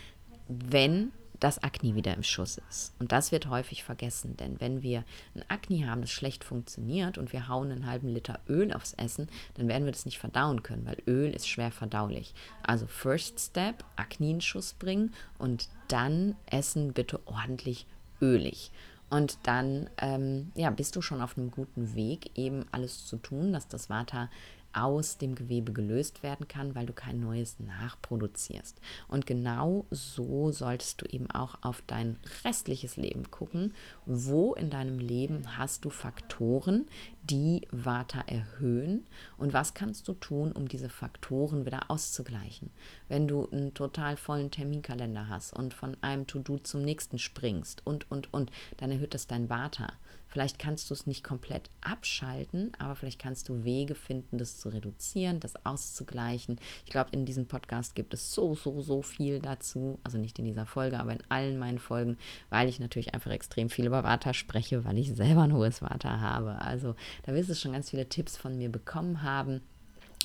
wenn 0.49 1.13
das 1.41 1.63
Akne 1.63 1.95
wieder 1.95 2.15
im 2.15 2.23
Schuss 2.23 2.59
ist. 2.71 2.95
Und 2.99 3.13
das 3.13 3.33
wird 3.33 3.49
häufig 3.49 3.85
vergessen, 3.85 4.37
denn 4.37 4.61
wenn 4.61 4.83
wir 4.83 5.05
ein 5.35 5.45
Akne 5.49 5.89
haben, 5.89 6.01
das 6.01 6.11
schlecht 6.11 6.45
funktioniert 6.45 7.19
und 7.19 7.33
wir 7.33 7.49
hauen 7.49 7.71
einen 7.71 7.87
halben 7.87 8.09
Liter 8.09 8.41
Öl 8.49 8.73
aufs 8.73 8.95
Essen, 8.95 9.29
dann 9.55 9.69
werden 9.69 9.85
wir 9.85 9.93
das 9.93 10.07
nicht 10.07 10.19
verdauen 10.19 10.63
können, 10.63 10.87
weil 10.87 10.97
Öl 11.07 11.31
ist 11.31 11.49
schwer 11.49 11.71
verdaulich. 11.71 12.35
Also 12.63 12.87
First 12.87 13.41
Step, 13.41 13.85
Akne 13.97 14.31
in 14.31 14.41
Schuss 14.41 14.75
bringen 14.75 15.13
und 15.39 15.69
dann 15.89 16.37
essen 16.47 16.93
bitte 16.93 17.21
ordentlich 17.27 17.87
ölig. 18.23 18.71
Und 19.15 19.39
dann 19.45 19.89
ähm, 19.99 20.51
ja, 20.57 20.71
bist 20.71 20.97
du 20.97 21.01
schon 21.01 21.23
auf 21.23 21.39
einem 21.39 21.53
guten 21.53 21.95
Weg, 21.95 22.37
eben 22.37 22.67
alles 22.73 23.07
zu 23.07 23.17
tun, 23.17 23.53
dass 23.53 23.69
das 23.69 23.89
Vata 23.89 24.29
aus 24.75 25.19
dem 25.19 25.35
Gewebe 25.35 25.73
gelöst 25.73 26.23
werden 26.23 26.49
kann, 26.49 26.75
weil 26.75 26.87
du 26.87 26.93
kein 26.93 27.21
neues 27.21 27.59
nachproduzierst. 27.61 28.81
Und 29.09 29.27
genau 29.27 29.87
so 29.91 30.51
solltest 30.53 31.03
du 31.03 31.07
eben 31.07 31.31
auch 31.31 31.57
auf 31.63 31.83
dein 31.87 32.17
restliches 32.45 32.97
Leben 32.97 33.31
gucken. 33.31 33.75
Wo 34.07 34.55
in 34.55 34.71
deinem 34.71 34.99
Leben 34.99 35.57
hast 35.57 35.85
du 35.85 35.91
Faktoren, 35.91 36.87
die 37.23 37.67
Vata 37.71 38.21
erhöhen 38.27 39.07
und 39.39 39.55
was 39.55 39.73
kannst 39.73 40.09
du 40.09 40.13
tun, 40.13 40.53
um 40.53 40.69
diese 40.69 40.91
Faktoren 40.91 41.65
wieder 41.65 41.91
auszugleichen? 41.91 42.71
Wenn 43.09 43.27
du 43.27 43.49
einen 43.51 43.73
total 43.73 44.17
vollen 44.17 44.51
Terminkalender 44.51 45.29
hast 45.29 45.55
und 45.55 45.73
von 45.73 45.97
einem 46.03 46.27
To-Do 46.27 46.59
zum 46.59 46.83
nächsten 46.83 47.19
springst 47.19 47.87
und, 47.87 48.11
und, 48.11 48.33
und, 48.35 48.51
dann 48.77 48.91
erhöht 48.91 49.15
das 49.15 49.27
dein 49.27 49.49
Vata. 49.49 49.93
Vielleicht 50.35 50.59
kannst 50.59 50.91
du 50.91 50.95
es 50.95 51.07
nicht 51.07 51.23
komplett 51.23 51.71
abschalten, 51.81 52.73
aber 52.81 52.97
vielleicht 52.97 53.21
kannst 53.21 53.49
du 53.49 53.63
Wege 53.63 53.95
finden, 53.95 54.37
das 54.37 54.59
zu 54.59 54.69
reduzieren, 54.69 55.39
das 55.39 55.55
auszugleichen. 55.65 56.59
Ich 56.85 56.91
glaube, 56.91 57.11
in 57.13 57.25
diesem 57.25 57.47
Podcast 57.47 57.95
gibt 57.95 58.13
es 58.15 58.35
so, 58.35 58.57
so, 58.57 58.83
so 58.83 59.03
viel 59.03 59.39
dazu. 59.39 60.01
Also 60.03 60.19
nicht 60.19 60.37
in 60.41 60.45
dieser 60.45 60.67
Folge, 60.67 60.99
aber 60.99 61.13
in 61.13 61.23
allen 61.29 61.57
meinen 61.57 61.79
Folgen, 61.79 62.19
weil 62.51 62.69
ich 62.69 62.81
natürlich 62.81 63.15
einfach 63.15 63.31
extrem 63.31 63.71
viel 63.71 63.87
über 63.87 64.03
Vata 64.03 64.35
spreche, 64.35 64.85
weil 64.85 64.99
ich 64.99 65.15
selber 65.15 65.43
ein 65.43 65.55
hohes 65.55 65.83
Vata 65.83 66.19
habe. 66.19 66.61
Also 66.61 66.97
da 67.23 67.33
wirst 67.33 67.51
du 67.51 67.55
schon 67.55 67.71
ganz 67.71 67.91
viele 67.91 68.09
Tipps 68.09 68.37
von 68.37 68.59
mir 68.59 68.73
bekommen 68.73 69.23
haben 69.23 69.61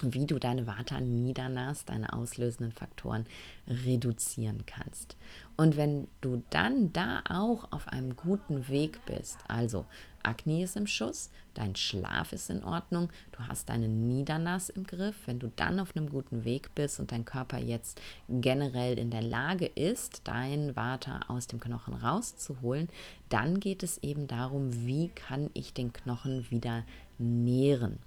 wie 0.02 0.26
du 0.26 0.39
deine 0.39 0.68
Vata 0.68 1.00
Niedernas, 1.00 1.86
deine 1.86 2.14
auslösenden 2.14 2.72
Faktoren 2.72 3.26
reduzieren 3.68 4.66
kannst. 4.66 5.16
Und 5.58 5.78
wenn 5.78 6.08
du 6.22 6.43
dann 6.50 6.93
da 6.93 7.22
auch 7.30 7.72
auf 7.72 7.88
einem 7.88 8.16
guten 8.16 8.68
Weg 8.70 9.06
bist, 9.06 9.38
also 9.47 9.86
Akne 10.24 10.64
ist 10.64 10.76
im 10.76 10.88
Schuss, 10.88 11.30
dein 11.54 11.76
Schlaf 11.76 12.34
ist 12.34 12.50
in 12.50 12.64
Ordnung, 12.64 13.10
du 13.32 13.39
hast 13.47 13.70
deine 13.70 13.88
Niedernas 13.88 14.70
im 14.70 14.86
Griff, 14.86 15.16
wenn 15.26 15.39
du 15.39 15.52
dann 15.56 15.80
auf 15.80 15.95
einem 15.95 16.10
guten 16.10 16.43
Weg 16.43 16.74
bist 16.76 17.00
und 17.00 17.12
dein 17.12 17.26
Körper 17.26 17.58
jetzt 17.58 18.02
generell 18.28 18.97
in 18.97 19.12
der 19.12 19.22
Lage 19.22 19.66
ist, 19.66 20.22
dein 20.26 20.76
Vata 20.76 21.22
aus 21.28 21.47
dem 21.47 21.60
Knochen 21.60 21.93
rauszuholen, 21.93 22.89
dann 23.30 23.60
geht 23.60 23.84
es 23.84 23.97
eben 24.00 24.28
darum, 24.28 24.86
wie 24.86 25.10
kann 25.10 25.50
ich 25.54 25.74
den 25.74 25.93
Knochen 25.93 26.50
wieder 26.50 26.84
nähren. 27.18 28.00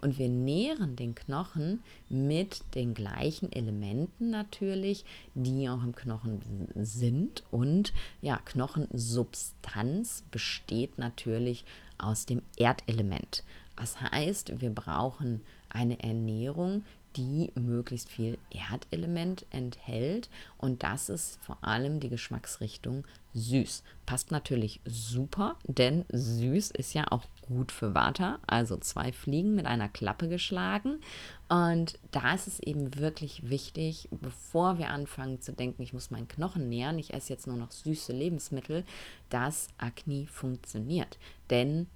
Und 0.00 0.18
wir 0.18 0.28
nähren 0.28 0.96
den 0.96 1.14
Knochen 1.14 1.82
mit 2.08 2.62
den 2.74 2.94
gleichen 2.94 3.52
Elementen 3.52 4.30
natürlich, 4.30 5.04
die 5.34 5.68
auch 5.68 5.82
im 5.82 5.94
Knochen 5.94 6.40
sind. 6.74 7.44
Und 7.50 7.92
ja, 8.22 8.38
Knochensubstanz 8.38 10.24
besteht 10.30 10.98
natürlich 10.98 11.64
aus 11.98 12.24
dem 12.24 12.40
Erdelement. 12.56 13.44
Das 13.76 14.00
heißt, 14.00 14.60
wir 14.60 14.70
brauchen 14.70 15.42
eine 15.68 16.02
Ernährung, 16.02 16.84
die 17.16 17.52
möglichst 17.54 18.08
viel 18.08 18.38
Erdelement 18.50 19.46
enthält. 19.50 20.28
Und 20.58 20.82
das 20.82 21.08
ist 21.08 21.42
vor 21.42 21.58
allem 21.62 22.00
die 22.00 22.08
Geschmacksrichtung 22.08 23.04
süß. 23.34 23.82
Passt 24.06 24.30
natürlich 24.30 24.80
super, 24.84 25.56
denn 25.64 26.04
süß 26.10 26.70
ist 26.72 26.94
ja 26.94 27.10
auch 27.10 27.24
gut 27.42 27.72
für 27.72 27.94
Vata. 27.94 28.38
Also 28.46 28.76
zwei 28.76 29.12
Fliegen 29.12 29.54
mit 29.54 29.66
einer 29.66 29.88
Klappe 29.88 30.28
geschlagen. 30.28 31.00
Und 31.48 31.98
da 32.12 32.34
ist 32.34 32.46
es 32.46 32.60
eben 32.60 32.96
wirklich 32.96 33.48
wichtig, 33.48 34.08
bevor 34.10 34.78
wir 34.78 34.90
anfangen 34.90 35.40
zu 35.40 35.52
denken, 35.52 35.82
ich 35.82 35.92
muss 35.92 36.10
meinen 36.10 36.28
Knochen 36.28 36.68
nähern, 36.68 36.98
ich 36.98 37.12
esse 37.12 37.32
jetzt 37.32 37.46
nur 37.46 37.56
noch 37.56 37.72
süße 37.72 38.12
Lebensmittel, 38.12 38.84
dass 39.28 39.68
Akne 39.78 40.26
funktioniert. 40.26 41.18
Denn 41.50 41.88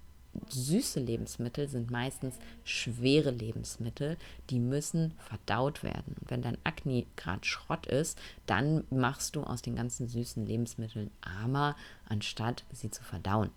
süße 0.49 1.01
Lebensmittel 1.01 1.69
sind 1.69 1.91
meistens 1.91 2.37
schwere 2.65 3.31
Lebensmittel, 3.31 4.17
die 4.51 4.61
müssen 4.61 5.13
verdaut 5.19 5.83
werden. 5.83 6.17
Und 6.21 6.31
wenn 6.31 6.43
dein 6.43 6.59
Akne 6.65 7.07
gerade 7.17 7.45
Schrott 7.45 7.87
ist, 7.87 8.19
dann 8.47 8.85
machst 8.91 9.37
du 9.37 9.43
aus 9.43 9.63
den 9.63 9.77
ganzen 9.77 10.09
süßen 10.09 10.47
Lebensmitteln 10.47 11.11
armer, 11.21 11.77
anstatt 12.09 12.65
sie 12.73 12.91
zu 12.91 13.03
verdauen. 13.03 13.51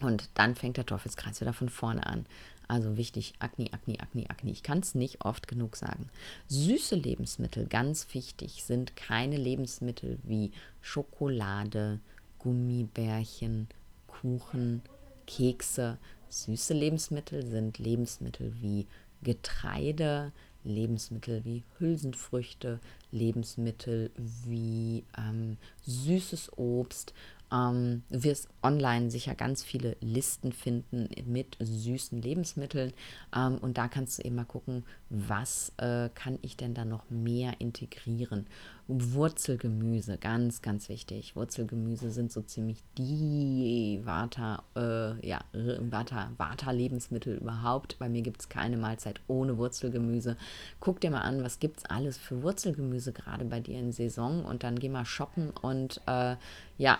Und 0.00 0.28
dann 0.34 0.54
fängt 0.54 0.76
der 0.76 0.86
Teufelskreis 0.86 1.40
wieder 1.40 1.52
von 1.52 1.68
vorne 1.68 2.06
an. 2.06 2.26
Also 2.68 2.98
wichtig, 2.98 3.32
Akne, 3.38 3.72
Akne, 3.72 3.98
Akne, 3.98 4.28
Akne. 4.28 4.50
Ich 4.50 4.62
kann 4.62 4.80
es 4.80 4.94
nicht 4.94 5.24
oft 5.24 5.48
genug 5.48 5.76
sagen. 5.76 6.10
Süße 6.48 6.96
Lebensmittel, 6.96 7.66
ganz 7.66 8.12
wichtig, 8.12 8.62
sind 8.62 8.94
keine 8.94 9.38
Lebensmittel 9.38 10.18
wie 10.22 10.52
Schokolade, 10.82 11.98
Gummibärchen, 12.38 13.68
Kuchen, 14.06 14.82
Kekse. 15.28 15.98
Süße 16.30 16.74
Lebensmittel 16.74 17.46
sind 17.46 17.78
Lebensmittel 17.78 18.52
wie 18.60 18.86
Getreide, 19.22 20.32
Lebensmittel 20.64 21.44
wie 21.44 21.62
Hülsenfrüchte, 21.78 22.80
Lebensmittel 23.12 24.10
wie 24.16 25.04
ähm, 25.16 25.56
süßes 25.86 26.58
Obst 26.58 27.14
ähm, 27.52 28.02
du 28.10 28.24
wirst 28.24 28.48
online 28.62 29.10
sicher 29.10 29.34
ganz 29.34 29.62
viele 29.62 29.96
Listen 30.00 30.52
finden 30.52 31.08
mit 31.26 31.56
süßen 31.60 32.20
Lebensmitteln 32.20 32.92
ähm, 33.34 33.58
und 33.58 33.78
da 33.78 33.88
kannst 33.88 34.18
du 34.18 34.22
eben 34.24 34.36
mal 34.36 34.44
gucken, 34.44 34.84
was 35.08 35.72
äh, 35.78 36.10
kann 36.14 36.38
ich 36.42 36.56
denn 36.56 36.74
da 36.74 36.84
noch 36.84 37.08
mehr 37.10 37.60
integrieren. 37.60 38.46
Wurzelgemüse, 38.88 40.16
ganz, 40.16 40.62
ganz 40.62 40.88
wichtig. 40.88 41.36
Wurzelgemüse 41.36 42.10
sind 42.10 42.32
so 42.32 42.40
ziemlich 42.40 42.82
die 42.96 44.00
Vata, 44.02 44.62
äh, 44.74 45.26
ja, 45.26 45.40
Vata, 45.52 46.30
Vata-Lebensmittel 46.38 47.36
überhaupt. 47.36 47.98
Bei 47.98 48.08
mir 48.08 48.22
gibt 48.22 48.40
es 48.40 48.48
keine 48.48 48.78
Mahlzeit 48.78 49.20
ohne 49.28 49.58
Wurzelgemüse. 49.58 50.38
Guck 50.80 51.02
dir 51.02 51.10
mal 51.10 51.20
an, 51.20 51.44
was 51.44 51.58
gibt 51.58 51.80
es 51.80 51.84
alles 51.84 52.16
für 52.16 52.42
Wurzelgemüse 52.42 53.12
gerade 53.12 53.44
bei 53.44 53.60
dir 53.60 53.78
in 53.78 53.92
Saison 53.92 54.46
und 54.46 54.62
dann 54.62 54.78
geh 54.78 54.88
mal 54.88 55.04
shoppen 55.04 55.50
und 55.50 56.00
äh, 56.06 56.36
ja, 56.78 56.98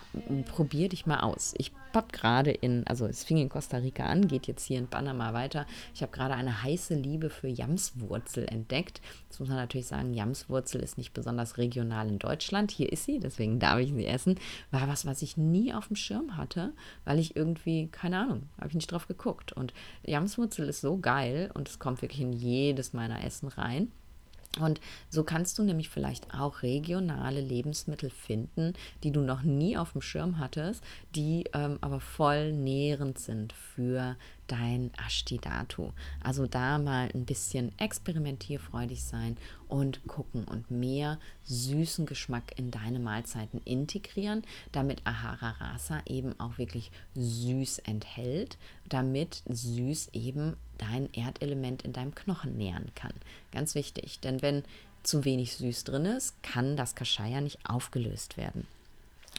probier 0.54 0.90
dich 0.90 1.06
mal 1.06 1.20
aus. 1.20 1.54
Ich 1.56 1.72
habe 1.94 2.08
gerade 2.12 2.50
in, 2.50 2.86
also 2.86 3.06
es 3.06 3.24
fing 3.24 3.38
in 3.38 3.48
Costa 3.48 3.78
Rica 3.78 4.04
an, 4.04 4.28
geht 4.28 4.46
jetzt 4.46 4.64
hier 4.64 4.78
in 4.78 4.88
Panama 4.88 5.32
weiter. 5.32 5.66
Ich 5.94 6.02
habe 6.02 6.12
gerade 6.12 6.34
eine 6.34 6.62
heiße 6.62 6.94
Liebe 6.94 7.30
für 7.30 7.48
Jamswurzel 7.48 8.46
entdeckt. 8.46 9.00
Jetzt 9.28 9.40
muss 9.40 9.48
man 9.48 9.58
natürlich 9.58 9.86
sagen, 9.86 10.14
Jamswurzel 10.14 10.82
ist 10.82 10.98
nicht 10.98 11.12
besonders 11.14 11.58
regional 11.58 12.08
in 12.08 12.18
Deutschland. 12.18 12.70
Hier 12.70 12.92
ist 12.92 13.04
sie, 13.04 13.20
deswegen 13.20 13.58
darf 13.58 13.78
ich 13.78 13.92
sie 13.92 14.06
essen. 14.06 14.38
War 14.70 14.88
was, 14.88 15.06
was 15.06 15.22
ich 15.22 15.36
nie 15.36 15.72
auf 15.72 15.88
dem 15.88 15.96
Schirm 15.96 16.36
hatte, 16.36 16.72
weil 17.04 17.18
ich 17.18 17.36
irgendwie, 17.36 17.88
keine 17.88 18.18
Ahnung, 18.18 18.48
habe 18.58 18.68
ich 18.68 18.74
nicht 18.74 18.90
drauf 18.90 19.08
geguckt. 19.08 19.52
Und 19.52 19.72
Jamswurzel 20.04 20.68
ist 20.68 20.80
so 20.80 20.98
geil 20.98 21.50
und 21.54 21.68
es 21.68 21.78
kommt 21.78 22.02
wirklich 22.02 22.20
in 22.20 22.32
jedes 22.32 22.92
meiner 22.92 23.24
Essen 23.24 23.48
rein. 23.48 23.92
Und 24.60 24.80
so 25.08 25.24
kannst 25.24 25.58
du 25.58 25.62
nämlich 25.62 25.88
vielleicht 25.88 26.34
auch 26.34 26.62
regionale 26.62 27.40
Lebensmittel 27.40 28.10
finden, 28.10 28.74
die 29.02 29.10
du 29.10 29.20
noch 29.20 29.42
nie 29.42 29.76
auf 29.76 29.92
dem 29.92 30.02
Schirm 30.02 30.38
hattest, 30.38 30.82
die 31.14 31.44
ähm, 31.52 31.78
aber 31.80 32.00
voll 32.00 32.52
nährend 32.52 33.18
sind 33.18 33.52
für 33.52 34.16
dein 34.48 34.90
Ashtidatu. 35.06 35.92
Also 36.22 36.46
da 36.46 36.78
mal 36.78 37.08
ein 37.14 37.24
bisschen 37.24 37.78
experimentierfreudig 37.78 39.04
sein 39.04 39.36
und 39.68 40.06
gucken 40.06 40.44
und 40.44 40.70
mehr 40.70 41.18
süßen 41.44 42.06
Geschmack 42.06 42.58
in 42.58 42.70
deine 42.70 42.98
Mahlzeiten 42.98 43.60
integrieren, 43.64 44.42
damit 44.72 45.06
Ahara 45.06 45.50
Rasa 45.50 46.00
eben 46.06 46.38
auch 46.40 46.58
wirklich 46.58 46.90
süß 47.14 47.80
enthält, 47.80 48.58
damit 48.88 49.42
süß 49.46 50.08
eben 50.14 50.56
dein 50.78 51.12
Erdelement 51.12 51.82
in 51.82 51.92
deinem 51.92 52.14
Knochen 52.14 52.56
nähern 52.56 52.90
kann. 52.94 53.12
Ganz 53.52 53.74
wichtig, 53.74 54.20
denn 54.20 54.42
wenn 54.42 54.64
zu 55.02 55.24
wenig 55.24 55.56
süß 55.56 55.84
drin 55.84 56.04
ist, 56.04 56.42
kann 56.42 56.76
das 56.76 56.94
Kashaya 56.94 57.40
nicht 57.40 57.58
aufgelöst 57.68 58.36
werden. 58.36 58.66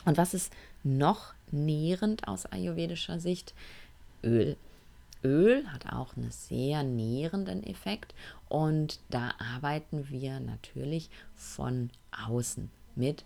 Und 0.06 0.18
was 0.18 0.34
ist 0.34 0.54
noch 0.84 1.34
nährend 1.52 2.28
aus 2.28 2.46
ayurvedischer 2.46 3.20
Sicht? 3.20 3.54
Öl. 4.24 4.56
Öl 5.24 5.68
hat 5.68 5.92
auch 5.92 6.16
einen 6.16 6.32
sehr 6.32 6.84
nährenden 6.84 7.64
Effekt 7.64 8.14
und 8.48 9.00
da 9.10 9.34
arbeiten 9.56 10.10
wir 10.10 10.40
natürlich 10.40 11.10
von 11.36 11.90
außen 12.28 12.72
mit 12.96 13.26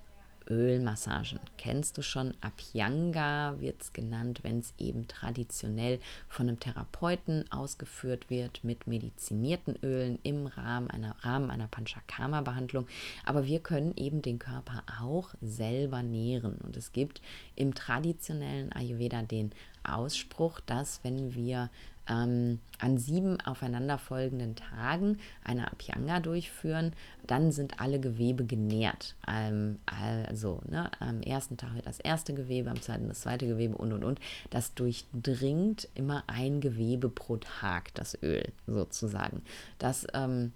Ölmassagen. 0.49 1.39
Kennst 1.57 1.97
du 1.97 2.01
schon? 2.01 2.33
Abhyanga 2.41 3.59
wird 3.59 3.81
es 3.81 3.93
genannt, 3.93 4.39
wenn 4.43 4.59
es 4.59 4.73
eben 4.77 5.07
traditionell 5.07 5.99
von 6.27 6.47
einem 6.47 6.59
Therapeuten 6.59 7.51
ausgeführt 7.51 8.29
wird 8.29 8.63
mit 8.63 8.87
medizinierten 8.87 9.75
Ölen 9.83 10.19
im 10.23 10.47
Rahmen 10.47 10.89
einer, 10.89 11.15
Rahmen 11.21 11.49
einer 11.51 11.67
Panchakarma-Behandlung. 11.67 12.87
Aber 13.25 13.45
wir 13.45 13.59
können 13.59 13.93
eben 13.95 14.21
den 14.21 14.39
Körper 14.39 14.83
auch 15.01 15.29
selber 15.41 16.03
nähren. 16.03 16.57
Und 16.63 16.77
es 16.77 16.91
gibt 16.91 17.21
im 17.55 17.73
traditionellen 17.73 18.71
Ayurveda 18.71 19.23
den 19.23 19.51
Ausspruch, 19.83 20.59
dass 20.61 21.03
wenn 21.03 21.35
wir 21.35 21.69
ähm, 22.09 22.59
an 22.79 22.97
sieben 22.97 23.39
aufeinanderfolgenden 23.41 24.55
Tagen 24.55 25.19
eine 25.43 25.71
Abhyanga 25.71 26.19
durchführen, 26.19 26.93
dann 27.25 27.51
sind 27.51 27.79
alle 27.79 27.99
Gewebe 27.99 28.45
genährt. 28.45 29.15
Ähm, 29.27 29.79
also 29.85 30.61
ne, 30.69 30.91
am 30.99 31.21
ersten 31.21 31.57
Tag 31.57 31.75
wird 31.75 31.85
das 31.85 31.99
erste 31.99 32.33
Gewebe, 32.33 32.69
am 32.69 32.81
zweiten 32.81 33.07
das 33.07 33.21
zweite 33.21 33.47
Gewebe 33.47 33.75
und 33.75 33.93
und 33.93 34.03
und. 34.03 34.19
Das 34.49 34.73
durchdringt 34.73 35.87
immer 35.95 36.23
ein 36.27 36.61
Gewebe 36.61 37.09
pro 37.09 37.37
Tag, 37.37 37.93
das 37.93 38.21
Öl 38.21 38.51
sozusagen. 38.67 39.41
Das 39.79 40.05
ähm, 40.13 40.51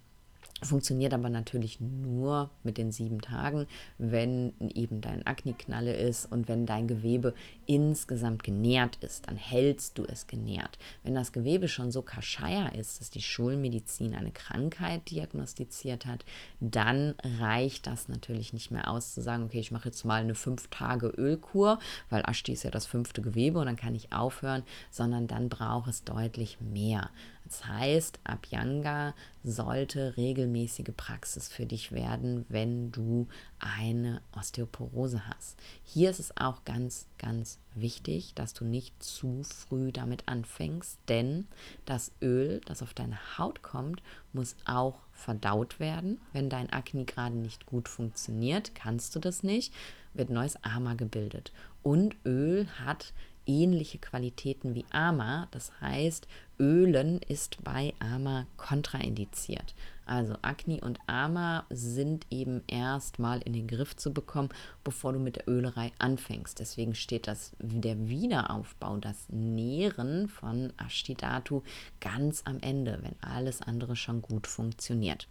Funktioniert 0.63 1.13
aber 1.13 1.29
natürlich 1.29 1.79
nur 1.79 2.49
mit 2.63 2.79
den 2.79 2.91
sieben 2.91 3.21
Tagen, 3.21 3.67
wenn 3.99 4.53
eben 4.73 5.01
dein 5.01 5.23
Akne 5.27 5.53
knalle 5.53 5.95
ist 5.95 6.31
und 6.31 6.47
wenn 6.47 6.65
dein 6.65 6.87
Gewebe 6.87 7.35
insgesamt 7.67 8.43
genährt 8.43 8.95
ist, 9.01 9.27
dann 9.27 9.35
hältst 9.35 9.99
du 9.99 10.05
es 10.05 10.25
genährt. 10.25 10.79
Wenn 11.03 11.13
das 11.13 11.31
Gewebe 11.31 11.67
schon 11.67 11.91
so 11.91 12.01
kascheier 12.01 12.73
ist, 12.73 12.99
dass 12.99 13.11
die 13.11 13.21
Schulmedizin 13.21 14.15
eine 14.15 14.31
Krankheit 14.31 15.11
diagnostiziert 15.11 16.07
hat, 16.07 16.25
dann 16.59 17.13
reicht 17.39 17.85
das 17.85 18.09
natürlich 18.09 18.51
nicht 18.51 18.71
mehr 18.71 18.89
aus 18.89 19.13
zu 19.13 19.21
sagen, 19.21 19.43
okay, 19.43 19.59
ich 19.59 19.71
mache 19.71 19.89
jetzt 19.89 20.05
mal 20.05 20.21
eine 20.21 20.33
fünf 20.33 20.69
Tage 20.69 21.07
Ölkur, 21.07 21.77
weil 22.09 22.23
Ashti 22.25 22.53
ist 22.53 22.63
ja 22.63 22.71
das 22.71 22.87
fünfte 22.87 23.21
Gewebe 23.21 23.59
und 23.59 23.67
dann 23.67 23.75
kann 23.75 23.93
ich 23.93 24.11
aufhören, 24.11 24.63
sondern 24.89 25.27
dann 25.27 25.49
braucht 25.49 25.89
es 25.89 26.03
deutlich 26.03 26.57
mehr. 26.61 27.11
Das 27.47 27.65
heißt, 27.65 28.19
Abhyanga 28.25 29.13
sollte 29.41 30.17
regelmäßige 30.17 30.91
Praxis 30.97 31.47
für 31.47 31.65
dich 31.65 31.93
werden, 31.93 32.45
wenn 32.49 32.91
du 32.91 33.27
eine 33.59 34.21
Osteoporose 34.37 35.25
hast. 35.29 35.57
Hier 35.85 36.09
ist 36.09 36.19
es 36.19 36.35
auch 36.35 36.65
ganz, 36.65 37.07
ganz 37.17 37.59
wichtig, 37.73 38.33
dass 38.33 38.53
du 38.53 38.65
nicht 38.65 39.01
zu 39.01 39.43
früh 39.43 39.93
damit 39.93 40.27
anfängst, 40.27 40.99
denn 41.07 41.47
das 41.85 42.11
Öl, 42.21 42.59
das 42.65 42.83
auf 42.83 42.93
deine 42.93 43.37
Haut 43.37 43.61
kommt, 43.61 44.03
muss 44.33 44.57
auch 44.65 44.99
verdaut 45.13 45.79
werden. 45.79 46.19
Wenn 46.33 46.49
dein 46.49 46.69
Akne 46.73 47.05
gerade 47.05 47.37
nicht 47.37 47.65
gut 47.65 47.87
funktioniert, 47.87 48.75
kannst 48.75 49.15
du 49.15 49.19
das 49.19 49.41
nicht, 49.41 49.73
wird 50.13 50.29
neues 50.29 50.61
Ama 50.65 50.95
gebildet. 50.95 51.53
Und 51.81 52.17
Öl 52.25 52.67
hat 52.83 53.13
ähnliche 53.47 53.97
Qualitäten 53.97 54.75
wie 54.75 54.85
Ama. 54.91 55.47
Das 55.51 55.71
heißt, 55.81 56.27
Ölen 56.59 57.19
ist 57.19 57.63
bei 57.63 57.93
Ama 57.99 58.45
kontraindiziert. 58.57 59.73
Also 60.05 60.37
Akne 60.41 60.79
und 60.79 60.99
Ama 61.05 61.65
sind 61.69 62.25
eben 62.29 62.63
erstmal 62.67 63.41
in 63.41 63.51
den 63.51 63.67
Griff 63.67 63.95
zu 63.97 64.13
bekommen, 64.13 64.49
bevor 64.85 65.11
du 65.11 65.19
mit 65.19 65.35
der 65.35 65.49
Ölerei 65.49 65.91
anfängst. 65.99 66.59
Deswegen 66.59 66.95
steht 66.95 67.27
das 67.27 67.51
der 67.59 68.07
Wiederaufbau, 68.07 68.97
das 68.97 69.27
Nähren 69.27 70.29
von 70.29 70.71
Ashtidatu 70.77 71.61
ganz 71.99 72.41
am 72.45 72.59
Ende, 72.61 72.99
wenn 73.01 73.15
alles 73.21 73.61
andere 73.61 73.97
schon 73.97 74.21
gut 74.21 74.47
funktioniert. 74.47 75.27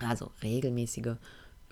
Also 0.00 0.32
regelmäßige 0.42 1.16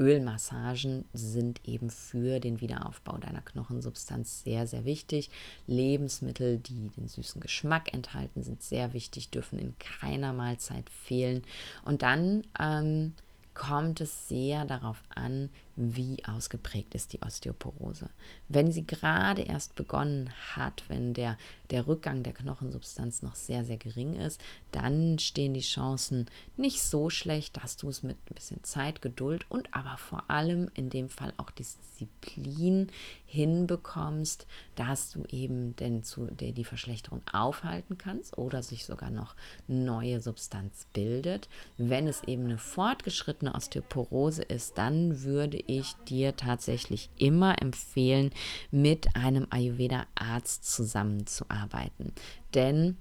Ölmassagen 0.01 1.05
sind 1.13 1.61
eben 1.69 1.91
für 1.91 2.41
den 2.41 2.63
Wiederaufbau 2.63 3.19
deiner 3.19 3.43
Knochensubstanz 3.43 4.43
sehr, 4.43 4.67
sehr 4.67 4.87
wichtig. 4.87 5.29
Lebensmittel, 5.67 6.57
die 6.57 6.89
den 6.97 7.07
süßen 7.07 7.41
Geschmack 7.41 7.93
enthalten, 7.93 8.43
sind 8.43 8.63
sehr 8.63 8.95
wichtig, 8.95 9.29
dürfen 9.29 9.59
in 9.59 9.75
keiner 9.79 10.33
Mahlzeit 10.33 10.89
fehlen. 10.89 11.43
Und 11.85 12.01
dann 12.01 12.45
ähm, 12.59 13.13
kommt 13.53 14.01
es 14.01 14.27
sehr 14.27 14.65
darauf 14.65 15.03
an, 15.15 15.51
wie 15.77 16.25
ausgeprägt 16.25 16.95
ist 16.95 17.13
die 17.13 17.23
Osteoporose. 17.23 18.11
Wenn 18.49 18.73
sie 18.73 18.87
gerade 18.87 19.43
erst 19.43 19.75
begonnen 19.75 20.31
hat, 20.55 20.85
wenn 20.89 21.15
der, 21.15 21.39
der 21.71 21.87
Rückgang 21.87 22.23
der 22.23 22.33
Knochensubstanz 22.33 23.23
noch 23.23 23.35
sehr, 23.35 23.65
sehr 23.65 23.77
gering 23.77 24.15
ist, 24.15 24.41
dann 24.73 25.19
stehen 25.19 25.55
die 25.55 25.61
Chancen 25.61 26.27
nicht 26.57 26.83
so 26.83 27.11
schlecht, 27.11 27.57
dass 27.57 27.77
du 27.77 27.89
es 27.89 28.03
mit 28.03 28.17
ein 28.17 28.35
bisschen 28.35 28.63
Zeit, 28.65 29.03
Geduld 29.03 29.47
und 29.49 29.73
aber 29.73 29.97
vor 29.97 30.25
allem 30.29 30.71
in 30.75 30.91
dem 30.91 31.09
Fall 31.09 31.33
auch 31.37 31.51
Disziplin 31.51 32.89
hinbekommst, 33.27 34.47
dass 34.75 35.13
du 35.13 35.25
eben 35.31 35.77
denn 35.77 36.03
zu 36.03 36.27
der 36.27 36.53
die 36.53 36.65
Verschlechterung 36.65 37.23
aufhalten 37.33 37.97
kannst 37.97 38.37
oder 38.37 38.63
sich 38.63 38.85
sogar 38.85 39.11
noch 39.11 39.37
neue 39.69 40.21
Substanz 40.21 40.87
bildet. 40.93 41.49
Wenn 41.79 42.09
es 42.09 42.25
eben 42.25 42.45
eine 42.45 42.59
fortgeschrittene 42.59 43.55
Osteoporose 43.55 44.43
ist, 44.43 44.79
dann 44.79 45.23
würde 45.23 45.59
ich 45.67 45.95
dir 46.09 46.37
tatsächlich 46.37 47.11
immer 47.17 47.61
empfehlen, 47.61 48.31
mit 48.71 49.17
einem 49.17 49.47
Ayurveda-Arzt 49.51 50.65
zusammenzuarbeiten. 50.65 52.13
Denn 52.55 52.97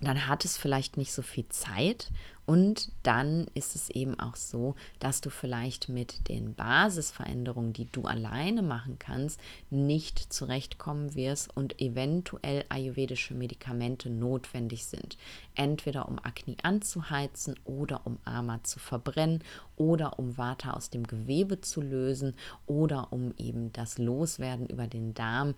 dann 0.00 0.26
hat 0.26 0.44
es 0.44 0.56
vielleicht 0.56 0.96
nicht 0.96 1.12
so 1.12 1.22
viel 1.22 1.48
Zeit 1.48 2.10
Und 2.46 2.92
dann 3.02 3.46
ist 3.54 3.74
es 3.74 3.88
eben 3.88 4.18
auch 4.20 4.36
so, 4.36 4.74
dass 4.98 5.20
du 5.20 5.30
vielleicht 5.30 5.88
mit 5.88 6.28
den 6.28 6.54
Basisveränderungen, 6.54 7.72
die 7.72 7.86
du 7.86 8.02
alleine 8.02 8.62
machen 8.62 8.98
kannst, 8.98 9.40
nicht 9.70 10.18
zurechtkommen 10.32 11.14
wirst 11.14 11.56
und 11.56 11.80
eventuell 11.80 12.64
ayurvedische 12.68 13.34
Medikamente 13.34 14.10
notwendig 14.10 14.84
sind. 14.84 15.16
Entweder 15.54 16.08
um 16.08 16.18
Akne 16.18 16.56
anzuheizen 16.62 17.54
oder 17.64 18.06
um 18.06 18.18
Ama 18.24 18.62
zu 18.62 18.78
verbrennen 18.78 19.42
oder 19.76 20.18
um 20.18 20.36
Vata 20.36 20.72
aus 20.72 20.90
dem 20.90 21.06
Gewebe 21.06 21.60
zu 21.60 21.80
lösen 21.80 22.34
oder 22.66 23.12
um 23.12 23.34
eben 23.38 23.72
das 23.72 23.98
Loswerden 23.98 24.66
über 24.66 24.86
den 24.86 25.14
Darm 25.14 25.54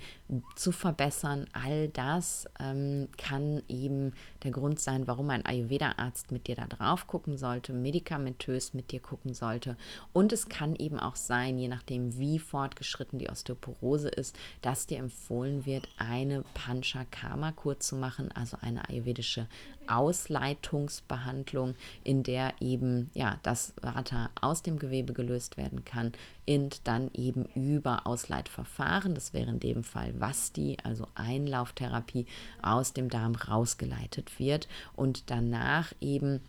zu 0.54 0.72
verbessern. 0.72 1.46
All 1.52 1.88
das 1.88 2.46
ähm, 2.60 3.08
kann 3.18 3.62
eben 3.68 4.12
der 4.42 4.50
Grund 4.50 4.80
sein, 4.80 5.06
warum 5.06 5.30
ein 5.30 5.44
Ayurveda-Arzt 5.44 6.32
mit 6.32 6.46
dir 6.46 6.56
da 6.56 6.66
drauf 6.66 7.06
gucken 7.06 7.36
sollte, 7.36 7.72
medikamentös 7.72 8.74
mit 8.74 8.92
dir 8.92 9.00
gucken 9.00 9.34
sollte. 9.34 9.76
Und 10.12 10.32
es 10.32 10.48
kann 10.48 10.74
eben 10.76 10.98
auch 10.98 11.16
sein, 11.16 11.58
je 11.58 11.68
nachdem, 11.68 12.18
wie 12.18 12.38
fortgeschritten 12.38 13.18
die 13.18 13.28
Osteoporose 13.28 14.08
ist, 14.08 14.36
dass 14.62 14.86
dir 14.86 14.98
empfohlen 14.98 15.66
wird, 15.66 15.88
eine 15.98 16.44
Panchakarma-Kur 16.54 17.80
zu 17.80 17.96
machen, 17.96 18.30
also 18.32 18.56
eine 18.60 18.88
ayurvedische 18.88 19.46
Ausleitungsbehandlung, 19.88 21.74
in 22.04 22.22
der 22.22 22.54
eben 22.60 23.10
ja 23.14 23.38
das 23.42 23.74
Vata 23.80 24.30
aus 24.40 24.62
dem 24.62 24.78
Gewebe 24.78 25.12
gelöst 25.12 25.56
werden 25.56 25.84
kann 25.84 26.12
und 26.48 26.86
dann 26.86 27.10
eben 27.14 27.46
über 27.54 28.06
Ausleitverfahren, 28.06 29.14
das 29.14 29.32
wäre 29.32 29.50
in 29.50 29.60
dem 29.60 29.84
Fall 29.84 30.18
Vasti, 30.20 30.76
also 30.82 31.06
Einlauftherapie, 31.14 32.26
aus 32.62 32.92
dem 32.92 33.08
Darm 33.08 33.34
rausgeleitet 33.34 34.38
wird 34.38 34.68
und 34.94 35.30
danach 35.30 35.92
eben 36.00 36.40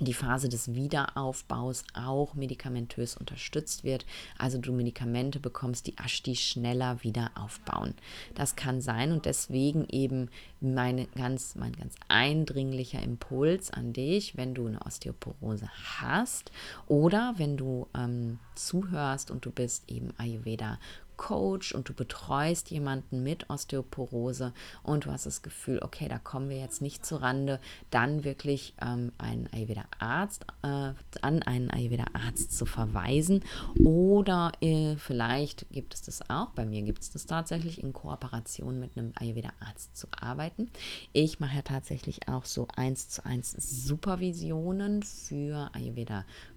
die 0.00 0.14
Phase 0.14 0.48
des 0.48 0.74
Wiederaufbaus 0.74 1.84
auch 1.94 2.34
medikamentös 2.34 3.16
unterstützt 3.16 3.84
wird. 3.84 4.06
Also 4.38 4.58
du 4.58 4.72
Medikamente 4.72 5.40
bekommst, 5.40 5.86
die 5.86 5.96
Ashti 5.98 6.36
schneller 6.36 7.02
wieder 7.02 7.30
aufbauen. 7.34 7.94
Das 8.34 8.56
kann 8.56 8.80
sein 8.80 9.12
und 9.12 9.24
deswegen 9.24 9.86
eben 9.88 10.30
meine 10.60 11.06
ganz, 11.06 11.54
mein 11.56 11.72
ganz 11.72 11.94
eindringlicher 12.08 13.02
Impuls 13.02 13.70
an 13.70 13.92
dich, 13.92 14.36
wenn 14.36 14.54
du 14.54 14.66
eine 14.66 14.80
Osteoporose 14.82 15.68
hast 16.00 16.52
oder 16.86 17.34
wenn 17.36 17.56
du 17.56 17.86
ähm, 17.94 18.38
zuhörst 18.54 19.30
und 19.30 19.44
du 19.44 19.50
bist 19.50 19.90
eben 19.90 20.12
Ayurveda 20.18 20.78
Coach 21.18 21.74
und 21.74 21.90
du 21.90 21.92
betreust 21.92 22.70
jemanden 22.70 23.22
mit 23.22 23.50
Osteoporose 23.50 24.54
und 24.82 25.04
du 25.04 25.10
hast 25.10 25.26
das 25.26 25.42
Gefühl, 25.42 25.80
okay, 25.82 26.08
da 26.08 26.18
kommen 26.18 26.48
wir 26.48 26.56
jetzt 26.56 26.80
nicht 26.80 27.04
zur 27.04 27.20
Rande, 27.20 27.60
dann 27.90 28.24
wirklich 28.24 28.72
ähm, 28.80 29.12
einen 29.18 29.48
Ayurveda-Arzt 29.52 30.46
äh, 30.62 30.92
an 31.20 31.42
einen 31.42 31.70
Ayurveda-Arzt 31.70 32.56
zu 32.56 32.64
verweisen 32.64 33.44
oder 33.84 34.52
äh, 34.62 34.96
vielleicht 34.96 35.66
gibt 35.70 35.92
es 35.92 36.02
das 36.02 36.30
auch, 36.30 36.50
bei 36.50 36.64
mir 36.64 36.82
gibt 36.82 37.02
es 37.02 37.10
das 37.10 37.26
tatsächlich 37.26 37.82
in 37.82 37.92
Kooperation 37.92 38.80
mit 38.80 38.96
einem 38.96 39.12
Ayurveda-Arzt 39.16 39.96
zu 39.96 40.06
arbeiten. 40.18 40.70
Ich 41.12 41.40
mache 41.40 41.56
ja 41.56 41.62
tatsächlich 41.62 42.28
auch 42.28 42.44
so 42.44 42.68
eins 42.76 43.08
zu 43.08 43.26
eins 43.26 43.50
Supervisionen 43.50 45.02
für 45.02 45.70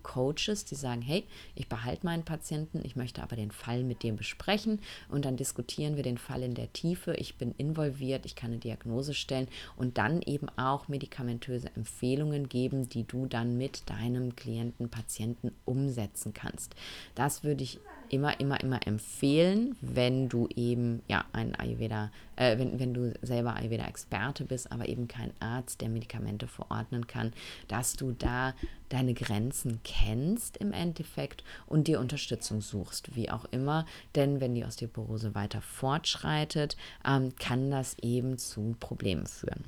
Ayurveda-Coaches, 0.04 0.66
die 0.66 0.76
sagen, 0.76 1.02
hey, 1.02 1.24
ich 1.56 1.68
behalte 1.68 2.06
meinen 2.06 2.24
Patienten, 2.24 2.82
ich 2.84 2.96
möchte 2.96 3.22
aber 3.22 3.36
den 3.36 3.52
Fall 3.52 3.84
mit 3.84 4.04
besprechen 4.04 4.18
besprechen 4.18 4.80
und 5.10 5.26
dann 5.26 5.38
diskutieren 5.38 5.96
wir 5.96 6.04
den 6.04 6.18
Fall 6.18 6.44
in 6.44 6.56
der 6.56 6.72
Tiefe. 6.74 7.14
Ich 7.16 7.38
bin 7.38 7.54
involviert, 7.58 8.26
ich 8.26 8.36
kann 8.36 8.52
eine 8.52 8.60
Diagnose 8.60 9.14
stellen 9.14 9.48
und 9.78 9.98
dann 9.98 10.22
eben 10.22 10.48
auch 10.58 10.88
medikamentöse 10.88 11.70
Empfehlungen 11.76 12.50
geben, 12.50 12.90
die 12.90 13.04
du 13.04 13.26
dann 13.26 13.58
mit 13.58 13.90
deinem 13.90 14.36
Klienten, 14.36 14.90
Patienten 14.90 15.52
umsetzen 15.66 16.34
kannst. 16.34 16.76
Das 17.16 17.44
würde 17.44 17.64
ich 17.64 17.80
immer, 18.12 18.40
immer, 18.42 18.60
immer 18.62 18.86
empfehlen, 18.86 19.78
wenn 19.80 20.28
du 20.28 20.48
eben 20.56 21.02
ja 21.08 21.24
ein 21.32 21.56
Ayurveda, 21.56 22.12
äh, 22.36 22.58
wenn, 22.58 22.78
wenn 22.78 22.94
du 22.94 23.14
selber 23.22 23.56
Ayurveda-Experte 23.56 24.44
bist, 24.44 24.72
aber 24.72 24.90
eben 24.90 25.08
kein 25.08 25.32
Arzt, 25.40 25.80
der 25.80 25.88
Medikamente 25.88 26.48
verordnen 26.48 27.08
kann, 27.08 27.32
dass 27.70 27.94
du 27.94 28.12
da 28.12 28.54
deine 28.90 29.14
Grenzen 29.14 29.80
kennst 29.86 30.58
im 30.58 30.74
Endeffekt 30.74 31.46
und 31.68 31.88
dir 31.88 32.02
Unterstützung 32.02 32.60
suchst, 32.60 33.16
wie 33.16 33.32
auch 33.32 33.46
immer. 33.52 33.86
Denn 34.16 34.42
wenn 34.42 34.56
die 34.56 34.66
Osteoporose 34.66 35.34
weiter 35.34 35.62
fortschreitet, 35.62 36.76
ähm, 37.06 37.34
kann 37.40 37.72
das 37.72 37.98
eben 38.00 38.38
zu 38.38 38.76
Problemen 38.82 39.26
führen. 39.26 39.64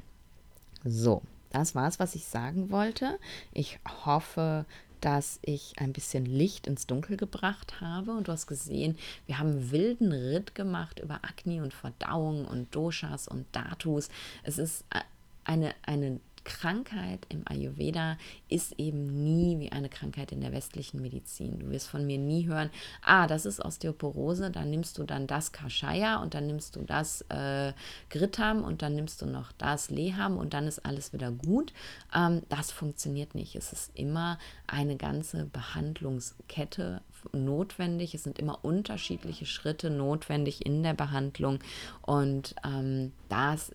So, 0.84 1.22
das 1.52 1.76
war 1.76 1.88
es, 1.88 1.98
was 1.98 2.16
ich 2.16 2.26
sagen 2.26 2.72
wollte. 2.72 3.20
Ich 3.54 3.80
hoffe, 4.06 4.66
dass 5.04 5.38
ich 5.42 5.74
ein 5.80 5.92
bisschen 5.92 6.26
Licht 6.26 6.66
ins 6.66 6.88
Dunkel 6.88 7.18
gebracht 7.18 7.82
habe. 7.82 8.12
Und 8.12 8.30
du 8.30 8.32
hast 8.32 8.48
gesehen, 8.48 8.98
wir 9.26 9.38
haben 9.38 9.50
einen 9.50 9.72
wilden 9.72 10.14
Ritt 10.14 10.56
gemacht 10.56 11.00
über 11.00 11.16
Akne 11.26 11.62
und 11.62 11.74
Verdauung 11.74 12.46
und 12.46 12.74
Doshas 12.74 13.28
und 13.28 13.46
Datus. 13.52 14.08
Es 14.44 14.58
ist 14.58 14.86
äh, 14.92 15.02
eine, 15.44 15.76
eine 15.82 16.22
Krankheit 16.44 17.26
im 17.30 17.44
Ayurveda 17.46 18.18
ist 18.50 18.74
eben 18.80 19.24
nie 19.24 19.60
wie 19.60 19.72
eine 19.72 19.90
Krankheit 19.90 20.32
in 20.32 20.42
der 20.42 20.52
westlichen 20.52 21.02
Medizin. 21.02 21.60
Du 21.60 21.70
wirst 21.70 21.88
von 21.88 22.06
mir 22.06 22.18
nie 22.18 22.48
hören, 22.48 22.70
ah, 23.02 23.28
das 23.28 23.46
ist 23.46 23.64
Osteoporose, 23.64 24.52
dann 24.52 24.70
nimmst 24.70 24.98
du 24.98 25.04
dann 25.04 25.28
das 25.28 25.52
Kashaya 25.52 26.22
und 26.22 26.34
dann 26.34 26.48
nimmst 26.48 26.76
du 26.76 26.82
das 26.82 27.22
äh, 27.30 27.74
Grittam 28.10 28.64
und 28.64 28.82
dann 28.82 28.96
nimmst 28.96 29.22
du 29.22 29.26
noch 29.26 29.52
das 29.54 29.90
Leham 29.90 30.38
und 30.38 30.54
dann 30.54 30.68
ist 30.68 30.86
alles 30.86 31.14
wieder 31.14 31.32
gut. 31.32 31.74
Ähm, 32.14 32.42
das 32.50 32.72
funktioniert 32.72 33.36
nicht. 33.36 33.56
Es 33.56 33.74
ist 33.74 33.92
immer 33.96 34.38
eine 34.68 34.98
ganze 34.98 35.46
Behandlungskette 35.46 37.02
notwendig. 37.32 38.14
Es 38.14 38.24
sind 38.24 38.40
immer 38.40 38.60
unterschiedliche 38.64 39.46
Schritte 39.46 39.90
notwendig 39.90 40.66
in 40.66 40.84
der 40.84 40.94
Behandlung. 40.94 41.60
Und 42.02 42.56
ähm, 42.66 43.12
das 43.30 43.72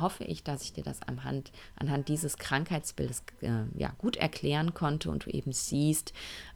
hoffe 0.00 0.24
ich, 0.24 0.42
dass 0.42 0.62
ich 0.62 0.72
dir 0.72 0.84
das 0.84 1.02
anhand, 1.02 1.52
anhand 1.76 2.08
dieses 2.08 2.38
Krankheitsbildes 2.38 3.22
äh, 3.42 3.64
ja, 3.76 3.92
gut 3.98 4.16
erklären 4.16 4.74
konnte 4.74 5.10
und 5.10 5.26
du 5.26 5.30
eben 5.30 5.52
siehst, 5.52 6.12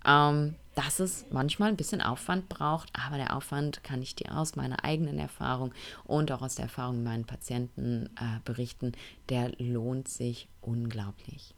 ähm, 0.06 0.54
dass 0.74 1.00
es 1.00 1.26
manchmal 1.30 1.68
ein 1.68 1.76
bisschen 1.76 2.00
Aufwand 2.00 2.48
braucht, 2.48 2.88
aber 2.94 3.16
der 3.16 3.36
Aufwand 3.36 3.84
kann 3.84 4.00
ich 4.02 4.14
dir 4.14 4.36
aus 4.36 4.56
meiner 4.56 4.84
eigenen 4.84 5.18
Erfahrung 5.18 5.72
und 6.04 6.32
auch 6.32 6.42
aus 6.42 6.54
der 6.54 6.64
Erfahrung 6.64 7.02
meinen 7.02 7.26
Patienten 7.26 8.06
äh, 8.16 8.40
berichten, 8.44 8.92
der 9.28 9.52
lohnt 9.58 10.08
sich 10.08 10.48
unglaublich. 10.62 11.54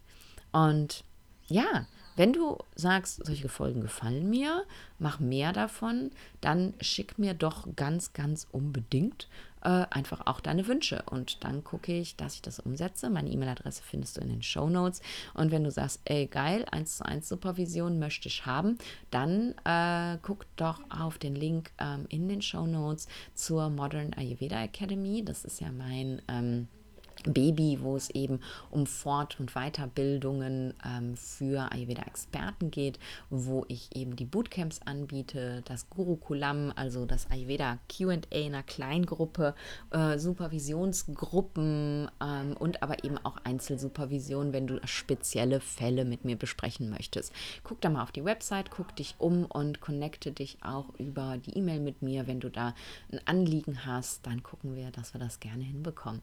Und 0.51 1.03
ja, 1.47 1.85
wenn 2.15 2.33
du 2.33 2.57
sagst, 2.75 3.25
solche 3.25 3.49
Folgen 3.49 3.81
gefallen 3.81 4.29
mir, 4.29 4.63
mach 4.99 5.19
mehr 5.19 5.53
davon, 5.53 6.11
dann 6.41 6.73
schick 6.79 7.19
mir 7.19 7.33
doch 7.33 7.67
ganz, 7.75 8.13
ganz 8.13 8.47
unbedingt 8.51 9.27
äh, 9.65 9.85
einfach 9.89 10.27
auch 10.27 10.39
deine 10.39 10.67
Wünsche. 10.67 11.03
Und 11.09 11.43
dann 11.43 11.63
gucke 11.63 11.91
ich, 11.91 12.15
dass 12.15 12.35
ich 12.35 12.41
das 12.41 12.59
umsetze. 12.59 13.09
Meine 13.09 13.29
E-Mail-Adresse 13.29 13.81
findest 13.83 14.17
du 14.17 14.21
in 14.21 14.29
den 14.29 14.43
Show 14.43 14.69
Notes. 14.69 15.01
Und 15.33 15.51
wenn 15.51 15.63
du 15.63 15.71
sagst, 15.71 16.01
ey, 16.05 16.27
geil, 16.27 16.65
1 16.71 16.97
zu 16.97 17.05
1 17.05 17.27
Supervision 17.27 17.99
möchte 17.99 18.27
ich 18.27 18.45
haben, 18.45 18.77
dann 19.09 19.55
äh, 19.65 20.17
guck 20.21 20.45
doch 20.55 20.79
auf 20.89 21.17
den 21.17 21.35
Link 21.35 21.71
ähm, 21.79 22.05
in 22.09 22.29
den 22.29 22.41
Show 22.41 22.67
Notes 22.67 23.07
zur 23.33 23.69
Modern 23.69 24.13
Ayurveda 24.13 24.63
Academy. 24.63 25.25
Das 25.25 25.43
ist 25.43 25.59
ja 25.59 25.71
mein. 25.71 26.21
Ähm, 26.27 26.67
Baby, 27.33 27.79
wo 27.81 27.95
es 27.95 28.09
eben 28.09 28.39
um 28.71 28.85
Fort- 28.85 29.39
und 29.39 29.53
Weiterbildungen 29.53 30.73
ähm, 30.85 31.15
für 31.15 31.71
Ayurveda-Experten 31.71 32.71
geht, 32.71 32.99
wo 33.29 33.65
ich 33.67 33.95
eben 33.95 34.15
die 34.15 34.25
Bootcamps 34.25 34.81
anbiete, 34.85 35.61
das 35.65 35.89
Gurukulam, 35.89 36.71
also 36.75 37.05
das 37.05 37.29
Ayurveda 37.29 37.79
QA 37.89 38.13
in 38.13 38.53
einer 38.53 38.63
Kleingruppe, 38.63 39.55
äh, 39.91 40.17
Supervisionsgruppen 40.17 42.09
ähm, 42.21 42.55
und 42.57 42.83
aber 42.83 43.03
eben 43.03 43.17
auch 43.23 43.37
Einzelsupervision, 43.43 44.53
wenn 44.53 44.67
du 44.67 44.79
spezielle 44.85 45.59
Fälle 45.59 46.05
mit 46.05 46.25
mir 46.25 46.35
besprechen 46.35 46.89
möchtest. 46.89 47.33
Guck 47.63 47.81
da 47.81 47.89
mal 47.89 48.03
auf 48.03 48.11
die 48.11 48.25
Website, 48.25 48.71
guck 48.71 48.95
dich 48.95 49.15
um 49.17 49.45
und 49.45 49.81
connecte 49.81 50.31
dich 50.31 50.57
auch 50.63 50.93
über 50.97 51.37
die 51.37 51.57
E-Mail 51.57 51.79
mit 51.79 52.01
mir. 52.01 52.27
Wenn 52.27 52.39
du 52.39 52.49
da 52.49 52.73
ein 53.11 53.19
Anliegen 53.25 53.85
hast, 53.85 54.25
dann 54.25 54.43
gucken 54.43 54.75
wir, 54.75 54.91
dass 54.91 55.13
wir 55.13 55.19
das 55.19 55.39
gerne 55.39 55.63
hinbekommen. 55.63 56.21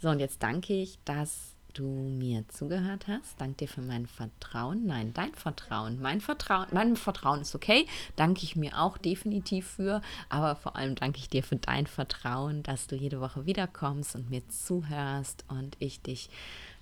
So, 0.00 0.08
und 0.08 0.18
jetzt 0.18 0.42
danke 0.42 0.72
ich, 0.72 0.98
dass 1.04 1.54
du 1.74 1.84
mir 1.84 2.48
zugehört 2.48 3.06
hast. 3.06 3.40
Danke 3.40 3.58
dir 3.58 3.68
für 3.68 3.82
mein 3.82 4.06
Vertrauen. 4.06 4.86
Nein, 4.86 5.12
dein 5.14 5.34
Vertrauen. 5.34 6.00
Mein 6.00 6.20
Vertrauen, 6.20 6.66
mein 6.72 6.96
Vertrauen 6.96 7.42
ist 7.42 7.54
okay. 7.54 7.86
Danke 8.16 8.42
ich 8.42 8.56
mir 8.56 8.78
auch 8.80 8.98
definitiv 8.98 9.66
für. 9.66 10.00
Aber 10.28 10.56
vor 10.56 10.76
allem 10.76 10.94
danke 10.94 11.18
ich 11.18 11.28
dir 11.28 11.42
für 11.42 11.56
dein 11.56 11.86
Vertrauen, 11.86 12.62
dass 12.62 12.86
du 12.86 12.96
jede 12.96 13.20
Woche 13.20 13.46
wiederkommst 13.46 14.14
und 14.14 14.30
mir 14.30 14.46
zuhörst 14.48 15.44
und 15.48 15.76
ich 15.78 16.00
dich 16.02 16.30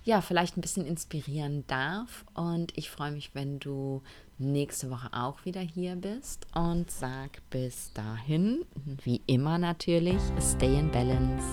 ja 0.03 0.21
vielleicht 0.21 0.57
ein 0.57 0.61
bisschen 0.61 0.85
inspirieren 0.85 1.65
darf. 1.67 2.25
Und 2.33 2.77
ich 2.77 2.89
freue 2.89 3.11
mich, 3.11 3.35
wenn 3.35 3.59
du 3.59 4.01
nächste 4.37 4.89
Woche 4.89 5.09
auch 5.11 5.43
wieder 5.45 5.61
hier 5.61 5.95
bist. 5.95 6.47
Und 6.55 6.89
sag 6.89 7.41
bis 7.49 7.91
dahin, 7.93 8.65
wie 9.03 9.21
immer 9.27 9.57
natürlich, 9.57 10.21
stay 10.39 10.79
in 10.79 10.89
balance. 10.89 11.45